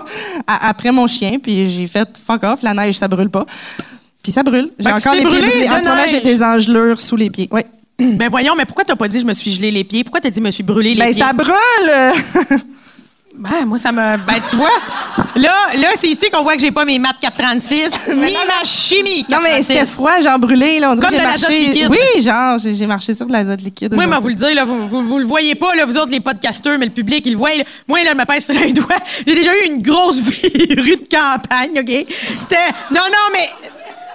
après 0.47 0.93
mon 0.93 1.07
chien. 1.07 1.33
Puis 1.43 1.71
j'ai 1.71 1.87
fait 1.87 2.09
fuck 2.27 2.43
off, 2.43 2.63
la 2.63 2.73
neige, 2.73 2.95
ça 2.95 3.07
brûle 3.07 3.29
pas. 3.29 3.45
Puis 4.23 4.33
ça 4.33 4.43
brûle. 4.43 4.71
J'ai 4.79 4.87
tu 4.89 4.97
encore 4.97 5.13
les 5.13 5.19
pieds 5.21 5.29
brûlé 5.29 5.47
brûlés. 5.47 5.69
En 5.69 5.75
de 5.75 5.81
ce 5.81 5.85
moment, 5.89 6.03
j'ai 6.11 6.21
des 6.23 6.43
engelures 6.43 6.99
sous 6.99 7.17
les 7.17 7.29
pieds. 7.29 7.51
Oui. 7.53 7.61
Ben 7.99 8.31
voyons, 8.31 8.55
mais 8.57 8.65
pourquoi 8.65 8.85
t'as 8.85 8.97
pas 8.97 9.09
dit 9.09 9.21
je 9.21 9.27
me 9.27 9.35
suis 9.35 9.51
gelé 9.51 9.71
les 9.71 9.85
pieds? 9.85 10.05
Pourquoi 10.05 10.23
t'as 10.23 10.31
dit 10.31 10.39
je 10.39 10.45
me 10.45 10.51
suis 10.51 10.63
brûlé 10.63 10.95
les 10.95 11.01
Ben 11.01 11.13
pieds? 11.13 11.23
ça 11.23 11.35
brûle! 11.35 12.63
Ben, 13.39 13.67
moi, 13.67 13.79
ça 13.79 13.93
me. 13.93 14.17
Ben, 14.19 14.41
tu 14.49 14.57
vois, 14.57 14.71
là, 15.37 15.53
là 15.77 15.89
c'est 16.01 16.09
ici 16.09 16.31
qu'on 16.33 16.43
voit 16.43 16.55
que 16.55 16.61
j'ai 16.61 16.71
pas 16.71 16.85
mes 16.85 16.99
maths 16.99 17.17
436, 17.21 18.09
ni 18.15 18.33
ma 18.33 18.65
chimie. 18.65 19.27
non, 19.31 19.39
mais 19.43 19.61
436. 19.61 19.67
c'était 19.67 19.87
froid, 19.87 20.21
genre 20.23 20.39
brûlé. 20.39 20.81
Là, 20.81 20.93
on 20.93 20.95
dirait 20.95 21.09
Comme 21.09 21.19
de 21.19 21.23
l'azote 21.23 21.41
marché. 21.51 21.61
liquide. 21.69 21.89
Oui, 21.91 22.23
genre, 22.23 22.59
j'ai 22.59 22.87
marché 22.87 23.15
sur 23.15 23.27
de 23.27 23.33
l'azote 23.33 23.61
liquide. 23.61 23.95
Moi, 23.95 24.07
moi, 24.07 24.19
vous 24.21 24.29
le 24.29 24.35
dire, 24.35 24.55
là, 24.55 24.65
vous, 24.65 24.89
vous, 24.89 25.03
vous 25.07 25.19
le 25.19 25.27
voyez 25.27 25.55
pas, 25.55 25.75
là, 25.75 25.85
vous 25.85 25.97
autres, 25.97 26.11
les 26.11 26.21
podcasteurs, 26.21 26.79
mais 26.79 26.87
le 26.87 26.93
public, 26.93 27.23
il 27.27 27.33
le 27.33 27.39
voit. 27.39 27.55
là. 27.55 27.65
Moi, 27.87 28.03
là, 28.05 28.11
je 28.13 28.19
me 28.19 28.25
pèse 28.25 28.47
sur 28.47 28.57
un 28.57 28.71
doigt. 28.73 28.97
J'ai 29.27 29.35
déjà 29.35 29.51
eu 29.55 29.67
une 29.67 29.83
grosse 29.83 30.17
verrue 30.21 30.97
de 30.97 31.09
campagne, 31.11 31.79
OK? 31.79 32.07
C'était. 32.41 32.57
Non, 32.91 33.03
non, 33.05 33.27
mais. 33.35 33.51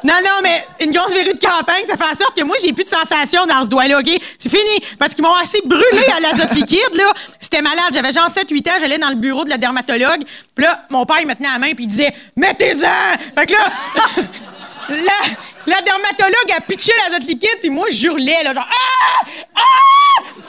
Non, 0.03 0.15
non, 0.23 0.39
mais 0.41 0.65
une 0.81 0.91
grosse 0.91 1.13
verrue 1.13 1.33
de 1.33 1.39
campagne, 1.39 1.83
ça 1.87 1.95
fait 1.95 2.11
en 2.11 2.17
sorte 2.17 2.35
que 2.35 2.43
moi, 2.43 2.55
j'ai 2.61 2.73
plus 2.73 2.83
de 2.83 2.89
sensation 2.89 3.45
dans 3.45 3.63
ce 3.63 3.69
doigt-là, 3.69 3.99
OK? 3.99 4.09
C'est 4.39 4.49
fini. 4.49 4.95
Parce 4.97 5.13
qu'ils 5.13 5.23
m'ont 5.23 5.35
assez 5.35 5.61
brûlé 5.65 6.05
à 6.17 6.19
l'azote 6.19 6.53
liquide, 6.53 6.95
là. 6.95 7.13
C'était 7.39 7.61
malade. 7.61 7.91
J'avais 7.93 8.11
genre 8.11 8.27
7-8 8.29 8.69
ans, 8.69 8.73
j'allais 8.79 8.97
dans 8.97 9.09
le 9.09 9.15
bureau 9.15 9.43
de 9.45 9.49
la 9.49 9.57
dermatologue. 9.57 10.23
Puis 10.55 10.65
là, 10.65 10.85
mon 10.89 11.05
père, 11.05 11.17
il 11.21 11.27
me 11.27 11.35
tenait 11.35 11.49
la 11.51 11.59
main, 11.59 11.71
puis 11.73 11.83
il 11.83 11.87
disait 11.87 12.13
Mettez-en! 12.35 13.17
Fait 13.35 13.45
que 13.45 13.53
là. 13.53 13.59
La, 14.89 15.13
la 15.67 15.81
dermatologue 15.81 16.51
a 16.57 16.61
pitché 16.61 16.91
l'azote 17.05 17.27
liquide, 17.27 17.57
puis 17.61 17.69
moi, 17.69 17.87
je 17.91 18.07
hurlais, 18.07 18.43
là, 18.43 18.53
genre, 18.53 18.67
ah! 18.69 19.25
Ah! 19.55 19.61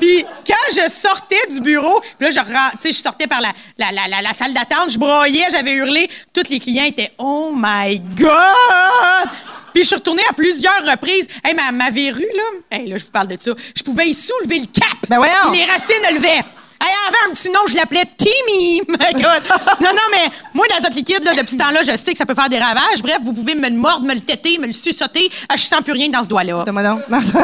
Puis 0.00 0.24
quand 0.46 0.74
je 0.74 0.90
sortais 0.90 1.40
du 1.50 1.60
bureau, 1.60 2.00
puis 2.18 2.28
là, 2.28 2.30
je, 2.30 2.38
ren- 2.38 2.70
tu 2.72 2.78
sais, 2.80 2.92
je 2.92 2.98
sortais 3.02 3.26
par 3.26 3.40
la, 3.40 3.52
la, 3.78 3.92
la, 3.92 4.08
la, 4.08 4.22
la 4.22 4.32
salle 4.32 4.52
d'attente, 4.52 4.90
je 4.90 4.98
broyais, 4.98 5.44
j'avais 5.52 5.72
hurlé. 5.72 6.08
Tous 6.32 6.48
les 6.50 6.58
clients 6.58 6.84
étaient, 6.84 7.12
oh 7.18 7.52
my 7.54 7.98
God! 8.00 9.28
Puis 9.72 9.82
je 9.82 9.86
suis 9.88 9.96
retournée 9.96 10.22
à 10.28 10.32
plusieurs 10.32 10.84
reprises. 10.90 11.28
Hey, 11.44 11.54
ma, 11.54 11.72
ma 11.72 11.90
verrue, 11.90 12.26
là, 12.34 12.42
hey, 12.78 12.88
là, 12.88 12.98
je 12.98 13.04
vous 13.04 13.10
parle 13.10 13.28
de 13.28 13.36
ça. 13.40 13.52
Je 13.76 13.82
pouvais 13.82 14.06
y 14.08 14.14
soulever 14.14 14.58
le 14.60 14.66
cap. 14.66 14.98
Ben 15.08 15.16
voyons. 15.18 15.50
Les 15.52 15.64
racines 15.64 16.14
levaient. 16.16 16.42
Elle 16.84 16.88
avait 17.08 17.30
un 17.30 17.34
petit 17.34 17.48
nom, 17.50 17.60
je 17.68 17.76
l'appelais 17.76 18.02
Timmy. 18.18 18.80
My 18.88 19.12
God. 19.22 19.42
non, 19.80 19.90
non, 19.90 20.08
mais 20.10 20.28
moi, 20.52 20.66
l'azote 20.68 20.94
liquide, 20.96 21.22
là, 21.24 21.32
depuis 21.34 21.52
ce 21.52 21.58
temps-là, 21.58 21.80
je 21.88 21.96
sais 21.96 22.12
que 22.12 22.18
ça 22.18 22.26
peut 22.26 22.34
faire 22.34 22.48
des 22.48 22.58
ravages. 22.58 23.00
Bref, 23.02 23.18
vous 23.22 23.32
pouvez 23.32 23.54
me 23.54 23.68
le 23.68 23.76
mordre, 23.76 24.04
me 24.04 24.14
le 24.14 24.20
têter, 24.20 24.58
me 24.58 24.66
le 24.66 24.72
suçoter. 24.72 25.30
Ah, 25.48 25.54
je 25.56 25.62
sens 25.62 25.80
plus 25.82 25.92
rien 25.92 26.08
dans 26.08 26.24
ce 26.24 26.28
doigt-là. 26.28 26.64
Non, 26.66 26.72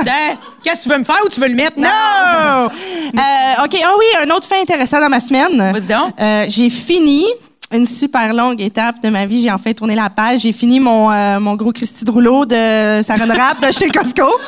Hein? 0.09 0.37
Qu'est-ce 0.65 0.79
que 0.79 0.83
tu 0.85 0.89
veux 0.89 0.99
me 0.99 1.05
faire 1.05 1.21
ou 1.25 1.29
tu 1.29 1.41
veux 1.41 1.49
le 1.49 1.55
mettre? 1.55 1.79
Non! 1.79 1.89
Euh, 1.89 3.65
OK. 3.65 3.77
Ah 3.85 3.93
oui, 3.99 4.05
un 4.27 4.31
autre 4.35 4.47
fait 4.47 4.61
intéressant 4.61 5.01
dans 5.01 5.09
ma 5.09 5.21
semaine. 5.21 5.73
Vas-y 5.73 5.87
donc. 5.87 6.15
Euh, 6.21 6.47
j'ai 6.49 6.69
fini 6.71 7.25
une 7.71 7.87
super 7.87 8.33
longue 8.33 8.61
étape 8.61 9.01
de 9.03 9.09
ma 9.09 9.25
vie. 9.27 9.43
J'ai 9.43 9.53
enfin 9.53 9.73
tourné 9.73 9.95
la 9.95 10.11
page. 10.11 10.41
J'ai 10.41 10.53
fini 10.53 10.81
mon, 10.81 11.11
euh, 11.13 11.39
mon 11.39 11.55
gros 11.55 11.73
Christy 11.73 12.05
de 12.05 12.11
rouleau 12.11 12.45
de 12.45 13.03
Saran 13.03 13.27
Wrap 13.27 13.61
de 13.61 13.73
chez 13.73 13.89
Costco. 13.89 14.25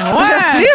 Merci. 0.00 0.66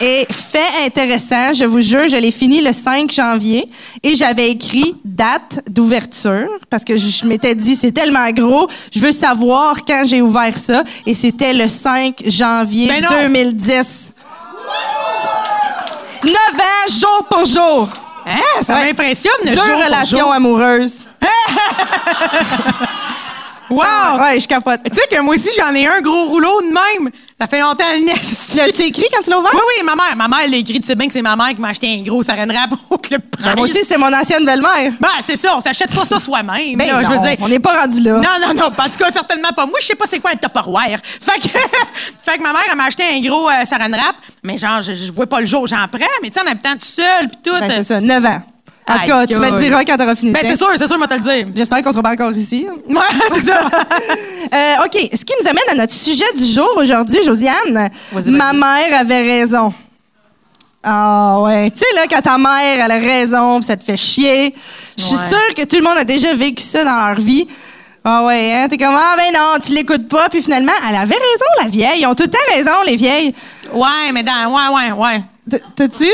Et 0.00 0.26
fait 0.30 0.84
intéressant, 0.84 1.54
je 1.54 1.64
vous 1.64 1.80
jure, 1.80 2.06
je 2.08 2.16
l'ai 2.16 2.30
fini 2.30 2.60
le 2.60 2.72
5 2.74 3.10
janvier 3.10 3.66
et 4.02 4.14
j'avais 4.14 4.50
écrit 4.50 4.94
date 5.04 5.60
d'ouverture 5.70 6.48
parce 6.68 6.84
que 6.84 6.98
je, 6.98 7.08
je 7.08 7.24
m'étais 7.26 7.54
dit 7.54 7.74
c'est 7.76 7.92
tellement 7.92 8.30
gros, 8.30 8.68
je 8.94 9.00
veux 9.00 9.12
savoir 9.12 9.76
quand 9.86 10.02
j'ai 10.06 10.20
ouvert 10.20 10.56
ça 10.58 10.84
et 11.06 11.14
c'était 11.14 11.54
le 11.54 11.66
5 11.68 12.24
janvier 12.26 12.88
Ben 12.88 13.02
non. 13.02 13.08
2010. 13.22 14.12
9 16.24 16.32
ans 16.34 17.00
jour 17.00 17.26
pour 17.30 17.44
jour. 17.46 17.88
Hein? 18.26 18.38
Ça 18.60 18.74
Ouais. 18.74 18.86
m'impressionne. 18.88 19.32
Deux 19.44 19.54
jour 19.54 19.64
pour 19.64 19.84
relations 19.84 20.18
jour. 20.18 20.32
amoureuses. 20.32 21.08
Wow! 23.68 24.20
Ouais, 24.20 24.38
je 24.38 24.46
capote. 24.46 24.78
Tu 24.88 24.94
sais 24.94 25.08
que 25.10 25.20
moi 25.22 25.34
aussi, 25.34 25.48
j'en 25.58 25.74
ai 25.74 25.88
un 25.88 26.00
gros 26.00 26.26
rouleau 26.26 26.60
de 26.60 26.66
même. 26.68 27.10
Ça 27.38 27.46
fait 27.46 27.60
longtemps, 27.60 27.84
Tu 27.94 28.56
l'as-tu 28.56 28.80
écrit 28.82 29.04
quand 29.12 29.22
tu 29.22 29.28
l'as 29.28 29.38
ouvert? 29.38 29.50
Oui, 29.52 29.60
oui, 29.78 29.84
ma 29.84 29.94
mère. 29.94 30.16
Ma 30.16 30.26
mère 30.26 30.48
l'a 30.50 30.56
écrit. 30.56 30.80
Tu 30.80 30.86
sais 30.86 30.94
bien 30.94 31.06
que 31.06 31.12
c'est 31.12 31.20
ma 31.20 31.36
mère 31.36 31.48
qui 31.50 31.60
m'a 31.60 31.68
acheté 31.68 31.86
un 31.98 32.02
gros 32.02 32.22
saran 32.22 32.46
wrap 32.46 32.70
au 32.90 32.96
Club 32.96 33.20
Ben, 33.20 33.42
Price. 33.42 33.56
moi 33.56 33.64
aussi, 33.66 33.84
c'est 33.84 33.98
mon 33.98 34.10
ancienne 34.10 34.46
belle-mère. 34.46 34.92
Ben, 34.98 35.08
c'est 35.20 35.36
ça. 35.36 35.54
On 35.54 35.60
s'achète 35.60 35.94
pas 35.94 36.06
ça 36.06 36.18
soi-même. 36.18 36.78
Ben 36.78 36.86
là, 36.86 37.02
je 37.02 37.08
veux 37.08 37.16
non, 37.16 37.22
dire. 37.22 37.36
on 37.40 37.48
n'est 37.48 37.58
pas 37.58 37.82
rendu 37.82 38.00
là. 38.00 38.12
Non, 38.14 38.46
non, 38.48 38.54
non. 38.54 38.66
En 38.68 38.88
tout 38.88 38.98
cas, 38.98 39.10
certainement 39.10 39.50
pas. 39.54 39.66
Moi, 39.66 39.78
je 39.82 39.86
sais 39.86 39.94
pas 39.94 40.06
c'est 40.08 40.18
quoi 40.18 40.30
un 40.30 40.36
Tupperware. 40.36 40.98
Fait 41.20 41.38
que, 41.40 41.48
fait 41.48 42.38
que 42.38 42.42
ma 42.42 42.52
mère, 42.52 42.62
elle 42.70 42.76
m'a 42.78 42.84
acheté 42.84 43.02
un 43.12 43.20
gros 43.20 43.50
euh, 43.50 43.64
saran 43.66 43.90
wrap. 43.90 44.16
Mais 44.42 44.56
genre, 44.56 44.80
je, 44.80 44.94
je 44.94 45.12
vois 45.12 45.26
pas 45.26 45.40
le 45.40 45.46
jour, 45.46 45.66
j'en 45.66 45.86
prends. 45.88 46.06
Mais 46.22 46.30
tu 46.30 46.38
sais, 46.40 46.46
en 46.46 46.50
habitant 46.50 46.72
tout 46.72 46.86
seul, 46.86 47.28
puis 47.28 47.38
tout. 47.44 47.60
Ben, 47.60 47.70
c'est 47.70 47.84
ça, 47.84 48.00
9 48.00 48.24
ans. 48.24 48.42
En 48.88 48.98
tout 49.00 49.06
cas, 49.06 49.18
Aïe, 49.18 49.26
tu 49.26 49.36
me 49.38 49.50
le 49.50 49.58
diras 49.58 49.82
quand 49.84 49.96
t'auras 49.96 50.14
fini. 50.14 50.30
Ben, 50.30 50.42
c'est 50.42 50.56
sûr, 50.56 50.68
c'est 50.76 50.86
sûr, 50.86 50.96
moi 50.96 51.08
te 51.08 51.14
le 51.14 51.20
dire. 51.20 51.46
J'espère 51.54 51.82
qu'on 51.82 51.90
sera 51.90 52.02
pas 52.02 52.12
encore 52.12 52.32
ici. 52.32 52.66
Ouais, 52.88 52.96
c'est 53.32 53.40
ça. 53.42 53.60
Euh, 54.54 54.84
OK, 54.84 54.96
ce 55.12 55.24
qui 55.24 55.34
nous 55.42 55.48
amène 55.48 55.64
à 55.72 55.74
notre 55.74 55.92
sujet 55.92 56.24
du 56.36 56.44
jour 56.46 56.70
aujourd'hui, 56.76 57.18
Josiane. 57.24 57.90
Ma 58.26 58.52
mère 58.52 59.00
avait 59.00 59.22
raison. 59.22 59.74
Ah 60.84 61.40
ouais, 61.40 61.68
tu 61.72 61.78
sais 61.78 61.84
là 61.96 62.02
quand 62.08 62.20
ta 62.22 62.38
mère 62.38 62.84
elle 62.84 62.90
a 62.92 62.98
raison, 62.98 63.58
pis 63.58 63.66
ça 63.66 63.76
te 63.76 63.82
fait 63.82 63.96
chier. 63.96 64.54
Je 64.96 65.02
suis 65.02 65.16
Ouais. 65.16 65.28
sûre 65.28 65.54
que 65.56 65.64
tout 65.64 65.76
le 65.78 65.82
monde 65.82 65.98
a 65.98 66.04
déjà 66.04 66.32
vécu 66.34 66.62
ça 66.62 66.84
dans 66.84 67.08
leur 67.08 67.16
vie. 67.18 67.48
Ah 68.04 68.22
ouais, 68.24 68.52
hein, 68.54 68.68
t'es 68.70 68.78
comme 68.78 68.94
ah 68.96 69.16
ben 69.16 69.32
non, 69.34 69.58
tu 69.60 69.72
l'écoutes 69.72 70.08
pas 70.08 70.28
puis 70.28 70.40
finalement 70.42 70.70
elle 70.88 70.94
avait 70.94 71.16
raison 71.16 71.64
la 71.64 71.68
vieille, 71.68 72.02
ils 72.02 72.06
ont 72.06 72.14
tout 72.14 72.22
le 72.22 72.30
temps 72.30 72.38
raison 72.54 72.70
les 72.86 72.94
vieilles. 72.94 73.34
Ouais, 73.74 74.12
mais 74.14 74.22
dans. 74.22 74.32
Ouais, 74.54 74.74
ouais, 74.76 74.92
ouais. 74.92 75.22
T'as-tu? 75.76 76.10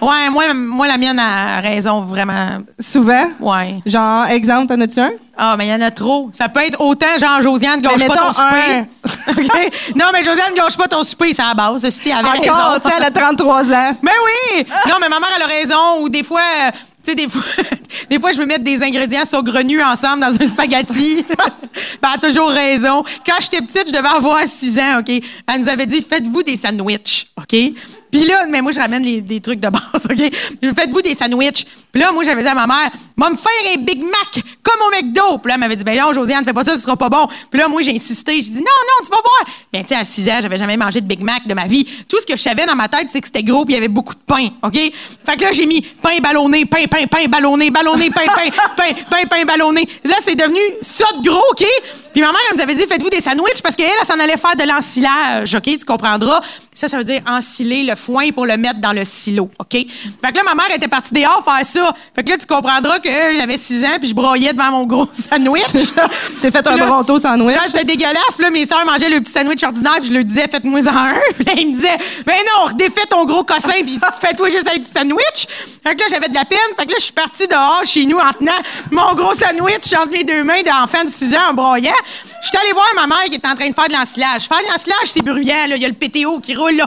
Ouais, 0.00 0.30
moi, 0.30 0.54
moi, 0.54 0.86
la 0.86 0.96
mienne 0.96 1.18
a 1.18 1.60
raison, 1.60 2.02
vraiment. 2.02 2.58
souvent? 2.78 3.26
Ouais. 3.40 3.80
Genre 3.84 4.26
exemple, 4.26 4.68
t'en 4.68 4.80
as-tu 4.80 5.00
un? 5.00 5.10
Ah, 5.36 5.56
mais 5.58 5.66
il 5.66 5.70
y 5.70 5.74
en 5.74 5.80
a 5.80 5.90
trop. 5.90 6.30
Ça 6.32 6.48
peut 6.48 6.60
être 6.60 6.80
autant 6.80 7.06
genre 7.18 7.42
Josiane, 7.42 7.80
gâche 7.80 8.06
pas 8.06 8.16
ton 8.16 8.32
souper. 8.32 8.84
Non, 9.96 10.06
mais 10.12 10.22
Josiane, 10.22 10.54
gâche 10.56 10.76
pas 10.76 10.86
ton 10.86 11.02
souper, 11.02 11.34
c'est 11.34 11.42
à 11.42 11.48
la 11.48 11.54
base. 11.54 11.88
Si 11.90 12.10
elle 12.10 12.18
avait 12.18 12.28
Encore, 12.48 12.68
raison. 12.70 12.80
tu 12.82 12.88
sais, 12.88 12.94
elle 12.98 13.04
a 13.04 13.10
33 13.10 13.64
ans. 13.72 13.96
Mais 14.02 14.12
oui! 14.24 14.66
Non, 14.88 14.94
mais 15.00 15.08
ma 15.08 15.18
mère, 15.18 15.28
elle 15.36 15.42
a 15.42 15.46
raison. 15.46 16.02
Ou 16.02 16.08
des 16.08 16.22
fois, 16.22 16.40
tu 17.04 17.10
sais, 17.10 17.14
des 17.14 17.28
fois, 17.28 17.42
des 18.10 18.20
fois, 18.20 18.32
je 18.32 18.38
veux 18.38 18.46
mettre 18.46 18.64
des 18.64 18.82
ingrédients 18.82 19.24
saugrenus 19.26 19.82
ensemble 19.82 20.20
dans 20.20 20.42
un 20.42 20.48
spaghetti. 20.48 21.24
ben, 21.38 21.44
elle 22.02 22.08
a 22.14 22.18
toujours 22.18 22.50
raison. 22.50 23.02
Quand 23.26 23.34
j'étais 23.40 23.60
petite, 23.62 23.88
je 23.88 23.92
devais 23.92 24.08
avoir 24.08 24.38
6 24.46 24.78
ans, 24.78 25.00
OK? 25.00 25.08
Elle 25.10 25.60
nous 25.60 25.68
avait 25.68 25.86
dit, 25.86 26.02
faites-vous 26.08 26.42
des 26.44 26.56
sandwichs, 26.56 27.26
OK? 27.36 27.56
Puis 28.10 28.24
là, 28.24 28.46
mais 28.48 28.60
moi, 28.60 28.72
je 28.72 28.78
ramène 28.80 29.02
les- 29.02 29.20
des 29.20 29.40
trucs 29.40 29.60
de 29.60 29.68
base, 29.68 29.82
OK? 30.10 30.74
Faites-vous 30.74 31.02
des 31.02 31.14
sandwichs. 31.14 31.66
Puis 31.92 32.00
là, 32.02 32.12
moi, 32.12 32.24
j'avais 32.24 32.42
dit 32.42 32.48
à 32.48 32.54
ma 32.54 32.66
mère, 32.66 32.90
va 33.16 33.30
me 33.30 33.36
faire 33.36 33.72
un 33.76 33.80
Big 33.80 34.02
Mac 34.02 34.44
comme 34.62 34.74
au 34.86 34.90
McDo. 34.90 35.38
Puis 35.38 35.48
là, 35.48 35.54
elle 35.54 35.60
m'avait 35.60 35.76
dit, 35.76 35.84
ben 35.84 35.98
non, 35.98 36.12
Josiane, 36.12 36.44
fais 36.44 36.52
pas 36.52 36.64
ça, 36.64 36.74
ce 36.74 36.80
sera 36.80 36.96
pas 36.96 37.08
bon. 37.08 37.26
Puis 37.50 37.58
là, 37.60 37.68
moi, 37.68 37.82
j'ai 37.82 37.94
insisté. 37.94 38.34
J'ai 38.36 38.42
dit, 38.42 38.54
non, 38.56 38.60
non, 38.64 39.04
tu 39.04 39.10
vas 39.10 39.16
voir. 39.22 39.54
Ben, 39.72 39.82
tu 39.82 39.88
sais, 39.88 39.94
à 39.96 40.04
6 40.04 40.28
ans, 40.28 40.38
j'avais 40.42 40.56
jamais 40.58 40.76
mangé 40.76 41.00
de 41.00 41.06
Big 41.06 41.20
Mac 41.20 41.46
de 41.46 41.54
ma 41.54 41.66
vie. 41.66 41.84
Tout 42.08 42.20
ce 42.20 42.26
que 42.26 42.36
je 42.36 42.42
savais 42.42 42.66
dans 42.66 42.76
ma 42.76 42.88
tête, 42.88 43.08
c'est 43.10 43.20
que 43.20 43.26
c'était 43.26 43.42
gros 43.42 43.64
puis 43.64 43.74
il 43.74 43.76
y 43.76 43.78
avait 43.78 43.88
beaucoup 43.88 44.14
de 44.14 44.20
pain, 44.26 44.48
OK? 44.62 44.74
Fait 44.74 45.36
que 45.36 45.42
là, 45.42 45.52
j'ai 45.52 45.66
mis 45.66 45.80
pain 45.80 46.18
ballonné, 46.22 46.66
pain, 46.66 46.84
pain, 46.90 47.06
pain 47.06 47.26
ballonné, 47.28 47.70
ballonné, 47.70 48.10
pain, 48.10 48.26
pain, 48.26 48.50
pain, 48.76 48.92
pain, 49.10 49.26
pain 49.28 49.44
ballonné. 49.44 49.88
Là, 50.04 50.16
c'est 50.22 50.34
devenu 50.36 50.60
ça 50.82 51.06
de 51.18 51.28
gros, 51.28 51.42
OK? 51.52 51.64
Puis 52.12 52.20
ma 52.20 52.28
mère, 52.28 52.40
elle 52.50 52.56
nous 52.56 52.62
avait 52.62 52.74
dit, 52.74 52.86
faites-vous 52.86 53.10
des 53.10 53.20
sandwichs 53.20 53.62
parce 53.62 53.74
qu'elle, 53.76 53.90
elle 54.00 54.06
s'en 54.06 54.18
allait 54.18 54.36
faire 54.36 54.56
de 54.56 54.64
l'ensilage, 54.64 55.54
OK? 55.54 55.62
Tu 55.64 55.84
comprendras? 55.84 56.40
Ça, 56.74 56.88
ça 56.88 56.98
veut 56.98 57.04
dire 57.04 57.22
ensiler 57.26 57.82
le 57.84 57.95
foin 57.96 58.30
pour 58.32 58.46
le 58.46 58.56
mettre 58.56 58.80
dans 58.80 58.92
le 58.92 59.04
silo, 59.04 59.48
OK? 59.58 59.72
Fait 59.72 60.32
que 60.32 60.36
là, 60.36 60.42
ma 60.44 60.54
mère 60.54 60.74
était 60.74 60.88
partie 60.88 61.14
dehors 61.14 61.42
faire 61.44 61.66
ça. 61.66 61.94
Fait 62.14 62.22
que 62.22 62.30
là, 62.30 62.36
tu 62.38 62.46
comprendras 62.46 62.98
que 63.00 63.08
euh, 63.08 63.36
j'avais 63.38 63.56
6 63.56 63.84
ans 63.84 63.96
puis 64.00 64.08
je 64.10 64.14
broyais 64.14 64.52
devant 64.52 64.70
mon 64.70 64.84
gros 64.84 65.08
sandwich. 65.12 65.62
Tu 66.40 66.50
fait 66.50 66.66
un 66.66 66.76
bronto 66.76 67.18
sandwich. 67.18 67.56
C'était 67.66 67.84
dégueulasse. 67.84 68.34
Puis 68.34 68.44
là, 68.44 68.50
mes 68.50 68.66
sœurs 68.66 68.84
mangeaient 68.84 69.08
le 69.08 69.20
petit 69.20 69.32
sandwich 69.32 69.62
ordinaire. 69.62 69.96
Puis 70.00 70.08
je 70.08 70.14
leur 70.14 70.24
disais, 70.24 70.46
faites-moi 70.48 70.80
en 70.86 70.96
un. 70.96 71.14
Puis 71.36 71.44
là, 71.44 71.52
ils 71.56 71.68
me 71.70 71.74
disaient, 71.74 71.96
mais 72.26 72.38
non, 72.38 72.66
redéfais 72.72 73.06
ton 73.08 73.24
gros 73.24 73.42
cossin. 73.44 73.72
Puis 73.82 73.98
fais-toi 74.20 74.50
juste 74.50 74.68
un 74.68 74.78
petit 74.78 74.90
sandwich. 74.92 75.46
Fait 75.82 75.94
que 75.94 76.00
là, 76.00 76.06
j'avais 76.10 76.28
de 76.28 76.34
la 76.34 76.44
peine. 76.44 76.58
Fait 76.78 76.84
que 76.86 76.90
là, 76.90 76.96
je 76.98 77.04
suis 77.04 77.12
partie 77.12 77.46
dehors 77.48 77.82
chez 77.84 78.04
nous 78.06 78.18
en 78.18 78.32
tenant 78.38 78.52
mon 78.90 79.14
gros 79.14 79.34
sandwich 79.34 79.92
entre 79.94 80.10
mes 80.10 80.24
deux 80.24 80.42
mains 80.44 80.62
d'enfant 80.62 81.04
de 81.04 81.10
6 81.10 81.34
ans 81.34 81.50
en 81.50 81.54
broyant. 81.54 81.92
Je 82.42 82.48
suis 82.48 82.56
allée 82.58 82.72
voir 82.72 82.86
ma 82.96 83.06
mère 83.06 83.24
qui 83.24 83.36
était 83.36 83.48
en 83.48 83.54
train 83.54 83.68
de 83.68 83.74
faire 83.74 83.88
de 83.88 83.94
l'ensilage. 83.94 84.42
Faire 84.42 84.58
de 84.58 84.70
l'ensilage, 84.70 85.06
c'est 85.06 85.22
bruyant. 85.22 85.66
là. 85.68 85.76
Il 85.76 85.82
y 85.82 85.84
a 85.84 85.88
le 85.88 85.94
PTO 85.94 86.40
qui 86.40 86.54
roule. 86.54 86.76
là. 86.76 86.86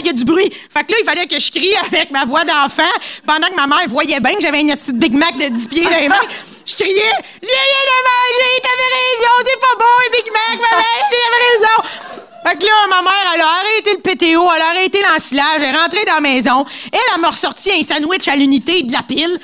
Il 0.00 0.06
y 0.06 0.08
a 0.10 0.12
du 0.14 0.24
bruit. 0.24 0.50
Fait 0.50 0.84
que 0.84 0.92
là, 0.92 0.98
il 1.00 1.04
fallait 1.04 1.26
que 1.26 1.38
je 1.38 1.50
crie 1.50 1.74
avec 1.86 2.10
ma 2.10 2.24
voix 2.24 2.44
d'enfant 2.44 2.82
pendant 3.26 3.48
que 3.48 3.56
ma 3.56 3.66
mère 3.66 3.88
voyait 3.88 4.20
bien 4.20 4.34
que 4.34 4.42
j'avais 4.42 4.60
une 4.60 4.70
petite 4.70 4.98
Big 4.98 5.14
Mac 5.14 5.36
de 5.36 5.48
10 5.48 5.68
pieds 5.68 5.84
dans 5.84 6.00
les 6.00 6.08
mains. 6.08 6.16
Je 6.66 6.72
criais, 6.76 6.94
j'ai 7.42 7.46
rien 7.46 7.84
à 7.84 8.00
manger, 8.08 8.62
t'avais 8.62 8.90
raison, 8.96 9.32
c'est 9.44 9.60
pas 9.60 9.76
bon, 9.78 9.84
un 9.84 10.10
Big 10.16 10.32
Mac, 10.32 10.70
maman, 10.70 10.84
t'avais 11.10 11.44
raison. 11.52 12.24
Fait 12.46 12.58
que 12.58 12.64
là, 12.64 12.72
ma 12.88 13.02
mère, 13.02 13.32
elle 13.34 13.40
a 13.40 13.46
arrêté 13.46 13.90
le 13.92 14.00
PTO, 14.00 14.50
elle 14.54 14.62
a 14.62 14.66
arrêté 14.68 14.98
l'ensilage, 15.10 15.46
elle 15.56 15.64
est 15.64 15.76
rentrée 15.76 16.04
dans 16.06 16.14
la 16.14 16.20
maison. 16.20 16.64
Elle, 16.92 17.00
elle 17.14 17.20
m'a 17.20 17.28
ressorti 17.28 17.70
un 17.70 17.82
sandwich 17.82 18.28
à 18.28 18.36
l'unité 18.36 18.82
de 18.82 18.92
la 18.92 19.02
pile. 19.02 19.38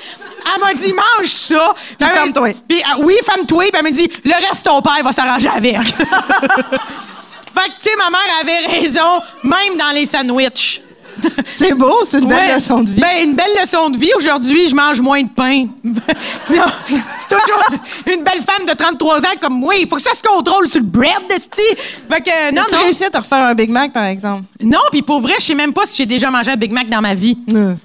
Elle 0.53 0.61
m'a 0.61 0.73
dit, 0.73 0.93
mange 0.93 1.27
ça. 1.27 1.73
Puis 1.99 2.09
ferme-toi. 2.09 2.49
Puis, 2.67 2.81
ah, 2.85 2.97
oui, 2.99 3.15
femme-toi. 3.23 3.65
Puis 3.65 3.71
elle 3.73 3.83
m'a 3.83 3.91
dit, 3.91 4.11
le 4.23 4.47
reste, 4.47 4.65
ton 4.65 4.81
père 4.81 5.03
va 5.03 5.11
s'arranger 5.11 5.49
avec. 5.49 5.77
fait 7.53 7.69
que, 7.69 7.83
tu 7.83 7.89
sais, 7.89 7.95
ma 7.97 8.09
mère 8.09 8.39
avait 8.41 8.79
raison, 8.79 9.21
même 9.43 9.77
dans 9.77 9.91
les 9.93 10.05
sandwichs. 10.05 10.81
C'est 11.47 11.73
beau, 11.73 11.99
c'est 12.05 12.19
une 12.19 12.27
belle 12.27 12.37
Ouais. 12.37 12.55
leçon 12.55 12.81
de 12.83 12.89
vie. 12.91 12.99
Ben, 13.01 13.23
une 13.23 13.35
belle 13.35 13.45
leçon 13.61 13.89
de 13.89 13.97
vie. 13.97 14.09
Aujourd'hui, 14.17 14.67
je 14.69 14.75
mange 14.75 14.99
moins 15.01 15.21
de 15.21 15.29
pain. 15.29 15.67
c'est 16.47 17.35
toujours 17.35 17.63
une 18.07 18.23
belle 18.23 18.41
femme 18.41 18.65
de 18.67 18.73
33 18.73 19.19
ans 19.19 19.29
comme 19.41 19.59
moi. 19.59 19.75
Il 19.75 19.87
faut 19.87 19.95
que 19.97 20.01
ça 20.01 20.13
se 20.13 20.23
contrôle 20.23 20.67
sur 20.67 20.79
le 20.81 20.87
bread, 20.87 21.11
esti. 21.35 21.61
Fait 22.09 22.21
que, 22.21 22.53
non, 22.55 22.61
tu 22.69 22.75
non. 22.75 22.81
réussis 22.83 23.05
à 23.05 23.09
te 23.09 23.17
refaire 23.17 23.45
un 23.45 23.53
Big 23.53 23.69
Mac, 23.69 23.91
par 23.93 24.05
exemple? 24.05 24.43
Non, 24.61 24.79
puis 24.91 25.01
pour 25.01 25.21
vrai, 25.21 25.33
je 25.39 25.45
sais 25.45 25.55
même 25.55 25.73
pas 25.73 25.83
si 25.85 25.97
j'ai 25.97 26.05
déjà 26.05 26.29
mangé 26.29 26.51
un 26.51 26.55
Big 26.57 26.71
Mac 26.71 26.89
dans 26.89 27.01
ma 27.01 27.13
vie. 27.13 27.37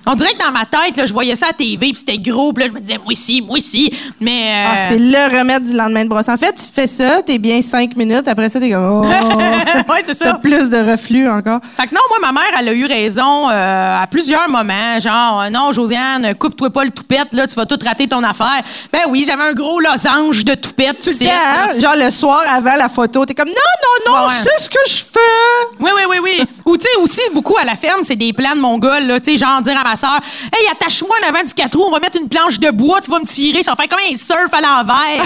On 0.07 0.15
dirait 0.15 0.33
que 0.33 0.45
dans 0.45 0.53
ma 0.53 0.65
tête, 0.65 0.97
là, 0.97 1.07
je 1.07 1.13
voyais 1.13 1.37
ça 1.37 1.49
à 1.51 1.53
TV, 1.53 1.89
puis 1.89 1.97
c'était 2.07 2.19
gros, 2.19 2.53
puis 2.53 2.65
là, 2.65 2.71
je 2.71 2.75
me 2.75 2.81
disais, 2.81 2.99
moi 2.99 3.13
aussi, 3.13 3.43
moi 3.43 3.57
aussi. 3.57 3.93
Mais. 4.21 4.53
euh, 4.55 4.67
Ah, 4.69 4.79
c'est 4.91 4.99
le 4.99 5.39
remède 5.39 5.65
du 5.65 5.75
lendemain 5.75 6.05
de 6.05 6.09
brosse. 6.09 6.29
En 6.29 6.37
fait, 6.37 6.53
tu 6.55 6.65
fais 6.73 6.87
ça, 6.87 7.23
t'es 7.23 7.39
bien 7.39 7.61
cinq 7.63 7.97
minutes, 7.97 8.29
après 8.29 8.49
ça, 8.49 8.61
t'es 8.61 8.71
comme... 8.71 9.03
Oh, 9.05 9.07
ouais, 9.93 10.03
c'est 10.05 10.15
T'as 10.17 10.33
ça. 10.33 10.35
plus 10.35 10.71
de 10.71 10.77
reflux 10.79 11.29
encore. 11.29 11.61
Fait 11.77 11.87
que 11.87 11.95
non, 11.95 12.01
moi, 12.09 12.19
ma 12.21 12.33
mère, 12.33 12.51
elle 12.59 12.69
a 12.69 12.73
eu 12.73 12.87
raison 12.87 13.26
euh, 13.51 14.03
à 14.03 14.07
plusieurs 14.07 14.49
moments. 14.49 15.01
Genre, 15.01 15.43
euh, 15.43 15.51
non, 15.51 15.73
Josiane, 15.73 16.35
coupe-toi 16.35 16.71
pas 16.71 16.85
le 16.85 16.91
toupette, 16.91 17.33
là, 17.33 17.47
tu 17.47 17.55
vas 17.55 17.67
tout 17.67 17.79
rater 17.85 18.07
ton 18.09 18.23
affaire. 18.23 18.63
Ben 18.93 19.03
oui, 19.09 19.25
j'avais 19.27 19.43
un 19.43 19.53
gros 19.53 19.81
losange 19.81 20.45
de 20.45 20.55
toupette. 20.55 21.01
Tu 21.01 21.13
fais, 21.13 21.31
hein? 21.31 21.79
Genre 21.79 21.97
le 21.97 22.11
soir 22.11 22.43
avant 22.49 22.77
la 22.77 22.89
photo, 22.89 23.25
t'es 23.25 23.35
comme 23.35 23.49
non, 23.49 23.55
non, 23.55 24.13
non, 24.13 24.27
Ouais, 24.29 24.35
sais 24.35 24.65
ce 24.65 24.71
que 24.71 24.79
je 24.89 24.95
fais. 24.95 25.77
Oui, 25.81 25.91
oui, 25.95 26.03
oui, 26.11 26.17
oui. 26.23 26.47
Ou, 26.65 26.77
tu 26.77 26.85
sais, 26.85 26.97
aussi, 27.01 27.21
beaucoup 27.35 27.57
à 27.59 27.65
la 27.65 27.77
ferme, 27.77 28.01
c'est 28.03 28.17
des 28.17 28.33
plans 28.33 28.55
de 28.55 28.61
mongol, 28.61 29.05
là. 29.07 29.21
Tu 29.21 29.33
sais, 29.33 29.39
genre, 29.39 29.61
dire 29.63 29.79
à 29.79 29.85
ma 29.85 29.97
soeur, 29.97 30.19
hey, 30.53 30.69
attache-moi 30.73 31.15
en 31.25 31.29
avant 31.29 31.43
du 31.45 31.53
4 31.53 31.77
roues, 31.77 31.85
on 31.89 31.93
va 31.93 32.01
mettre 32.01 32.21
une 32.21 32.29
planche 32.29 32.59
de 32.59 32.71
bois, 32.71 33.01
tu 33.01 33.11
vas 33.11 33.19
me 33.19 33.27
tirer, 33.27 33.63
ça 33.63 33.73
va 33.73 33.77
faire 33.77 33.89
comme 33.89 34.13
un 34.13 34.17
surf 34.17 34.53
à 34.53 34.61
l'envers. 34.61 35.25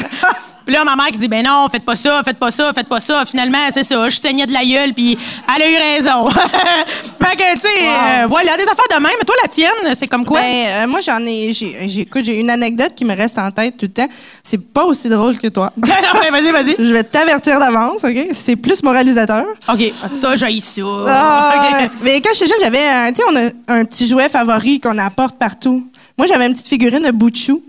Puis 0.71 0.77
là, 0.79 0.85
ma 0.85 0.95
mère 0.95 1.07
qui 1.11 1.19
dit, 1.19 1.27
ben 1.27 1.45
non, 1.45 1.67
faites 1.69 1.83
pas 1.85 1.97
ça, 1.97 2.23
faites 2.25 2.39
pas 2.39 2.53
ça, 2.53 2.71
faites 2.73 2.87
pas 2.89 3.01
ça. 3.01 3.25
Finalement, 3.27 3.59
c'est 3.73 3.83
ça, 3.83 4.09
je 4.09 4.17
saignais 4.17 4.47
de 4.47 4.53
la 4.53 4.65
gueule, 4.65 4.95
puis 4.95 5.19
elle 5.57 5.63
a 5.63 5.69
eu 5.69 5.75
raison. 5.97 6.29
fait 6.31 7.37
que, 7.37 7.55
tu 7.55 7.61
sais, 7.63 7.69
euh, 7.89 8.27
voilà, 8.29 8.57
des 8.57 8.63
affaires 8.63 8.85
de 8.89 9.03
même. 9.03 9.11
Mais 9.19 9.25
toi, 9.27 9.35
la 9.43 9.49
tienne, 9.49 9.95
c'est 9.99 10.07
comme 10.07 10.25
quoi? 10.25 10.39
Ben, 10.41 10.67
euh, 10.69 10.87
moi, 10.87 11.01
j'en 11.01 11.19
ai, 11.25 11.53
j'ai, 11.53 11.89
j'ai- 11.89 12.03
écoute, 12.03 12.25
j'ai 12.25 12.39
une 12.39 12.51
anecdote 12.51 12.93
qui 12.95 13.05
me 13.05 13.17
reste 13.17 13.37
en 13.39 13.51
tête 13.51 13.79
tout 13.79 13.87
le 13.87 13.91
temps. 13.93 14.07
C'est 14.45 14.59
pas 14.73 14.85
aussi 14.85 15.09
drôle 15.09 15.39
que 15.41 15.49
toi. 15.49 15.73
non, 15.77 15.89
mais 16.23 16.31
vas-y, 16.31 16.53
vas-y. 16.53 16.77
je 16.79 16.93
vais 16.93 17.03
t'avertir 17.03 17.59
d'avance, 17.59 18.05
OK? 18.05 18.29
C'est 18.33 18.55
plus 18.55 18.81
moralisateur. 18.85 19.47
OK, 19.69 19.81
ça, 19.93 20.37
j'ai 20.37 20.61
ça. 20.61 20.83
OK. 21.83 21.91
Mais 22.03 22.21
quand 22.21 22.31
j'étais 22.33 22.47
jeune, 22.47 22.59
j'avais, 22.61 22.87
un- 22.87 23.11
tu 23.13 23.17
sais, 23.17 23.23
on 23.29 23.35
a 23.37 23.75
un 23.75 23.85
petit 23.87 24.07
jouet 24.07 24.29
favori 24.29 24.79
qu'on 24.79 24.99
apporte 24.99 25.37
partout. 25.37 25.85
Moi, 26.17 26.29
j'avais 26.29 26.47
une 26.47 26.53
petite 26.53 26.69
figurine 26.69 27.03
de 27.03 27.11
bout 27.11 27.31
de 27.31 27.37
chou. 27.37 27.61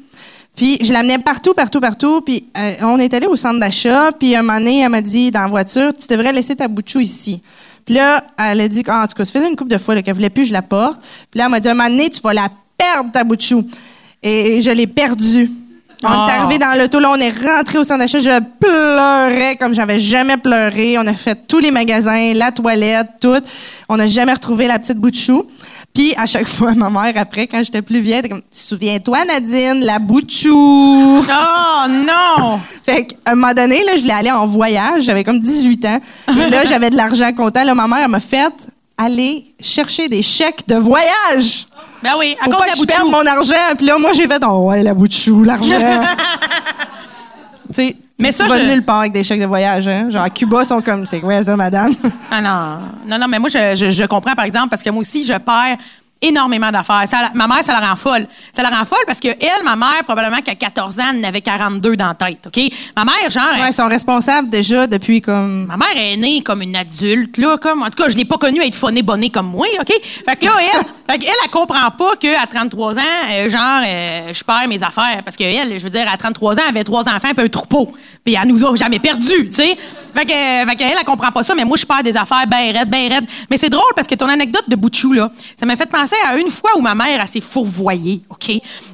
Puis 0.56 0.78
je 0.82 0.92
l'amenais 0.92 1.20
partout, 1.20 1.54
partout, 1.54 1.80
partout. 1.80 2.22
Puis 2.22 2.50
euh, 2.58 2.74
on 2.82 3.00
est 3.00 3.14
allé 3.14 3.28
au 3.28 3.36
centre 3.36 3.60
d'achat. 3.60 4.12
Puis 4.12 4.36
un 4.36 4.42
moment 4.42 4.60
elle 4.66 4.90
m'a 4.90 5.02
dit 5.02 5.32
dans 5.32 5.42
la 5.42 5.48
voiture, 5.48 5.94
tu 5.94 6.08
devrais 6.08 6.34
laisser 6.34 6.56
ta 6.56 6.68
bout 6.68 6.82
de 6.82 6.90
chou 6.90 7.00
ici. 7.00 7.42
Puis 7.86 7.96
là, 7.96 8.24
elle 8.38 8.62
a 8.62 8.68
dit, 8.68 8.84
ah, 8.88 9.04
en 9.04 9.08
tout 9.08 9.16
cas, 9.16 9.26
ça 9.26 9.32
faisait 9.32 9.50
une 9.50 9.56
couple 9.56 9.72
de 9.72 9.78
fois 9.78 10.00
qu'elle 10.02 10.14
voulait 10.14 10.30
plus, 10.30 10.46
je 10.46 10.54
la 10.54 10.62
porte. 10.62 11.02
Puis 11.32 11.40
là, 11.40 11.46
elle 11.46 11.52
m'a 11.52 11.60
dit, 11.60 11.68
un 11.68 11.74
moment 11.74 11.90
donné, 11.90 12.10
tu 12.10 12.22
vas 12.22 12.34
la 12.34 12.50
perdre, 12.78 13.12
ta 13.12 13.24
bout 13.24 13.36
de 13.36 13.42
chou. 13.42 13.68
Et 14.22 14.62
je 14.62 14.70
l'ai 14.70 14.88
perdue. 14.88 15.50
On 16.04 16.08
est 16.08 16.32
Ah. 16.32 16.42
arrivé 16.42 16.58
dans 16.58 16.78
l'auto, 16.78 17.00
là, 17.00 17.12
on 17.12 17.20
est 17.20 17.30
rentré 17.30 17.78
au 17.78 17.84
centre 17.84 18.00
d'achat, 18.00 18.20
je 18.20 18.40
pleurais 18.60 19.56
comme 19.58 19.74
j'avais 19.76 20.00
jamais 20.00 20.38
pleuré. 20.38 20.98
On 20.98 21.06
a 21.06 21.14
fait 21.14 21.48
tous 21.48 21.60
les 21.60 21.70
magasins, 21.72 22.34
la 22.34 22.52
toilette, 22.52 23.08
tout. 23.22 23.40
On 23.88 23.98
n'a 23.98 24.08
jamais 24.08 24.34
retrouvé 24.34 24.68
la 24.68 24.80
petite 24.80 24.98
bout 24.98 25.12
de 25.12 25.16
chou. 25.16 25.46
Puis 25.94 26.14
à 26.18 26.26
chaque 26.26 26.48
fois, 26.58 26.74
ma 26.74 26.90
mère, 26.90 27.14
après, 27.18 27.46
quand 27.48 27.62
j'étais 27.64 27.82
plus 27.82 28.00
vieille, 28.00 28.20
était 28.20 28.30
comme, 28.30 28.42
souviens-toi, 28.52 29.26
Nadine, 29.26 29.82
la 29.86 30.00
bout 30.00 30.22
de 30.22 30.32
chou. 30.32 31.24
Oh, 31.24 31.88
non! 31.90 32.60
Fait 32.86 33.06
qu'à 33.06 33.16
un 33.32 33.36
moment 33.36 33.54
donné, 33.54 33.84
là, 33.84 33.96
je 33.96 34.02
voulais 34.02 34.14
aller 34.14 34.32
en 34.32 34.46
voyage. 34.48 35.04
J'avais 35.04 35.24
comme 35.24 35.40
18 35.40 35.86
ans. 35.86 36.00
Et 36.30 36.50
là, 36.50 36.66
j'avais 36.66 36.90
de 36.90 36.96
l'argent 36.98 37.32
comptant. 37.34 37.64
Là, 37.64 37.76
ma 37.76 37.88
mère, 37.88 38.08
m'a 38.10 38.20
fait 38.20 38.52
aller 38.98 39.46
chercher 39.60 40.08
des 40.10 40.22
chèques 40.22 40.68
de 40.68 40.76
voyage. 40.76 41.68
Ben 42.04 42.12
oui, 42.20 42.36
à 42.42 42.46
cause 42.46 42.56
pas 42.58 42.64
de 42.64 42.68
la 42.68 42.74
que 42.74 42.80
je 42.80 42.86
perde 42.86 43.08
mon 43.12 43.26
argent. 43.26 43.76
Puis 43.78 43.86
là, 43.86 43.98
moi, 44.00 44.12
j'ai 44.14 44.28
fait, 44.28 44.42
oh 44.48 44.70
ouais, 44.70 44.82
la 44.84 44.94
bout 44.94 45.08
de 45.08 45.14
chou, 45.14 45.44
l'argent. 45.44 45.70
tu 47.68 47.74
sais, 47.76 47.96
Mais 48.20 48.32
ça, 48.32 48.44
tu 48.46 48.50
vas 48.50 48.60
je- 48.60 48.66
nulle 48.66 48.84
part 48.84 49.00
avec 49.02 49.14
des 49.14 49.24
chèques 49.24 49.42
de 49.42 49.46
voyage. 49.46 49.88
Hein? 49.88 50.10
Genre, 50.10 50.22
à 50.24 50.30
Cuba, 50.30 50.62
ils 50.64 50.68
sont 50.68 50.82
comme, 50.82 51.06
c'est 51.06 51.20
quoi 51.22 51.44
ça, 51.44 51.56
madame? 51.56 51.94
Ah 52.32 52.42
non, 52.42 52.80
non, 53.08 53.18
non, 53.20 53.28
mais 53.28 53.40
moi, 53.40 53.50
je, 53.50 53.76
je, 53.76 53.90
je 53.90 54.04
comprends, 54.06 54.34
par 54.36 54.46
exemple, 54.46 54.70
parce 54.70 54.82
que 54.84 54.90
moi 54.90 55.02
aussi, 55.02 55.26
je 55.26 55.34
perds 55.34 55.78
énormément 56.22 56.72
d'affaires. 56.72 57.04
Ma 57.34 57.48
mère, 57.48 57.64
ça 57.64 57.80
la 57.80 57.88
rend 57.88 57.96
folle. 57.96 58.28
Ça 58.54 58.62
la 58.62 58.70
rend 58.70 58.86
folle 58.86 59.04
parce 59.08 59.20
que 59.20 59.28
elle, 59.28 59.64
ma 59.64 59.76
mère, 59.76 60.04
probablement 60.04 60.42
qu'à 60.42 60.56
14 60.56 61.00
ans, 61.00 61.04
elle 61.14 61.26
avait 61.26 61.42
42 61.42 61.96
dans 61.96 62.08
la 62.08 62.14
tête, 62.14 62.48
OK? 62.48 62.62
Ma 62.96 63.06
mère, 63.06 63.30
genre... 63.30 63.44
ouais, 63.60 63.70
ils 63.70 63.74
sont 63.74 63.88
responsables 63.88 64.50
déjà 64.50 64.88
depuis 64.88 65.22
comme. 65.22 65.66
Ma 65.66 65.78
mère 65.78 65.96
est 65.96 66.18
née 66.18 66.42
comme 66.42 66.62
une 66.62 66.76
adulte, 66.76 67.38
là, 67.38 67.58
comme, 67.58 67.82
en 67.82 67.90
tout 67.90 68.04
cas, 68.04 68.10
je 68.10 68.18
l'ai 68.18 68.26
pas 68.26 68.38
connue 68.38 68.62
être 68.62 68.76
phonée 68.76 69.02
bonnée 69.02 69.30
comme 69.30 69.48
moi, 69.48 69.66
OK? 69.80 69.92
Fait 70.26 70.36
que 70.36 70.46
là, 70.46 70.52
elle, 70.60 70.86
fait 71.14 71.20
qu'elle, 71.20 71.34
elle 71.44 71.50
comprend 71.50 71.90
pas 71.92 72.16
qu'à 72.18 72.46
33 72.50 72.98
ans, 72.98 73.02
euh, 73.32 73.50
genre, 73.50 73.82
euh, 73.86 74.34
je 74.34 74.44
perds 74.44 74.68
mes 74.68 74.84
affaires. 74.84 75.22
Parce 75.24 75.36
qu'elle, 75.36 75.80
je 75.80 75.84
veux 75.84 75.90
dire, 75.90 76.06
à 76.12 76.18
33 76.18 76.56
ans, 76.56 76.62
elle 76.64 76.76
avait 76.76 76.84
trois 76.84 77.08
enfants 77.10 77.30
puis 77.36 77.46
un 77.46 77.50
troupeau. 77.50 77.92
Puis 78.24 78.36
elle 78.36 78.48
nous 78.48 78.64
a 78.66 78.76
jamais 78.76 79.00
perdus, 79.00 79.50
tu 79.50 79.52
sais? 79.52 79.78
Fait 80.16 80.26
que, 80.26 80.32
euh, 80.32 80.66
fait 80.68 80.76
qu'elle, 80.76 80.94
elle 80.98 81.06
comprend 81.06 81.32
pas 81.32 81.44
ça, 81.44 81.56
mais 81.56 81.66
moi, 81.66 81.78
je 81.78 81.86
perds 81.86 82.04
des 82.04 82.16
affaires 82.16 82.46
ben 82.48 82.78
raides, 82.78 82.90
ben 82.90 83.12
raides. 83.12 83.26
Mais 83.50 83.58
c'est 83.58 83.70
drôle 83.70 83.92
parce 83.96 84.08
que 84.08 84.16
ton 84.16 84.28
anecdote 84.28 84.66
de 84.68 84.76
Bouchou, 84.76 85.14
là, 85.14 85.32
ça 85.56 85.66
m'a 85.66 85.76
fait 85.76 85.90
penser 85.90 86.11
à 86.28 86.38
une 86.38 86.50
fois 86.52 86.72
où 86.78 86.82
ma 86.82 86.96
mère, 86.96 87.28
s'est 87.28 87.42
fourvoyée, 87.42 88.22
OK? 88.30 88.52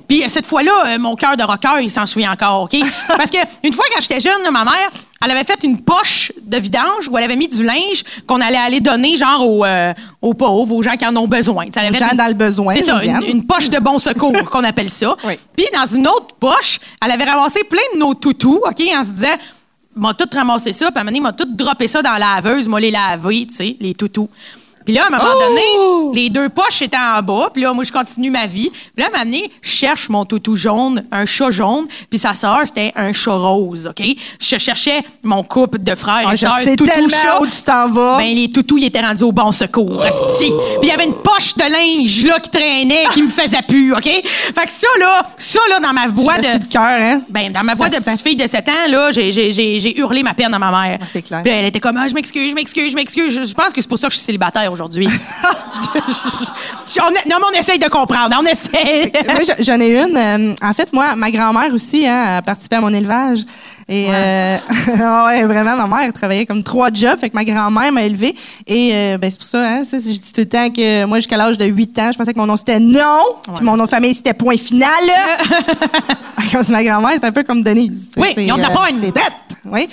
Puis 0.08 0.24
euh, 0.24 0.28
cette 0.30 0.46
fois-là, 0.48 0.72
euh, 0.88 1.00
mon 1.00 1.16
cœur 1.16 1.38
de 1.38 1.44
rocker, 1.44 1.82
il 1.82 1.92
s'en 1.92 2.06
souvient 2.06 2.32
encore, 2.32 2.64
OK? 2.64 2.76
Parce 3.18 3.30
que 3.32 3.38
une 3.64 3.74
fois, 3.74 3.86
quand 3.94 4.02
j'étais 4.02 4.20
jeune, 4.20 4.42
là, 4.44 4.52
ma 4.52 4.64
mère, 4.64 4.92
elle 5.24 5.32
avait 5.32 5.44
fait 5.44 5.64
une 5.64 5.80
poche 5.82 6.32
de 6.42 6.58
vidange 6.58 7.08
où 7.10 7.18
elle 7.18 7.24
avait 7.24 7.36
mis 7.36 7.48
du 7.48 7.64
linge 7.64 8.04
qu'on 8.28 8.40
allait 8.40 8.58
aller 8.58 8.80
donner, 8.80 9.18
genre, 9.18 9.48
aux, 9.50 9.66
euh, 9.66 9.94
aux 10.22 10.34
pauvres, 10.34 10.76
aux 10.76 10.84
gens 10.84 10.96
qui 10.96 11.06
en 11.06 11.16
ont 11.16 11.28
besoin. 11.28 11.66
Avait 11.76 11.90
Aux 11.90 11.94
gens 12.00 12.12
une- 12.12 12.18
dans 12.18 12.28
le 12.28 12.34
besoin, 12.36 12.74
C'est 12.76 12.84
ça, 12.84 13.04
une, 13.04 13.24
une 13.24 13.46
poche 13.48 13.70
de 13.70 13.80
bon 13.80 13.98
secours, 14.00 14.50
qu'on 14.52 14.64
appelle 14.64 14.90
ça. 14.90 15.16
Oui. 15.24 15.34
Puis 15.56 15.66
dans 15.74 15.86
une 15.88 16.08
autre 16.08 16.36
poche, 16.40 16.80
elle 17.04 17.12
avait 17.12 17.24
ramassé 17.24 17.64
plein 17.64 17.80
de 17.96 18.00
nos 18.00 18.14
toutous, 18.14 18.62
OK, 18.64 18.82
en 18.96 19.04
se 19.04 19.12
disant, 19.12 19.36
m'a 19.96 20.14
tout 20.14 20.30
ramassé 20.32 20.74
ça, 20.74 20.92
puis 20.92 20.98
à 20.98 21.02
un 21.02 21.04
moment 21.06 21.12
donné, 21.12 21.20
m'a 21.22 21.34
tout 21.34 21.48
droppé 21.52 21.88
ça 21.88 22.04
dans 22.04 22.14
la 22.14 22.36
laveuse, 22.36 22.68
m'a 22.68 22.80
les 22.80 22.92
lavé, 22.92 23.48
tu 23.48 23.56
sais, 23.56 23.76
les 23.80 23.96
toutous. 23.96 24.30
Puis 24.88 24.96
là, 24.96 25.04
à 25.04 25.08
un 25.08 25.18
moment 25.18 25.30
Oh! 25.36 26.12
donné, 26.14 26.22
les 26.22 26.30
deux 26.30 26.48
poches 26.48 26.82
étaient 26.82 26.96
en 26.96 27.22
bas, 27.22 27.50
puis 27.54 27.64
là, 27.64 27.74
moi, 27.74 27.84
je 27.84 27.92
continue 27.92 28.32
ma 28.32 28.46
vie. 28.46 28.70
Puis 28.70 29.04
là, 29.04 29.06
à 29.06 29.08
un 29.08 29.12
moment 29.12 29.26
donné, 29.26 29.52
je 29.62 29.70
cherche 29.70 30.08
mon 30.08 30.24
toutou 30.24 30.56
jaune, 30.56 31.04
un 31.12 31.26
chat 31.26 31.52
jaune, 31.52 31.88
puis 32.10 32.18
sa 32.18 32.34
sœur, 32.34 32.62
c'était 32.66 32.94
un 32.96 33.12
chat 33.12 33.34
rose, 33.36 33.88
OK? 33.88 34.02
Je 34.40 34.58
cherchais 34.58 35.02
mon 35.24 35.44
couple 35.44 35.80
de 35.80 35.94
frères 35.94 36.26
Ah, 36.30 36.34
et 36.34 36.38
sœurs, 36.38 36.58
toutou 36.78 36.86
tellement 36.86 37.10
chat. 37.10 37.42
où 37.42 37.48
tu 37.48 37.62
t'en 37.64 37.90
vas. 37.90 38.18
Ben, 38.20 38.34
les 38.34 38.50
toutous, 38.50 38.78
ils 38.78 38.86
étaient 38.86 39.02
rendus 39.02 39.24
au 39.26 39.34
bon 39.34 39.52
secours, 39.52 40.06
esti. 40.06 40.46
Puis 40.46 40.84
il 40.84 40.88
y 40.88 40.92
avait 40.92 41.06
une 41.06 41.16
poche 41.16 41.54
de 41.56 41.64
linge, 41.64 42.26
là, 42.26 42.40
qui 42.40 42.50
traînait, 42.50 43.04
qui 43.14 43.24
me 43.24 43.30
faisait 43.30 43.62
plus, 43.68 43.94
OK? 43.94 44.04
Fait 44.06 44.66
que 44.66 44.72
ça, 44.72 44.88
là, 45.00 45.22
ça, 45.38 45.60
là, 45.70 45.80
dans 45.82 45.94
ma 45.94 46.08
voix 46.08 46.38
de... 46.38 46.44
le 46.44 46.66
cœur, 46.70 46.82
hein? 46.88 47.22
Ben, 47.30 47.52
dans 47.52 47.64
ma 47.64 47.74
voix 47.74 47.90
Ça 47.90 48.00
de 48.00 48.04
petite 48.06 48.22
fille 48.22 48.38
de 48.38 48.48
7 48.48 48.70
ans, 48.70 48.72
là, 48.90 49.12
j'ai, 49.12 50.00
hurlé 50.00 50.24
ma 50.24 50.34
peine 50.34 50.54
à 50.54 50.60
ma 50.60 50.72
mère. 50.72 51.00
Ah, 51.02 51.06
c'est 51.10 51.22
clair. 51.22 51.42
Puis 51.44 51.52
elle 51.52 51.66
était 51.66 51.82
comme, 51.82 51.98
ah, 51.98 52.08
je 52.08 52.14
m'excuse, 52.14 52.52
je 52.52 52.56
m'excuse, 52.56 52.92
je 52.92 52.96
m'excuse. 52.96 53.34
Je, 53.36 53.44
je 53.44 53.54
pense 53.54 53.74
que 53.74 53.82
c'est 53.82 53.88
pour 53.90 54.00
ça 54.00 54.08
que 54.08 54.14
je 54.14 54.18
suis 54.20 54.26
célibataire 54.26 54.72
aujourd'hui. 54.78 55.08
On 57.00 57.12
non, 57.30 57.36
mais 57.40 57.58
on 57.58 57.60
essaye 57.60 57.78
de 57.78 57.88
comprendre, 57.90 58.36
on 58.42 58.46
essaye. 58.46 59.12
j'en- 59.60 59.80
ai 59.80 60.02
une. 60.02 60.18
euh, 60.18 60.56
en 60.64 60.74
fait, 60.74 60.92
moi, 60.94 61.16
ma 61.16 61.30
grand-mère 61.30 61.72
aussi 61.72 62.08
hein, 62.08 62.38
a 62.38 62.42
participé 62.42 62.78
à 62.78 62.82
mon 62.82 62.92
élevage. 62.94 63.42
Et 63.88 64.08
euh, 64.10 64.58
ah 65.04 65.26
ouais, 65.28 65.44
vraiment, 65.46 65.76
ma 65.76 65.88
mère 65.88 66.12
travaillait 66.14 66.46
comme 66.48 66.64
trois 66.64 66.90
jobs. 66.92 67.20
Fait 67.20 67.30
que 67.30 67.36
ma 67.36 67.44
grand-mère 67.46 67.92
m'a 67.92 68.04
élevée. 68.04 68.36
Et 68.66 68.92
euh, 68.96 69.18
ben, 69.20 69.30
c'est 69.30 69.38
pour 69.38 69.48
ça, 69.48 69.62
hein, 69.64 69.84
ça, 69.84 69.98
je 70.00 70.06
dis 70.06 70.34
tout 70.34 70.42
le 70.42 70.50
temps 70.50 70.70
que 70.72 71.06
moi, 71.06 71.20
jusqu'à 71.20 71.38
l'âge 71.38 71.58
de 71.58 71.66
8 71.66 72.00
ans, 72.00 72.10
je 72.14 72.18
pensais 72.18 72.34
que 72.34 72.40
mon 72.40 72.48
nom 72.48 72.58
c'était 72.58 72.80
non. 72.80 73.22
Puis 73.56 73.64
mon 73.64 73.78
nom 73.78 73.84
de 73.86 73.90
famille 73.90 74.16
c'était 74.16 74.34
point 74.34 74.58
final. 74.58 74.88
Quand 76.52 76.68
ma 76.70 76.84
grand-mère, 76.84 77.12
c'est 77.16 77.26
un 77.26 77.32
peu 77.32 77.44
comme 77.44 77.62
Denise. 77.62 78.08
Oui, 78.18 78.34
ils 78.38 78.52
ont 78.52 78.58
de 78.58 78.62
la 78.62 78.70
pogne. 78.70 78.96
C'est 79.00 79.12
dette. 79.14 79.34
Oui. 79.66 79.88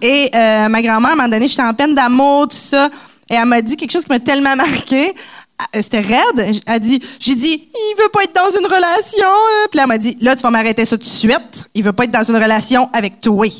Et 0.00 0.30
ma 0.32 0.80
grand-mère, 0.80 1.10
à 1.10 1.12
un 1.12 1.16
moment 1.16 1.28
donné, 1.28 1.46
j'étais 1.48 1.62
en 1.62 1.74
peine 1.74 1.94
d'amour, 1.94 2.48
tout 2.48 2.56
ça. 2.56 2.88
Et 3.30 3.34
elle 3.34 3.44
m'a 3.46 3.60
dit 3.62 3.76
quelque 3.76 3.90
chose 3.92 4.04
qui 4.04 4.10
m'a 4.10 4.20
tellement 4.20 4.56
marqué. 4.56 5.08
Euh, 5.08 5.82
C'était 5.82 6.00
raide. 6.00 6.38
Elle 6.38 6.60
a 6.66 6.78
dit, 6.78 7.02
j'ai 7.20 7.34
dit, 7.34 7.68
il 7.74 7.94
veut 8.02 8.08
pas 8.10 8.22
être 8.24 8.34
dans 8.34 8.50
une 8.58 8.64
relation. 8.66 9.26
hein. 9.26 9.66
Puis 9.70 9.76
là, 9.76 9.82
elle 9.82 9.88
m'a 9.88 9.98
dit, 9.98 10.16
là, 10.20 10.34
tu 10.36 10.42
vas 10.42 10.50
m'arrêter 10.50 10.84
ça 10.86 10.96
tout 10.96 11.02
de 11.02 11.08
suite. 11.08 11.68
Il 11.74 11.82
veut 11.84 11.92
pas 11.92 12.04
être 12.04 12.10
dans 12.12 12.22
une 12.24 12.36
relation 12.36 12.88
avec 12.92 13.20
toi. 13.20 13.46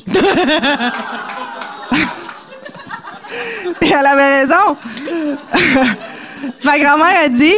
Et 3.81 3.87
elle 3.87 4.05
avait 4.05 4.41
raison. 4.41 4.77
Ma 6.63 6.79
grand-mère 6.79 7.23
a 7.25 7.27
dit, 7.29 7.53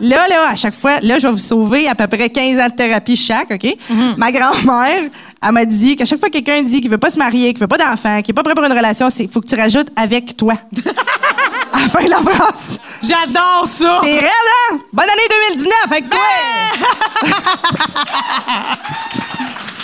là, 0.00 0.28
là, 0.28 0.48
à 0.50 0.54
chaque 0.54 0.74
fois, 0.74 1.00
là, 1.00 1.18
je 1.18 1.26
vais 1.26 1.32
vous 1.32 1.38
sauver 1.38 1.88
à 1.88 1.94
peu 1.94 2.06
près 2.06 2.28
15 2.30 2.58
ans 2.60 2.68
de 2.68 2.74
thérapie 2.74 3.16
chaque, 3.16 3.50
OK? 3.50 3.76
Ma 4.16 4.32
grand-mère, 4.32 5.02
elle 5.42 5.52
m'a 5.52 5.64
dit 5.64 5.96
qu'à 5.96 6.04
chaque 6.04 6.20
fois 6.20 6.28
que 6.28 6.34
quelqu'un 6.34 6.62
dit 6.62 6.80
qu'il 6.80 6.90
veut 6.90 6.98
pas 6.98 7.10
se 7.10 7.18
marier, 7.18 7.52
qu'il 7.52 7.60
veut 7.60 7.68
pas 7.68 7.78
d'enfant, 7.78 8.20
qu'il 8.22 8.32
est 8.32 8.34
pas 8.34 8.42
prêt 8.42 8.54
pour 8.54 8.64
une 8.64 8.72
relation, 8.72 9.08
il 9.18 9.28
faut 9.28 9.40
que 9.40 9.48
tu 9.48 9.56
rajoutes 9.56 9.88
avec 9.96 10.36
toi. 10.36 10.54
à 11.72 11.80
la 11.80 11.88
fin 11.88 12.04
de 12.04 12.10
la 12.10 12.20
phrase. 12.20 12.80
J'adore 13.02 13.64
ça. 13.66 14.00
C'est 14.02 14.18
raide, 14.18 14.48
hein? 14.70 14.78
Bonne 14.92 15.10
année 15.10 15.28
2019 15.54 15.72
avec 15.90 16.10
toi! 16.10 16.20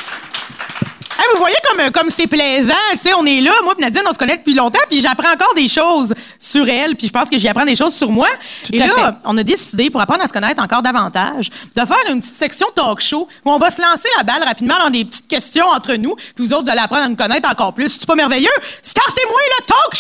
Hey, 1.18 1.26
vous 1.34 1.38
voyez 1.38 1.56
comme, 1.68 1.90
comme 1.90 2.10
c'est 2.10 2.26
plaisant, 2.26 2.72
tu 2.92 3.00
sais, 3.00 3.14
on 3.14 3.24
est 3.26 3.40
là, 3.40 3.52
moi 3.64 3.74
et 3.78 3.82
Nadine, 3.82 4.02
on 4.08 4.12
se 4.12 4.18
connaît 4.18 4.38
depuis 4.38 4.54
longtemps, 4.54 4.80
puis 4.88 5.00
j'apprends 5.00 5.32
encore 5.32 5.54
des 5.54 5.68
choses 5.68 6.14
sur 6.38 6.68
elle, 6.68 6.96
puis 6.96 7.08
je 7.08 7.12
pense 7.12 7.28
que 7.28 7.38
j'y 7.38 7.48
apprends 7.48 7.64
des 7.64 7.76
choses 7.76 7.94
sur 7.94 8.10
moi. 8.10 8.26
et 8.72 8.78
là, 8.78 8.88
fait. 8.88 9.14
on 9.24 9.36
a 9.36 9.42
décidé, 9.42 9.90
pour 9.90 10.00
apprendre 10.00 10.22
à 10.22 10.26
se 10.26 10.32
connaître 10.32 10.62
encore 10.62 10.82
davantage, 10.82 11.50
de 11.76 11.80
faire 11.84 11.98
une 12.10 12.20
petite 12.20 12.34
section 12.34 12.66
talk 12.74 13.00
show 13.00 13.28
où 13.44 13.50
on 13.50 13.58
va 13.58 13.70
se 13.70 13.80
lancer 13.82 14.08
la 14.16 14.24
balle 14.24 14.42
rapidement 14.42 14.78
dans 14.82 14.90
des 14.90 15.04
petites 15.04 15.28
questions 15.28 15.66
entre 15.66 15.94
nous, 15.94 16.14
puis 16.16 16.46
vous 16.46 16.52
autres, 16.52 16.64
vous 16.64 16.70
allez 16.70 16.80
apprendre 16.80 17.04
à 17.04 17.08
nous 17.08 17.16
connaître 17.16 17.48
encore 17.50 17.74
plus. 17.74 17.88
C'est 17.88 18.06
pas 18.06 18.14
merveilleux? 18.14 18.48
Startez-moi 18.82 19.40
le 19.58 19.64
talk 19.66 19.94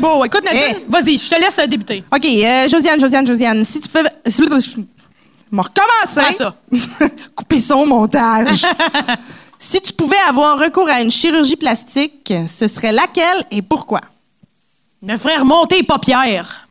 beau. 0.00 0.24
Écoute, 0.24 0.44
Nadine, 0.44 0.60
Hey. 0.76 0.84
vas-y, 0.88 1.18
je 1.18 1.28
te 1.30 1.34
laisse 1.36 1.58
euh, 1.58 1.66
débuter. 1.66 2.02
OK, 2.12 2.24
euh, 2.24 2.68
Josiane, 2.68 2.98
Josiane, 3.00 3.26
Josiane, 3.26 3.64
si 3.64 3.80
tu 3.80 3.88
pouvais... 3.88 4.10
Je 4.26 4.42
vais 4.42 4.48
recommencer. 5.52 6.20
Fais 6.26 6.32
ça. 6.32 6.54
Couper 7.34 7.60
son 7.60 7.86
montage. 7.86 8.64
si 9.58 9.80
tu 9.80 9.92
pouvais 9.92 10.16
avoir 10.28 10.58
recours 10.58 10.88
à 10.88 11.00
une 11.00 11.10
chirurgie 11.10 11.56
plastique, 11.56 12.32
ce 12.48 12.66
serait 12.68 12.92
laquelle 12.92 13.44
et 13.50 13.62
pourquoi? 13.62 14.00
Me 15.02 15.16
ferait 15.16 15.38
remonter 15.38 15.76
les 15.76 15.82
paupières. 15.82 16.68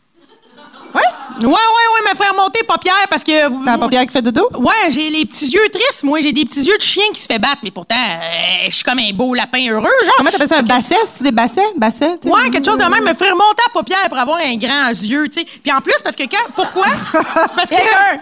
Oui? 0.94 1.02
Ouais, 1.42 1.48
ouais, 1.48 1.54
ouais, 1.54 2.12
me 2.12 2.18
ferait 2.18 2.30
remonter 2.32 2.60
les 2.62 2.68
paupières 2.68 2.94
parce 3.10 3.24
que. 3.24 3.64
T'as 3.64 3.72
la 3.72 3.78
paupière 3.78 4.02
qui 4.06 4.10
fait 4.12 4.22
dodo? 4.22 4.50
Ouais, 4.58 4.90
j'ai 4.90 5.10
les 5.10 5.26
petits 5.26 5.48
yeux 5.50 5.70
tristes, 5.72 6.04
moi. 6.04 6.20
J'ai 6.20 6.34
des 6.34 6.44
petits 6.44 6.64
yeux 6.64 6.76
de 6.78 6.82
chien 6.82 7.04
qui 7.14 7.22
se 7.22 7.28
fait 7.28 7.40
battre, 7.40 7.60
mais 7.64 7.72
pourtant, 7.72 7.96
euh, 7.96 8.66
je 8.70 8.76
suis 8.76 8.84
comme 8.84 9.00
un 9.00 9.12
beau 9.14 9.34
lapin 9.34 9.60
heureux, 9.70 9.84
genre. 10.04 10.14
Comment 10.18 10.32
t'appelles 10.32 10.50
ça? 10.50 10.58
Un 10.58 10.64
basset? 10.64 10.96
C'est 11.06 11.24
des 11.24 11.32
bassets? 11.32 11.62
Sais? 11.92 12.18
Ouais, 12.26 12.50
quelque 12.52 12.66
chose 12.66 12.78
de 12.78 12.84
même 12.84 13.04
me 13.06 13.14
ferait 13.14 13.30
remonter 13.32 13.64
la 13.68 13.72
paupière 13.74 14.10
pour 14.10 14.18
avoir 14.18 14.38
un 14.40 14.56
grand 14.58 14.90
yeux, 14.90 15.30
tu 15.30 15.40
sais. 15.40 15.46
Puis 15.64 15.72
en 15.72 15.80
plus, 15.80 15.96
parce 16.04 16.16
que 16.18 16.24
quand. 16.24 16.52
Pourquoi? 16.56 16.88
Parce 17.56 17.70
que. 17.70 17.76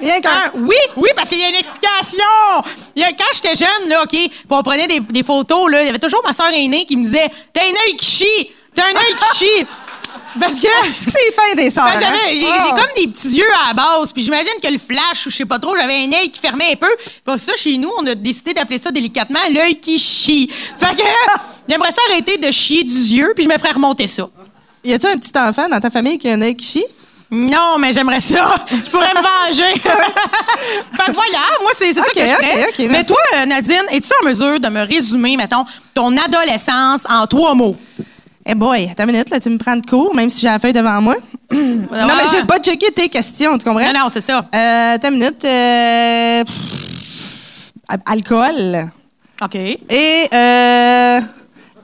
Rien 0.06 0.22
qu'un. 0.22 0.30
Ah, 0.32 0.52
oui, 0.56 0.76
oui, 0.98 1.10
parce 1.16 1.30
qu'il 1.30 1.40
y 1.40 1.44
a 1.44 1.50
une 1.50 1.56
explication. 1.56 2.24
Il 2.96 3.02
y 3.02 3.06
a- 3.06 3.12
quand 3.12 3.26
j'étais 3.34 3.56
jeune, 3.56 3.90
là, 3.90 4.04
OK, 4.04 4.10
puis 4.12 4.32
on 4.50 4.62
prenait 4.64 4.88
des, 4.88 5.00
des 5.00 5.24
photos, 5.24 5.72
là, 5.72 5.82
il 5.82 5.86
y 5.88 5.90
avait 5.90 6.00
toujours 6.00 6.22
ma 6.26 6.34
soeur 6.34 6.48
aînée 6.54 6.86
qui 6.86 6.98
me 6.98 7.04
disait 7.06 7.30
T'as 7.54 7.62
un 7.62 7.88
œil 7.88 7.98
qui 7.98 8.06
chie! 8.06 8.52
T'as 8.76 8.84
un 8.84 8.90
œil 8.90 9.16
qui 9.32 9.38
chie! 9.46 9.66
Parce 10.40 10.56
que. 10.60 10.68
Est-ce 10.68 11.06
que 11.06 11.12
c'est 11.12 11.32
fin 11.34 11.56
des 11.56 11.72
sœurs? 11.72 11.86
Ben, 11.86 11.94
j'avais- 11.94 12.06
hein? 12.06 12.36
j'ai 12.36 12.48
Ah. 12.52 12.64
j'ai 12.66 12.82
comme 12.82 12.94
des 12.96 13.08
petits 13.12 13.36
yeux 13.38 13.52
à 13.64 13.68
la 13.70 13.74
base, 13.74 14.12
puis 14.14 14.24
j'imagine 14.24 14.52
que 14.62 14.68
le 14.72 14.78
flash 14.78 15.26
ou 15.26 15.30
je 15.30 15.36
sais 15.36 15.46
pas 15.46 15.60
trop, 15.60 15.76
j'avais 15.76 16.04
un 16.06 16.12
œil 16.14 16.30
qui 16.30 16.40
fermait 16.40 16.72
un 16.74 16.76
peu. 16.76 16.90
Puis 17.26 17.40
ça, 17.40 17.54
chez 17.56 17.78
nous, 17.78 17.92
on 18.00 18.06
a 18.06 18.16
décidé 18.16 18.54
d'appeler 18.54 18.80
ça 18.80 18.92
délicatement 18.92 19.40
l'œil 19.54 19.80
qui 19.80 19.98
chie. 20.00 20.50
Fait 20.52 20.96
que 20.96 21.04
j'aimerais 21.70 21.92
ça 21.92 22.02
arrêter 22.12 22.38
de 22.38 22.52
chier 22.52 22.84
du 22.84 22.94
yeux, 22.94 23.34
puis 23.36 23.44
je 23.46 23.50
me 23.50 23.58
ferais 23.58 23.72
remonter 23.74 24.08
ça. 24.08 24.28
Y 24.84 24.94
a-tu 24.94 25.08
un 25.08 25.18
petit 25.18 25.38
enfant 25.38 25.68
dans 25.70 25.80
ta 25.80 25.90
famille 25.90 26.18
qui 26.18 26.30
a 26.30 26.34
un 26.34 26.42
œil 26.42 26.56
qui 26.56 26.66
chie? 26.66 26.86
Non, 27.30 27.78
mais 27.80 27.92
j'aimerais 27.92 28.22
ça. 28.22 28.56
Je 28.70 28.90
pourrais 28.90 29.14
me 29.14 29.20
venger. 29.22 29.74
fait 29.82 31.06
que 31.08 31.12
voilà, 31.12 31.40
moi, 31.62 31.72
c'est 31.78 31.94
c'est 31.94 32.00
ça 32.00 32.06
que 32.06 32.20
je 32.22 32.26
ferais. 32.26 32.88
mais 32.88 33.04
toi, 33.04 33.18
euh, 33.36 33.46
Nadine, 33.46 33.84
es-tu 33.92 34.10
en 34.24 34.28
mesure 34.30 34.60
de 34.62 34.70
me 34.70 34.86
résumer, 34.88 35.36
mettons, 35.36 35.66
ton 35.94 36.16
adolescence 36.16 37.02
en 37.10 37.28
trois 37.28 37.54
mots? 37.54 37.76
Eh 38.50 38.56
boy, 38.56 38.88
attends 38.90 39.04
une 39.04 39.12
minute, 39.12 39.30
là, 39.30 39.40
tu 39.42 39.50
me 39.50 39.58
prends 39.58 39.76
de 39.76 39.86
court, 39.86 40.16
même 40.16 40.30
si 40.30 40.40
j'ai 40.42 40.48
la 40.48 40.58
feuille 40.58 40.72
devant 40.74 41.02
moi. 41.02 41.16
non, 41.52 41.58
mais 41.92 42.24
j'ai 42.32 42.44
pas 42.46 42.60
checké 42.60 42.92
tes 42.92 43.10
questions, 43.10 43.58
tu 43.58 43.66
comprends? 43.66 43.86
Non, 43.94 44.00
non, 44.04 44.10
c'est 44.10 44.22
ça. 44.22 44.46
Euh, 44.56 44.94
attends 44.94 45.10
une 45.10 45.20
minute. 45.20 45.44
Euh, 45.44 46.44
pff, 46.46 47.72
alcool. 48.06 48.90
OK. 49.44 49.56
Et 49.56 50.28
euh, 50.34 51.20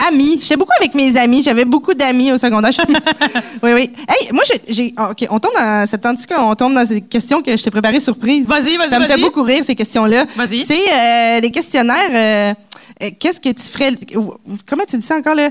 amis. 0.07 0.39
J'étais 0.41 0.57
beaucoup 0.57 0.71
avec 0.79 0.95
mes 0.95 1.15
amis. 1.17 1.43
J'avais 1.43 1.65
beaucoup 1.65 1.93
d'amis 1.93 2.31
au 2.31 2.37
secondaire. 2.37 2.71
oui, 3.63 3.71
oui. 3.73 3.91
Hey, 4.07 4.31
moi, 4.31 4.43
j'ai- 4.67 4.93
ah, 4.97 5.11
OK, 5.11 5.27
on 5.29 5.39
tombe 5.39 5.53
dans 5.55 5.85
cette 5.85 6.05
on 6.37 6.55
tombe 6.55 6.73
dans 6.73 6.85
ces 6.85 7.01
questions 7.01 7.41
que 7.41 7.55
je 7.55 7.63
t'ai 7.63 7.71
préparées 7.71 7.99
surprise. 7.99 8.45
Vas-y, 8.47 8.77
vas-y, 8.77 8.89
Ça 8.89 8.99
me 8.99 9.05
fait 9.05 9.19
beaucoup 9.21 9.43
rire, 9.43 9.63
ces 9.63 9.75
questions-là. 9.75 10.25
Vas-y. 10.35 10.59
C'est 10.65 10.93
euh, 10.93 11.39
les 11.41 11.51
questionnaires. 11.51 12.09
euh, 12.13 12.53
qu'est-ce 13.19 13.39
que 13.39 13.49
tu 13.49 13.63
ferais... 13.63 13.95
Comment 14.65 14.83
tu 14.87 14.97
dis 14.97 15.05
ça 15.05 15.15
encore, 15.17 15.35
là? 15.35 15.49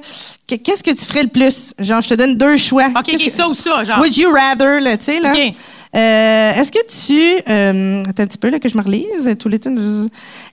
Que- 0.48 0.54
Qu'est-ce 0.56 0.82
que 0.82 0.90
tu 0.90 1.04
ferais 1.04 1.22
le 1.24 1.28
plus? 1.28 1.74
Genre, 1.78 2.00
je 2.00 2.08
te 2.08 2.14
donne 2.14 2.36
deux 2.36 2.56
choix. 2.56 2.86
OK, 2.86 3.02
Qu'est-ce 3.04 3.16
OK, 3.24 3.24
que- 3.26 3.30
ça 3.32 3.48
ou 3.48 3.54
ça, 3.54 3.84
genre. 3.84 3.98
Would 4.00 4.16
you 4.16 4.30
rather, 4.32 4.80
là, 4.80 4.96
tu 4.98 5.04
sais, 5.04 5.20
là? 5.20 5.32
OK. 5.32 5.54
Euh, 5.94 6.52
Est-ce 6.52 6.72
que 6.72 6.78
tu... 6.88 7.42
euh, 7.50 8.02
attends 8.08 8.22
un 8.22 8.26
petit 8.26 8.38
peu, 8.38 8.48
là, 8.48 8.58
que 8.58 8.68
je 8.68 8.78
me 8.78 8.82
relise. 8.82 9.36
Tous 9.38 9.48
les 9.48 9.58
temps. 9.58 9.74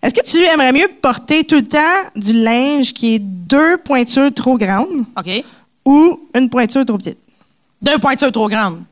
Est-ce 0.02 0.14
que 0.14 0.26
tu 0.26 0.38
aimerais 0.44 0.74
mieux 0.74 0.90
porter 1.02 1.44
tout 1.46 1.56
le 1.56 1.64
temps 1.64 1.78
du 2.16 2.34
linge 2.34 2.94
qui 2.94 3.16
est 3.16 3.20
deux 3.20 3.78
pointures 3.78 4.34
trop 4.34 4.58
grandes 4.58 5.06
OK. 5.18 5.44
ou 5.86 6.20
une 6.36 6.50
pointure 6.50 6.86
trop 6.86 6.98
petite? 6.98 7.18
Deux 7.82 7.98
pointures 8.00 8.32
trop 8.34 8.50
grandes. 8.50 8.84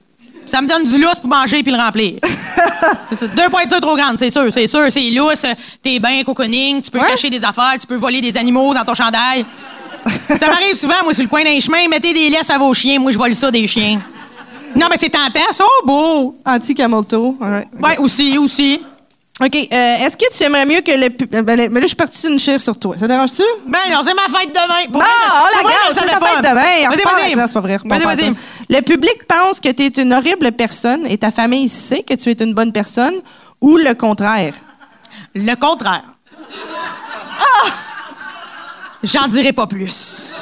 Ça 0.48 0.62
me 0.62 0.68
donne 0.68 0.86
du 0.86 0.98
lousse 0.98 1.16
pour 1.16 1.30
manger 1.30 1.62
puis 1.62 1.72
le 1.72 1.78
remplir. 1.78 2.14
Deux 3.36 3.50
pointures 3.50 3.82
trop 3.82 3.96
grandes, 3.96 4.18
c'est 4.18 4.30
sûr, 4.32 4.46
c'est 4.52 4.68
sûr. 4.68 4.86
C'est 4.90 5.10
lousse, 5.12 5.44
t'es 5.84 6.00
bien 6.00 6.24
cocooning, 6.24 6.82
tu 6.82 6.90
peux 6.90 7.00
Ouais. 7.00 7.08
cacher 7.10 7.30
des 7.30 7.44
affaires, 7.44 7.76
tu 7.80 7.86
peux 7.86 7.96
voler 7.98 8.22
des 8.22 8.36
animaux 8.38 8.74
dans 8.74 8.84
ton 8.84 8.94
chandail. 8.96 9.46
ça 10.40 10.48
m'arrive 10.48 10.74
souvent, 10.74 10.96
moi, 11.04 11.14
sur 11.14 11.24
le 11.24 11.30
coin 11.30 11.44
d'un 11.44 11.60
chemin, 11.60 11.88
mettez 11.90 12.14
des 12.14 12.30
laisses 12.30 12.50
à 12.50 12.58
vos 12.58 12.74
chiens. 12.74 12.98
Moi, 13.00 13.12
je 13.12 13.18
vole 13.18 13.36
ça 13.36 13.52
des 13.52 13.68
chiens. 13.68 14.02
Non, 14.76 14.88
mais 14.90 14.98
c'est 14.98 15.10
tentant, 15.10 15.40
ça, 15.52 15.64
oh, 15.66 15.86
beau. 15.86 16.36
Anti-camolto. 16.46 17.36
Ouais. 17.40 17.68
Ouais, 17.82 17.98
aussi, 18.00 18.38
aussi. 18.38 18.82
OK. 19.40 19.56
euh, 19.56 19.96
Est-ce 20.06 20.18
que 20.18 20.26
tu 20.36 20.44
aimerais 20.44 20.66
mieux 20.66 20.82
que 20.82 20.92
le... 20.92 21.10
pu- 21.12 21.30
euh, 21.34 21.44
ben, 21.44 21.56
là, 21.56 21.68
mais 21.70 21.80
là, 21.80 21.84
je 21.84 21.88
suis 21.88 21.96
partie 21.96 22.18
sur 22.18 22.30
une 22.32 22.40
chire 22.40 22.60
sur 22.60 22.78
toi. 22.80 22.96
Ça 23.00 23.08
dérange-tu? 23.08 23.44
Ben 23.68 23.78
non, 23.92 24.00
c'est 24.04 24.16
ma 24.16 24.24
fête 24.40 24.50
demain. 24.50 24.86
Pour 24.92 25.02
Non, 25.02 25.08
vrai, 25.08 25.08
oh 25.32 25.48
la 25.64 25.92
je 25.92 25.96
c'est 26.10 26.20
pas. 26.20 26.26
fête 26.28 26.44
demain. 26.44 26.90
Vas-y, 26.90 27.04
vas-y. 27.04 27.36
Non, 27.36 27.44
c'est 27.46 27.54
pas 27.54 27.62
vrai. 27.62 27.78
Vas-y, 27.86 28.04
vas-y. 28.04 28.34
Le 28.70 28.82
public 28.82 29.28
pense 29.28 29.60
que 29.60 29.70
tu 29.70 29.84
es 29.84 30.02
une 30.02 30.12
horrible 30.14 30.52
personne 30.54 31.06
et 31.08 31.18
ta 31.20 31.30
famille 31.30 31.70
sait 31.70 32.02
que 32.02 32.16
tu 32.16 32.30
es 32.32 32.44
une 32.44 32.56
bonne 32.56 32.72
personne 32.74 33.14
ou 33.62 33.78
le 33.78 33.94
contraire? 33.94 34.56
Le 35.36 35.54
contraire. 35.56 36.04
Ah! 37.40 37.68
J'en 39.04 39.28
dirai 39.28 39.54
pas 39.54 39.68
plus. 39.68 40.42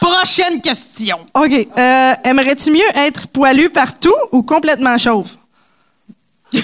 Prochaine 0.00 0.60
question. 0.60 1.18
OK. 1.34 1.50
Euh, 1.78 2.12
Aimerais-tu 2.24 2.70
mieux 2.70 2.96
être 2.96 3.26
poilu 3.26 3.70
partout 3.70 4.14
ou 4.30 4.42
complètement 4.44 4.96
chauve? 4.98 5.32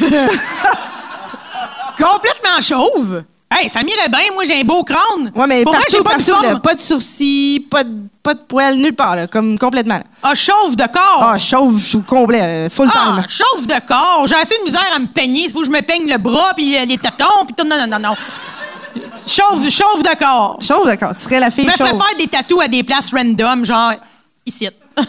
Complètement 1.99 2.61
chauve. 2.63 3.25
Hey, 3.51 3.69
ça 3.69 3.83
m'irait 3.83 4.09
bien. 4.09 4.21
Moi, 4.35 4.45
j'ai 4.45 4.61
un 4.61 4.65
beau 4.65 4.85
crâne. 4.85 5.33
Ouais, 5.35 5.47
mais 5.47 5.63
Pour 5.65 5.73
vrai, 5.75 5.83
j'ai 5.91 6.03
pas 6.03 6.17
de 6.17 6.31
là, 6.31 6.35
forme. 6.49 6.61
pas 6.61 6.75
de 6.75 6.81
sourcils, 6.81 7.67
pas 7.71 7.83
de, 7.83 7.91
pas 8.23 8.35
de 8.35 8.41
poils, 8.41 8.77
nulle 8.77 8.95
part, 8.95 9.17
là, 9.17 9.27
comme 9.27 9.59
complètement. 9.59 9.95
là. 9.97 10.05
Ah, 10.23 10.35
chauve 10.35 10.77
de 10.77 10.83
corps. 10.85 11.23
Ah, 11.33 11.39
chauve, 11.39 11.79
je 11.81 11.85
suis 11.87 12.03
complet, 12.03 12.43
euh, 12.43 12.69
full 12.69 12.91
Ah, 12.95 13.17
time. 13.17 13.27
chauve 13.29 13.67
de 13.67 13.87
corps. 13.87 14.27
J'ai 14.27 14.35
assez 14.35 14.59
de 14.59 14.65
misère 14.65 14.85
à 14.95 14.99
me 14.99 15.07
peigner. 15.07 15.45
Il 15.47 15.51
faut 15.51 15.61
que 15.61 15.67
je 15.67 15.71
me 15.71 15.81
peigne 15.81 16.09
le 16.11 16.19
bras, 16.19 16.53
puis 16.55 16.77
euh, 16.77 16.85
les 16.85 16.99
tétons, 16.99 17.25
puis 17.47 17.55
tout. 17.57 17.67
Non, 17.67 17.77
non, 17.79 17.87
non, 17.99 18.11
non. 18.11 18.15
Chauve, 19.27 19.63
chauve 19.71 20.03
de 20.03 20.17
corps. 20.19 20.59
Chauve, 20.61 20.87
d'accord. 20.87 21.13
Tu 21.17 21.23
serais 21.23 21.41
la 21.41 21.49
Je 21.51 21.55
fille 21.55 21.67
me 21.67 21.73
chauve. 21.73 21.87
faire 21.89 22.17
des 22.19 22.27
tatous 22.29 22.61
à 22.63 22.69
des 22.69 22.83
places 22.83 23.11
random, 23.13 23.65
genre 23.65 23.93
ici. 24.45 24.69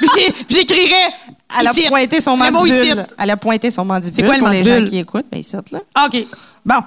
Puis 0.00 0.08
j'ai- 0.16 0.32
puis 0.32 0.56
j'écrirais. 0.56 1.10
Elle 1.58 1.66
a 1.66 1.72
pointé 1.88 2.20
son 2.20 2.36
mandibule. 2.36 3.04
Elle 3.18 3.30
a 3.30 3.36
pointé 3.36 3.70
son 3.70 3.84
mandibule 3.84 4.14
C'est 4.14 4.22
quoi 4.22 4.34
le 4.34 4.40
pour 4.40 4.48
les 4.50 4.64
gens 4.64 4.70
mandibule? 4.72 4.90
qui 4.90 4.98
écoutent? 4.98 5.26
Ben, 5.30 5.38
ici, 5.40 5.56
là. 5.72 5.80
OK. 6.06 6.24
Bon. 6.64 6.80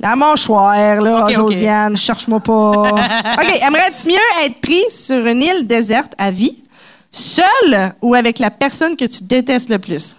La 0.00 0.16
mâchoire, 0.16 1.00
là. 1.02 1.26
Josiane, 1.30 1.96
cherche-moi 1.96 2.40
pas. 2.40 2.52
OK, 2.82 3.62
aimerais-tu 3.62 4.08
mieux 4.08 4.44
être 4.44 4.60
pris 4.60 4.82
sur 4.90 5.26
une 5.26 5.42
île 5.42 5.66
déserte 5.66 6.12
à 6.16 6.30
vie, 6.30 6.56
seul 7.12 7.94
ou 8.00 8.14
avec 8.14 8.38
la 8.38 8.50
personne 8.50 8.96
que 8.96 9.04
tu 9.04 9.24
détestes 9.24 9.68
le 9.68 9.78
plus? 9.78 10.16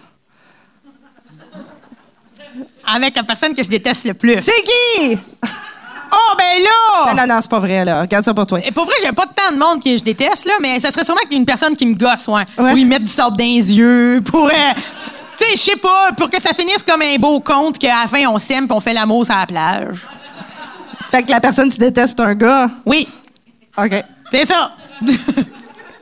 Avec 2.86 3.16
la 3.16 3.22
personne 3.22 3.54
que 3.54 3.62
je 3.64 3.68
déteste 3.68 4.06
le 4.06 4.14
plus. 4.14 4.40
C'est 4.40 4.52
qui? 4.62 5.18
Oh, 6.14 6.34
ben 6.36 6.62
là! 6.62 7.14
Non, 7.14 7.22
non, 7.26 7.34
non, 7.34 7.40
c'est 7.40 7.50
pas 7.50 7.58
vrai, 7.60 7.84
là. 7.84 8.02
Regarde 8.02 8.24
ça 8.24 8.34
pour 8.34 8.46
toi. 8.46 8.58
Et 8.64 8.70
pour 8.70 8.84
vrai, 8.84 8.94
j'ai 9.02 9.12
pas 9.12 9.24
tant 9.24 9.54
de 9.54 9.58
monde 9.58 9.82
que 9.82 9.96
je 9.96 10.02
déteste, 10.02 10.44
là, 10.46 10.52
mais 10.60 10.78
ça 10.78 10.90
serait 10.90 11.04
sûrement 11.04 11.20
qu'une 11.30 11.46
personne 11.46 11.74
qui 11.74 11.86
me 11.86 11.94
gosse, 11.94 12.28
ouais. 12.28 12.44
Ouais. 12.58 12.72
Ou 12.72 12.76
ils 12.76 12.86
mettent 12.86 13.04
du 13.04 13.10
sable 13.10 13.36
dans 13.36 13.44
les 13.44 13.72
yeux, 13.72 14.22
pour. 14.24 14.46
euh, 14.46 14.50
tu 15.38 15.44
sais, 15.44 15.50
je 15.56 15.60
sais 15.72 15.76
pas, 15.76 16.12
pour 16.16 16.28
que 16.28 16.40
ça 16.40 16.50
finisse 16.52 16.82
comme 16.86 17.00
un 17.02 17.16
beau 17.16 17.40
conte 17.40 17.78
qu'à 17.78 18.02
la 18.02 18.08
fin, 18.08 18.26
on 18.28 18.38
s'aime 18.38 18.66
puis 18.66 18.76
on 18.76 18.80
fait 18.80 18.92
l'amour 18.92 19.24
sur 19.24 19.34
la 19.34 19.46
plage. 19.46 20.06
Fait 21.10 21.22
que 21.22 21.30
la 21.30 21.40
personne 21.40 21.68
détestes, 21.70 22.18
c'est 22.18 22.24
un 22.24 22.34
gars. 22.34 22.70
Oui, 22.86 23.08
OK. 23.78 23.92
c'est 24.30 24.46
ça. 24.46 24.72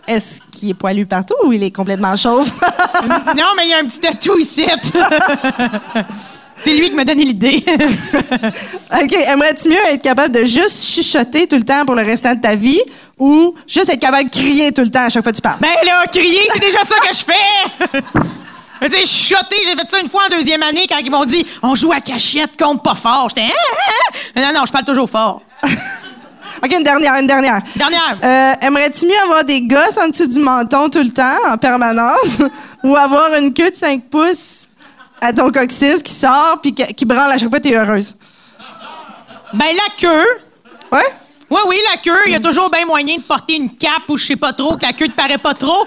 Est-ce 0.06 0.40
qu'il 0.50 0.70
est 0.70 0.74
poilu 0.74 1.06
partout 1.06 1.34
ou 1.44 1.52
il 1.52 1.62
est 1.62 1.70
complètement 1.70 2.16
chauve? 2.16 2.48
non, 3.36 3.44
mais 3.56 3.66
il 3.66 3.70
y 3.70 3.74
a 3.74 3.78
un 3.78 3.84
petit 3.84 4.00
tatou 4.00 4.36
ici. 4.38 4.66
c'est 6.62 6.74
lui 6.74 6.90
qui 6.90 6.94
m'a 6.94 7.04
donné 7.04 7.24
l'idée. 7.24 7.64
OK. 9.02 9.12
Aimerais-tu 9.26 9.68
mieux 9.68 9.84
être 9.90 10.02
capable 10.02 10.34
de 10.34 10.44
juste 10.44 10.94
chuchoter 10.94 11.46
tout 11.46 11.56
le 11.56 11.62
temps 11.64 11.84
pour 11.84 11.94
le 11.94 12.02
restant 12.02 12.34
de 12.34 12.40
ta 12.40 12.54
vie 12.54 12.80
ou 13.18 13.54
juste 13.66 13.88
être 13.88 14.00
capable 14.00 14.28
de 14.30 14.36
crier 14.36 14.72
tout 14.72 14.82
le 14.82 14.90
temps 14.90 15.04
à 15.04 15.08
chaque 15.08 15.22
fois 15.22 15.32
que 15.32 15.36
tu 15.36 15.42
parles? 15.42 15.58
ben 15.60 15.68
là, 15.84 16.04
crier, 16.12 16.40
c'est 16.52 16.60
déjà 16.60 16.80
ça 16.80 16.94
que 16.96 17.14
je 17.14 17.24
fais. 17.24 18.10
Tu 18.82 18.90
sais, 18.90 19.04
chuchoter, 19.04 19.56
j'ai 19.66 19.76
fait 19.76 19.86
ça 19.90 20.00
une 20.00 20.08
fois 20.08 20.22
en 20.26 20.34
deuxième 20.34 20.62
année 20.62 20.86
quand 20.88 20.96
ils 21.04 21.10
m'ont 21.10 21.26
dit 21.26 21.44
on 21.62 21.74
joue 21.74 21.92
à 21.92 22.00
cachette, 22.00 22.52
compte 22.58 22.82
pas 22.82 22.94
fort. 22.94 23.28
J'étais 23.28 23.46
Ah, 23.52 24.12
ah. 24.36 24.40
non 24.40 24.58
non, 24.60 24.64
je 24.66 24.72
parle 24.72 24.84
toujours 24.86 25.10
fort. 25.10 25.42
OK, 26.64 26.72
une 26.72 26.82
dernière, 26.82 27.14
une 27.16 27.26
dernière. 27.26 27.60
Dernière. 27.76 28.16
Euh, 28.24 28.66
Aimerais-tu 28.66 29.04
mieux 29.04 29.18
avoir 29.24 29.44
des 29.44 29.60
gosses 29.62 29.98
en 30.02 30.08
dessous 30.08 30.26
du 30.26 30.38
menton 30.38 30.88
tout 30.88 31.02
le 31.02 31.10
temps, 31.10 31.36
en 31.46 31.58
permanence, 31.58 32.40
ou 32.82 32.96
avoir 32.96 33.34
une 33.34 33.52
queue 33.52 33.68
de 33.70 33.74
5 33.76 34.04
pouces 34.10 34.66
à 35.20 35.32
ton 35.32 35.50
coccyx 35.50 36.02
qui 36.02 36.12
sort 36.12 36.58
puis 36.62 36.74
qui 36.74 37.04
branle 37.04 37.32
à 37.32 37.38
chaque 37.38 37.50
fois 37.50 37.60
t'es 37.60 37.74
heureuse? 37.74 38.14
Ben 39.52 39.66
la 39.66 39.94
queue. 39.96 40.26
Ouais? 40.92 41.06
Oui, 41.50 41.58
oui, 41.66 41.76
la 41.92 42.00
queue, 42.00 42.20
il 42.26 42.32
y 42.32 42.36
a 42.36 42.40
toujours 42.40 42.70
bien 42.70 42.86
moyen 42.86 43.16
de 43.16 43.22
porter 43.22 43.56
une 43.56 43.74
cape 43.74 44.08
ou 44.08 44.16
je 44.16 44.26
sais 44.26 44.36
pas 44.36 44.52
trop, 44.52 44.76
que 44.76 44.86
la 44.86 44.92
queue 44.92 45.08
te 45.08 45.12
paraît 45.12 45.38
pas 45.38 45.54
trop. 45.54 45.84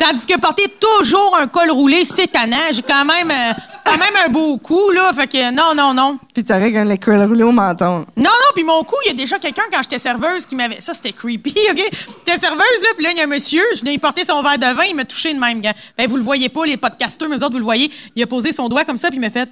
Tandis 0.00 0.24
que 0.24 0.40
porter 0.40 0.64
toujours 0.80 1.36
un 1.38 1.46
col 1.46 1.70
roulé, 1.70 2.06
c'est 2.06 2.28
tannant. 2.28 2.56
J'ai 2.72 2.80
quand 2.80 3.04
même, 3.04 3.30
euh, 3.30 3.52
quand 3.84 3.98
même 3.98 4.14
un 4.26 4.30
beau 4.30 4.56
cou, 4.56 4.90
là. 4.94 5.12
Fait 5.12 5.26
que 5.26 5.52
non, 5.52 5.74
non, 5.76 5.92
non. 5.92 6.18
Puis 6.32 6.42
t'aurais 6.42 6.72
qu'un 6.72 6.88
école 6.88 7.22
roulé 7.24 7.42
au 7.42 7.52
menton. 7.52 8.06
Non, 8.16 8.24
non, 8.24 8.50
puis 8.54 8.64
mon 8.64 8.82
cou, 8.82 8.94
il 9.04 9.08
y 9.08 9.10
a 9.10 9.14
déjà 9.14 9.38
quelqu'un, 9.38 9.64
quand 9.70 9.82
j'étais 9.82 9.98
serveuse, 9.98 10.46
qui 10.46 10.54
m'avait... 10.54 10.80
Ça, 10.80 10.94
c'était 10.94 11.12
creepy, 11.12 11.54
OK? 11.70 11.76
J'étais 11.92 12.38
serveuse, 12.40 12.82
là, 12.82 12.88
puis 12.96 13.04
là, 13.04 13.10
il 13.12 13.18
y 13.18 13.20
a 13.20 13.24
un 13.24 13.26
monsieur, 13.26 13.62
je 13.74 13.80
venais 13.80 13.98
porter 13.98 14.24
son 14.24 14.42
verre 14.42 14.56
de 14.56 14.74
vin, 14.74 14.84
il 14.88 14.96
m'a 14.96 15.04
touché 15.04 15.34
de 15.34 15.38
même. 15.38 15.60
gars. 15.60 15.74
Ben, 15.98 16.08
vous 16.08 16.16
le 16.16 16.22
voyez 16.22 16.48
pas, 16.48 16.64
les 16.64 16.78
podcasteurs, 16.78 17.28
mais 17.28 17.36
vous 17.36 17.42
autres, 17.44 17.52
vous 17.52 17.58
le 17.58 17.64
voyez. 17.64 17.90
Il 18.16 18.22
a 18.22 18.26
posé 18.26 18.54
son 18.54 18.68
doigt 18.70 18.84
comme 18.86 18.96
ça, 18.98 19.08
puis 19.08 19.18
il 19.18 19.20
m'a 19.20 19.28
fait... 19.28 19.50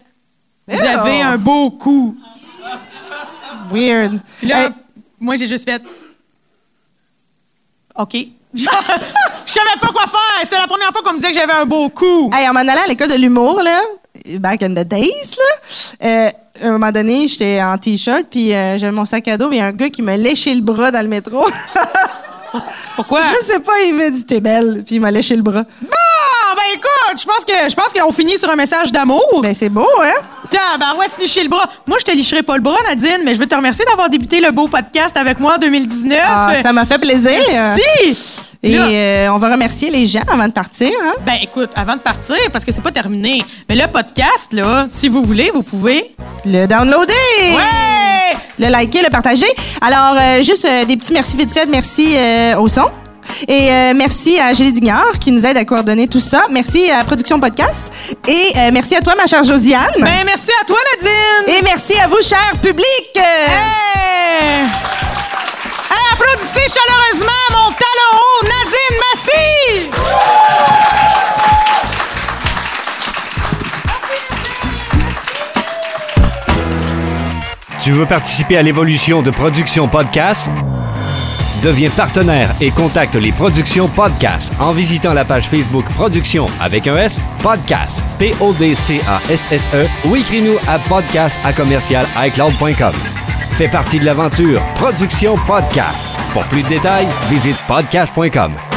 Vous 0.67 0.81
avez 0.81 1.21
un 1.21 1.37
beau 1.37 1.71
cou. 1.73 2.17
Weird. 3.71 4.19
Puis 4.39 4.49
là, 4.49 4.63
Hey, 4.65 4.69
moi, 5.21 5.37
j'ai 5.37 5.47
juste 5.47 5.69
fait... 5.69 5.83
OK. 7.97 8.17
Je 9.49 9.55
savais 9.55 9.81
pas 9.81 9.87
quoi 9.89 10.03
faire. 10.03 10.43
C'était 10.43 10.59
la 10.59 10.67
première 10.67 10.89
fois 10.89 11.01
qu'on 11.03 11.15
me 11.15 11.19
disait 11.19 11.33
que 11.33 11.39
j'avais 11.39 11.55
un 11.55 11.65
beau 11.65 11.89
cou. 11.89 12.31
Hey, 12.35 12.47
on 12.51 12.53
m'en 12.53 12.61
allait 12.61 12.73
à 12.73 12.87
l'école 12.87 13.09
de 13.09 13.15
l'humour, 13.15 13.63
là, 13.63 13.81
back 14.39 14.63
in 14.63 14.75
the 14.75 14.87
days, 14.87 15.09
là. 15.39 16.07
Euh, 16.07 16.31
à 16.61 16.67
un 16.67 16.73
moment 16.73 16.93
donné, 16.93 17.27
j'étais 17.29 17.63
en 17.63 17.79
T-shirt, 17.79 18.25
puis 18.31 18.53
euh, 18.53 18.77
j'avais 18.77 18.93
mon 18.93 19.07
sac 19.07 19.27
à 19.27 19.39
dos, 19.39 19.49
il 19.51 19.57
y 19.57 19.61
a 19.61 19.67
un 19.67 19.73
gars 19.73 19.89
qui 19.89 20.03
m'a 20.03 20.19
léché 20.19 20.55
le 20.55 20.61
bras 20.61 20.91
dans 20.91 21.01
le 21.01 21.09
métro. 21.09 21.47
Pourquoi? 22.97 23.21
Je 23.23 23.45
sais 23.45 23.61
pas, 23.61 23.73
il 23.87 23.95
m'a 23.95 24.11
dit 24.11 24.25
t'es 24.27 24.41
belle, 24.41 24.83
puis 24.85 24.97
il 24.97 25.01
m'a 25.01 25.11
léché 25.11 25.35
le 25.35 25.43
bras. 25.43 25.65
Ah, 25.65 26.55
ben 26.55 26.63
écoute, 26.75 27.21
je 27.21 27.25
pense 27.25 27.45
que 27.47 27.71
je 27.71 27.75
pense 27.75 27.93
qu'on 27.95 28.13
finit 28.13 28.37
sur 28.37 28.51
un 28.51 28.57
message 28.57 28.93
d'amour. 28.93 29.41
Ben 29.43 29.55
c'est 29.55 29.69
beau, 29.71 29.87
hein? 30.03 30.49
Tabarouette, 30.51 31.13
tu 31.15 31.23
licher 31.23 31.43
le 31.43 31.49
bras. 31.49 31.65
Moi, 31.87 31.97
je 32.01 32.05
te 32.05 32.17
licherai 32.17 32.43
pas 32.43 32.57
le 32.57 32.63
bras, 32.63 32.77
Nadine, 32.89 33.23
mais 33.25 33.35
je 33.35 33.39
veux 33.39 33.47
te 33.47 33.55
remercier 33.55 33.85
d'avoir 33.87 34.11
débuté 34.11 34.41
le 34.41 34.51
beau 34.51 34.67
podcast 34.69 35.17
avec 35.17 35.41
moi 35.41 35.57
en 35.57 35.59
2019. 35.59 36.19
Ah, 36.27 36.53
ça 36.63 36.73
m'a 36.73 36.85
fait 36.85 36.99
plaisir. 36.99 37.39
Merci! 37.53 38.38
Et 38.73 39.27
euh, 39.27 39.33
on 39.33 39.39
va 39.39 39.51
remercier 39.51 39.91
les 39.91 40.07
gens 40.07 40.23
avant 40.31 40.47
de 40.47 40.53
partir. 40.53 40.91
Hein? 41.05 41.15
Ben 41.25 41.37
écoute, 41.43 41.71
avant 41.75 41.95
de 41.95 42.01
partir, 42.01 42.37
parce 42.53 42.65
que 42.65 42.73
c'est 42.73 42.83
pas 42.83 42.91
terminé, 42.91 43.43
mais 43.69 43.77
le 43.77 43.87
podcast, 43.87 44.53
là, 44.53 44.87
si 44.89 45.09
vous 45.09 45.25
voulez, 45.25 45.51
vous 45.53 45.63
pouvez. 45.63 46.15
Le 46.45 46.67
downloader! 46.67 47.13
Ouais! 47.41 48.39
Le 48.59 48.69
liker, 48.69 49.03
le 49.03 49.11
partager. 49.11 49.47
Alors, 49.81 50.17
euh, 50.21 50.43
juste 50.43 50.65
euh, 50.65 50.85
des 50.85 50.97
petits 50.97 51.13
merci 51.13 51.37
vite 51.37 51.53
fait. 51.53 51.67
Merci 51.67 52.17
au 52.59 52.69
son. 52.69 52.89
Et 53.47 53.71
euh, 53.71 53.93
merci 53.95 54.39
à 54.39 54.53
Julie 54.53 54.73
Dignard 54.73 55.19
qui 55.21 55.31
nous 55.33 55.45
aide 55.47 55.57
à 55.57 55.65
coordonner 55.65 56.09
tout 56.09 56.21
ça. 56.21 56.43
Merci 56.51 56.91
à 56.91 57.05
Production 57.05 57.39
Podcast. 57.39 58.17
Et 58.27 58.53
euh, 58.57 58.71
merci 58.73 58.97
à 58.97 59.01
toi, 59.01 59.15
ma 59.17 59.27
chère 59.27 59.45
Josiane. 59.45 59.93
Ben 59.99 60.25
merci 60.25 60.51
à 60.61 60.65
toi, 60.65 60.79
Nadine! 60.97 61.57
Et 61.59 61.63
merci 61.63 61.99
à 61.99 62.09
vous, 62.09 62.23
cher 62.23 62.53
public. 62.61 63.17
Hey! 63.17 64.65
Applaudissez 65.91 66.67
chaleureusement 66.69 67.45
mon 67.51 67.71
talon 67.71 68.13
haut, 68.15 68.45
Nadine 68.45 68.99
Massy! 69.01 70.79
Tu 77.83 77.93
veux 77.93 78.07
participer 78.07 78.57
à 78.59 78.63
l'évolution 78.63 79.23
de 79.23 79.31
Production 79.31 79.89
Podcast? 79.89 80.51
Deviens 81.63 81.91
partenaire 81.91 82.51
et 82.61 82.71
contacte 82.71 83.15
les 83.17 83.33
Productions 83.33 83.89
Podcast 83.89 84.53
en 84.61 84.73
visitant 84.73 85.13
la 85.15 85.25
page 85.25 85.49
Facebook 85.49 85.85
Production 85.95 86.47
avec 86.61 86.87
un 86.87 86.97
S, 86.97 87.19
Podcast, 87.43 88.03
P-O-D-C-A-S-S-E 88.19 89.87
ou 90.07 90.17
écris-nous 90.17 90.57
à 90.69 90.79
podcast 90.79 91.39
à 91.45 91.53
commercial 91.53 92.07
iCloud.com. 92.17 93.18
fait 93.59 93.69
partie 93.69 93.99
de 93.99 94.05
l'aventure 94.05 94.63
Production 94.77 95.35
Podcast. 95.45 96.17
Pour 96.33 96.45
plus 96.45 96.63
de 96.63 96.69
détails, 96.69 97.09
visite 97.29 97.57
podcast.com. 97.67 98.68